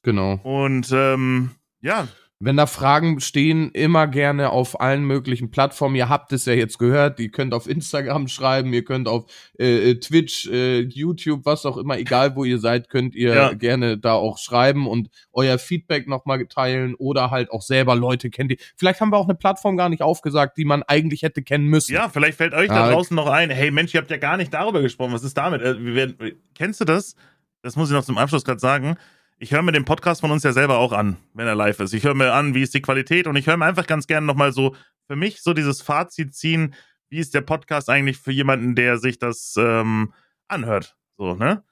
Genau. 0.03 0.39
Und 0.43 0.91
ähm, 0.91 1.51
Ja, 1.81 2.07
Wenn 2.41 2.55
da 2.55 2.67
Fragen 2.67 3.19
stehen, 3.19 3.69
immer 3.71 4.07
gerne 4.07 4.51
auf 4.51 4.79
allen 4.79 5.03
möglichen 5.03 5.51
Plattformen. 5.51 5.95
Ihr 5.97 6.07
habt 6.07 6.31
es 6.31 6.45
ja 6.45 6.53
jetzt 6.53 6.79
gehört. 6.79 7.19
Ihr 7.19 7.31
könnt 7.31 7.53
auf 7.53 7.67
Instagram 7.67 8.29
schreiben, 8.29 8.71
ihr 8.71 8.85
könnt 8.85 9.09
auf 9.09 9.25
äh, 9.59 9.89
äh, 9.91 9.99
Twitch, 9.99 10.47
äh, 10.47 10.79
YouTube, 10.79 11.41
was 11.43 11.65
auch 11.65 11.75
immer, 11.75 11.97
egal 11.99 12.37
wo 12.37 12.45
ihr 12.45 12.59
seid, 12.59 12.89
könnt 12.89 13.13
ihr 13.13 13.33
Ja. 13.35 13.53
gerne 13.53 13.97
da 13.97 14.13
auch 14.13 14.37
schreiben 14.37 14.87
und 14.87 15.09
euer 15.33 15.59
Feedback 15.59 16.07
nochmal 16.07 16.45
teilen 16.45 16.95
oder 16.95 17.29
halt 17.29 17.51
auch 17.51 17.61
selber 17.61 17.95
Leute 17.95 18.29
kennt. 18.29 18.51
Die, 18.51 18.57
vielleicht 18.77 19.01
haben 19.01 19.09
wir 19.11 19.17
auch 19.17 19.27
eine 19.27 19.35
Plattform 19.35 19.75
gar 19.75 19.89
nicht 19.89 20.01
aufgesagt, 20.01 20.57
die 20.57 20.63
man 20.63 20.81
eigentlich 20.83 21.23
hätte 21.23 21.41
kennen 21.43 21.65
müssen. 21.65 21.93
Ja, 21.93 22.07
vielleicht 22.07 22.37
fällt 22.37 22.53
euch 22.53 22.69
da 22.69 22.87
Ja, 22.87 22.91
draußen 22.93 23.15
noch 23.17 23.27
ein, 23.27 23.49
hey 23.49 23.69
Mensch, 23.69 23.93
ihr 23.93 23.99
habt 23.99 24.11
ja 24.11 24.17
gar 24.17 24.37
nicht 24.37 24.53
darüber 24.53 24.81
gesprochen. 24.81 25.11
Was 25.11 25.25
ist 25.25 25.37
damit? 25.37 25.61
Äh, 25.61 25.83
wir 25.83 25.93
werden, 25.93 26.15
kennst 26.55 26.79
du 26.79 26.85
das? 26.85 27.15
Das 27.63 27.75
muss 27.75 27.89
ich 27.89 27.93
noch 27.93 28.05
zum 28.05 28.17
Abschluss 28.17 28.45
gerade 28.45 28.61
sagen. 28.61 28.95
Ich 29.41 29.53
höre 29.53 29.61
mir 29.61 29.71
den 29.71 29.85
Podcast 29.85 30.19
von 30.19 30.31
uns 30.31 30.43
ja 30.43 30.51
selber 30.51 30.79
auch 30.79 30.91
an, 30.91 31.15
wenn 31.33 31.47
er 31.47 31.55
live 31.55 31.79
ist. 31.79 31.93
Ich 31.93 32.03
höre 32.03 32.13
mir 32.13 32.33
an, 32.33 32.55
wie 32.55 32.61
ist 32.61 32.73
die 32.73 32.81
Qualität 32.81 33.25
und 33.25 33.37
ich 33.37 33.47
höre 33.47 33.55
mir 33.55 33.67
einfach 33.67 33.87
ganz 33.87 34.05
gerne 34.05 34.27
nochmal 34.27 34.51
so 34.51 34.75
für 35.07 35.15
mich 35.15 35.41
so 35.41 35.53
dieses 35.53 35.81
Fazit 35.81 36.35
ziehen, 36.35 36.75
wie 37.07 37.19
ist 37.19 37.33
der 37.33 37.39
Podcast 37.39 37.89
eigentlich 37.89 38.17
für 38.17 38.33
jemanden, 38.33 38.75
der 38.75 38.97
sich 38.97 39.17
das 39.17 39.55
ähm, 39.57 40.13
anhört. 40.49 40.97
So, 41.17 41.35
ne? 41.35 41.63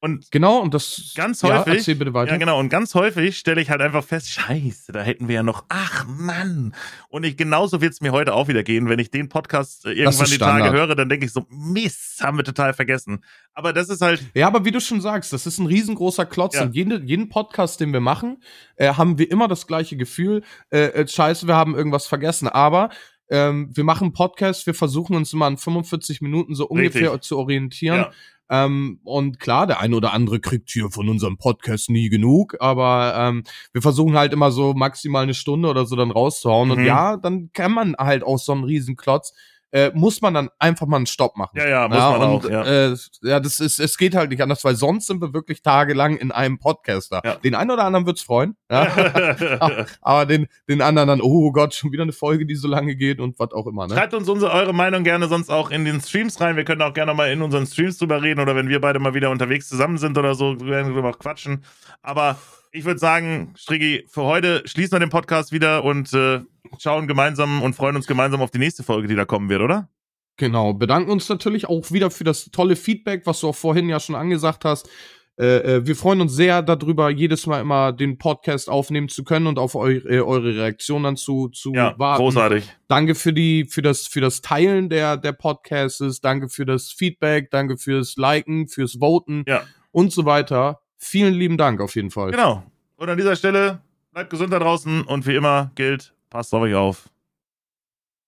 Und 0.00 0.30
Genau, 0.30 0.58
und 0.60 0.74
das 0.74 1.12
Ganz 1.16 1.42
Ja, 1.42 1.58
häufig. 1.58 1.74
erzähl 1.78 1.96
bitte 1.96 2.14
weiter. 2.14 2.30
Ja, 2.32 2.36
genau. 2.38 2.58
Und 2.60 2.68
ganz 2.68 2.94
häufig 2.94 3.36
stelle 3.36 3.60
ich 3.60 3.68
halt 3.70 3.80
einfach 3.80 4.04
fest, 4.04 4.30
scheiße, 4.30 4.92
da 4.92 5.02
hätten 5.02 5.26
wir 5.26 5.36
ja 5.36 5.42
noch, 5.42 5.64
ach 5.68 6.06
Mann. 6.06 6.72
Und 7.08 7.24
ich, 7.24 7.36
genauso 7.36 7.80
wird 7.80 7.94
es 7.94 8.00
mir 8.00 8.12
heute 8.12 8.34
auch 8.34 8.46
wieder 8.46 8.62
gehen. 8.62 8.88
Wenn 8.88 9.00
ich 9.00 9.10
den 9.10 9.28
Podcast 9.28 9.86
äh, 9.86 9.92
irgendwann 9.92 10.26
die 10.26 10.38
Tage 10.38 10.70
höre, 10.72 10.94
dann 10.94 11.08
denke 11.08 11.26
ich 11.26 11.32
so, 11.32 11.46
Mist, 11.50 12.22
haben 12.22 12.36
wir 12.36 12.44
total 12.44 12.74
vergessen. 12.74 13.24
Aber 13.54 13.72
das 13.72 13.88
ist 13.88 14.00
halt, 14.00 14.24
Ja, 14.34 14.46
aber 14.46 14.64
wie 14.64 14.70
du 14.70 14.80
schon 14.80 15.00
sagst, 15.00 15.32
das 15.32 15.46
ist 15.46 15.58
ein 15.58 15.66
riesengroßer 15.66 16.26
Klotz. 16.26 16.54
Ja. 16.54 16.62
Und 16.62 16.76
jede, 16.76 17.00
jeden 17.02 17.28
Podcast, 17.28 17.80
den 17.80 17.92
wir 17.92 18.00
machen, 18.00 18.42
äh, 18.76 18.94
haben 18.94 19.18
wir 19.18 19.28
immer 19.30 19.48
das 19.48 19.66
gleiche 19.66 19.96
Gefühl. 19.96 20.42
Äh, 20.70 20.78
äh, 20.90 21.08
scheiße, 21.08 21.48
wir 21.48 21.56
haben 21.56 21.74
irgendwas 21.74 22.06
vergessen. 22.06 22.46
Aber 22.46 22.90
ähm, 23.30 23.70
wir 23.74 23.84
machen 23.84 24.12
Podcasts, 24.12 24.64
wir 24.66 24.74
versuchen 24.74 25.16
uns 25.16 25.32
immer 25.32 25.46
an 25.46 25.58
45 25.58 26.20
Minuten 26.20 26.54
so 26.54 26.66
ungefähr 26.66 27.12
Richtig. 27.12 27.22
zu 27.22 27.36
orientieren. 27.36 27.96
ja, 27.98 28.10
Ähm, 28.50 29.00
und 29.04 29.38
klar, 29.40 29.66
der 29.66 29.80
eine 29.80 29.94
oder 29.96 30.12
andere 30.12 30.40
kriegt 30.40 30.70
hier 30.70 30.90
von 30.90 31.08
unserem 31.08 31.36
Podcast 31.36 31.90
nie 31.90 32.08
genug, 32.08 32.56
aber 32.60 33.14
ähm, 33.16 33.44
wir 33.72 33.82
versuchen 33.82 34.16
halt 34.16 34.32
immer 34.32 34.50
so 34.50 34.72
maximal 34.74 35.22
eine 35.22 35.34
Stunde 35.34 35.68
oder 35.68 35.84
so 35.86 35.96
dann 35.96 36.10
rauszuhauen. 36.10 36.70
Und 36.70 36.78
Mhm. 36.78 36.86
ja, 36.86 37.16
dann 37.16 37.50
kann 37.52 37.72
man 37.72 37.94
halt 37.98 38.22
auch 38.24 38.38
so 38.38 38.52
einen 38.52 38.64
Riesenklotz, 38.64 39.34
äh, 39.72 39.90
muss 39.94 40.22
man 40.22 40.34
dann 40.34 40.48
einfach 40.58 40.86
mal 40.86 40.96
einen 40.96 41.06
Stopp 41.06 41.36
machen. 41.36 41.56
ja, 41.56 41.68
ja, 41.68 41.88
muss 41.88 41.98
man 41.98 42.30
und, 42.30 42.46
auch, 42.46 42.50
ja. 42.50 42.64
Äh, 42.64 42.96
ja, 43.22 43.40
das 43.40 43.60
ist, 43.60 43.78
es 43.78 43.98
geht 43.98 44.14
halt 44.14 44.30
nicht 44.30 44.42
anders, 44.42 44.64
weil 44.64 44.74
sonst 44.74 45.06
sind 45.06 45.20
wir 45.20 45.34
wirklich 45.34 45.62
tagelang 45.62 46.16
in 46.16 46.32
einem 46.32 46.58
Podcaster. 46.58 47.20
Ja. 47.24 47.34
Den 47.36 47.54
einen 47.54 47.70
oder 47.70 47.84
anderen 47.84 48.06
wird's 48.06 48.22
freuen, 48.22 48.56
ja. 48.70 48.86
aber 50.00 50.26
den, 50.26 50.46
den 50.68 50.80
anderen 50.80 51.08
dann, 51.08 51.20
oh 51.20 51.52
Gott, 51.52 51.74
schon 51.74 51.92
wieder 51.92 52.02
eine 52.02 52.12
Folge, 52.12 52.46
die 52.46 52.54
so 52.54 52.68
lange 52.68 52.96
geht 52.96 53.20
und 53.20 53.38
was 53.38 53.52
auch 53.52 53.66
immer, 53.66 53.86
ne? 53.86 53.94
Schreibt 53.94 54.14
uns 54.14 54.28
unsere, 54.28 54.52
eure 54.52 54.72
Meinung 54.72 55.04
gerne 55.04 55.28
sonst 55.28 55.50
auch 55.50 55.70
in 55.70 55.84
den 55.84 56.00
Streams 56.00 56.40
rein. 56.40 56.56
Wir 56.56 56.64
können 56.64 56.82
auch 56.82 56.94
gerne 56.94 57.14
mal 57.14 57.30
in 57.30 57.42
unseren 57.42 57.66
Streams 57.66 57.98
drüber 57.98 58.22
reden 58.22 58.40
oder 58.40 58.56
wenn 58.56 58.68
wir 58.68 58.80
beide 58.80 58.98
mal 58.98 59.14
wieder 59.14 59.30
unterwegs 59.30 59.68
zusammen 59.68 59.98
sind 59.98 60.16
oder 60.16 60.34
so, 60.34 60.58
werden 60.60 60.88
wir 60.88 60.94
drüber 60.94 61.12
quatschen. 61.12 61.64
Aber 62.02 62.38
ich 62.72 62.84
würde 62.84 62.98
sagen, 63.00 63.52
Striggi, 63.56 64.04
für 64.08 64.22
heute 64.22 64.62
schließen 64.66 64.92
wir 64.92 65.00
den 65.00 65.10
Podcast 65.10 65.52
wieder 65.52 65.84
und 65.84 66.12
äh, 66.12 66.40
schauen 66.78 67.06
gemeinsam 67.08 67.62
und 67.62 67.74
freuen 67.74 67.96
uns 67.96 68.06
gemeinsam 68.06 68.40
auf 68.42 68.50
die 68.50 68.58
nächste 68.58 68.82
Folge, 68.82 69.08
die 69.08 69.14
da 69.16 69.24
kommen 69.24 69.48
wird, 69.48 69.62
oder? 69.62 69.88
Genau, 70.36 70.72
bedanken 70.74 71.10
uns 71.10 71.28
natürlich 71.28 71.68
auch 71.68 71.90
wieder 71.90 72.10
für 72.10 72.24
das 72.24 72.46
tolle 72.52 72.76
Feedback, 72.76 73.22
was 73.26 73.40
du 73.40 73.48
auch 73.48 73.56
vorhin 73.56 73.88
ja 73.88 73.98
schon 73.98 74.14
angesagt 74.14 74.64
hast. 74.64 74.88
Äh, 75.36 75.76
äh, 75.76 75.86
wir 75.86 75.94
freuen 75.94 76.20
uns 76.20 76.32
sehr 76.34 76.62
darüber, 76.62 77.10
jedes 77.10 77.46
Mal 77.46 77.60
immer 77.60 77.92
den 77.92 78.18
Podcast 78.18 78.68
aufnehmen 78.68 79.08
zu 79.08 79.22
können 79.22 79.46
und 79.46 79.58
auf 79.58 79.76
eu 79.76 79.88
äh, 79.88 80.20
eure 80.20 80.54
Reaktion 80.56 81.04
dann 81.04 81.16
zu, 81.16 81.48
zu 81.48 81.72
Ja, 81.74 81.94
warten. 81.98 82.22
großartig. 82.22 82.64
Danke 82.88 83.14
für 83.14 83.32
die, 83.32 83.64
für 83.64 83.82
das, 83.82 84.06
für 84.08 84.20
das 84.20 84.40
Teilen 84.40 84.88
der, 84.88 85.16
der 85.16 85.32
Podcasts, 85.32 86.20
danke 86.20 86.48
für 86.48 86.66
das 86.66 86.90
Feedback, 86.90 87.50
danke 87.50 87.76
fürs 87.78 88.16
Liken, 88.16 88.66
fürs 88.66 88.96
Voten 89.00 89.44
Ja. 89.46 89.62
und 89.92 90.12
so 90.12 90.24
weiter. 90.24 90.80
Vielen 90.98 91.34
lieben 91.34 91.56
Dank 91.56 91.80
auf 91.80 91.94
jeden 91.94 92.10
Fall. 92.10 92.32
Genau. 92.32 92.64
Und 92.96 93.08
an 93.08 93.16
dieser 93.16 93.36
Stelle, 93.36 93.80
bleibt 94.12 94.30
gesund 94.30 94.52
da 94.52 94.58
draußen 94.58 95.02
und 95.02 95.26
wie 95.26 95.36
immer 95.36 95.70
gilt, 95.76 96.12
passt 96.28 96.52
auf 96.52 96.62
euch 96.62 96.74
auf. 96.74 97.08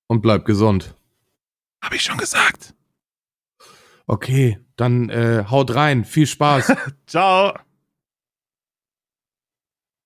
Und 0.06 0.22
bleibt 0.22 0.44
gesund. 0.44 0.94
Hab 1.82 1.92
ich 1.92 2.02
schon 2.02 2.16
gesagt. 2.16 2.74
Okay, 4.06 4.58
dann 4.76 5.08
äh, 5.08 5.44
haut 5.50 5.74
rein. 5.74 6.04
Viel 6.04 6.26
Spaß. 6.26 6.72
Ciao. 7.06 7.54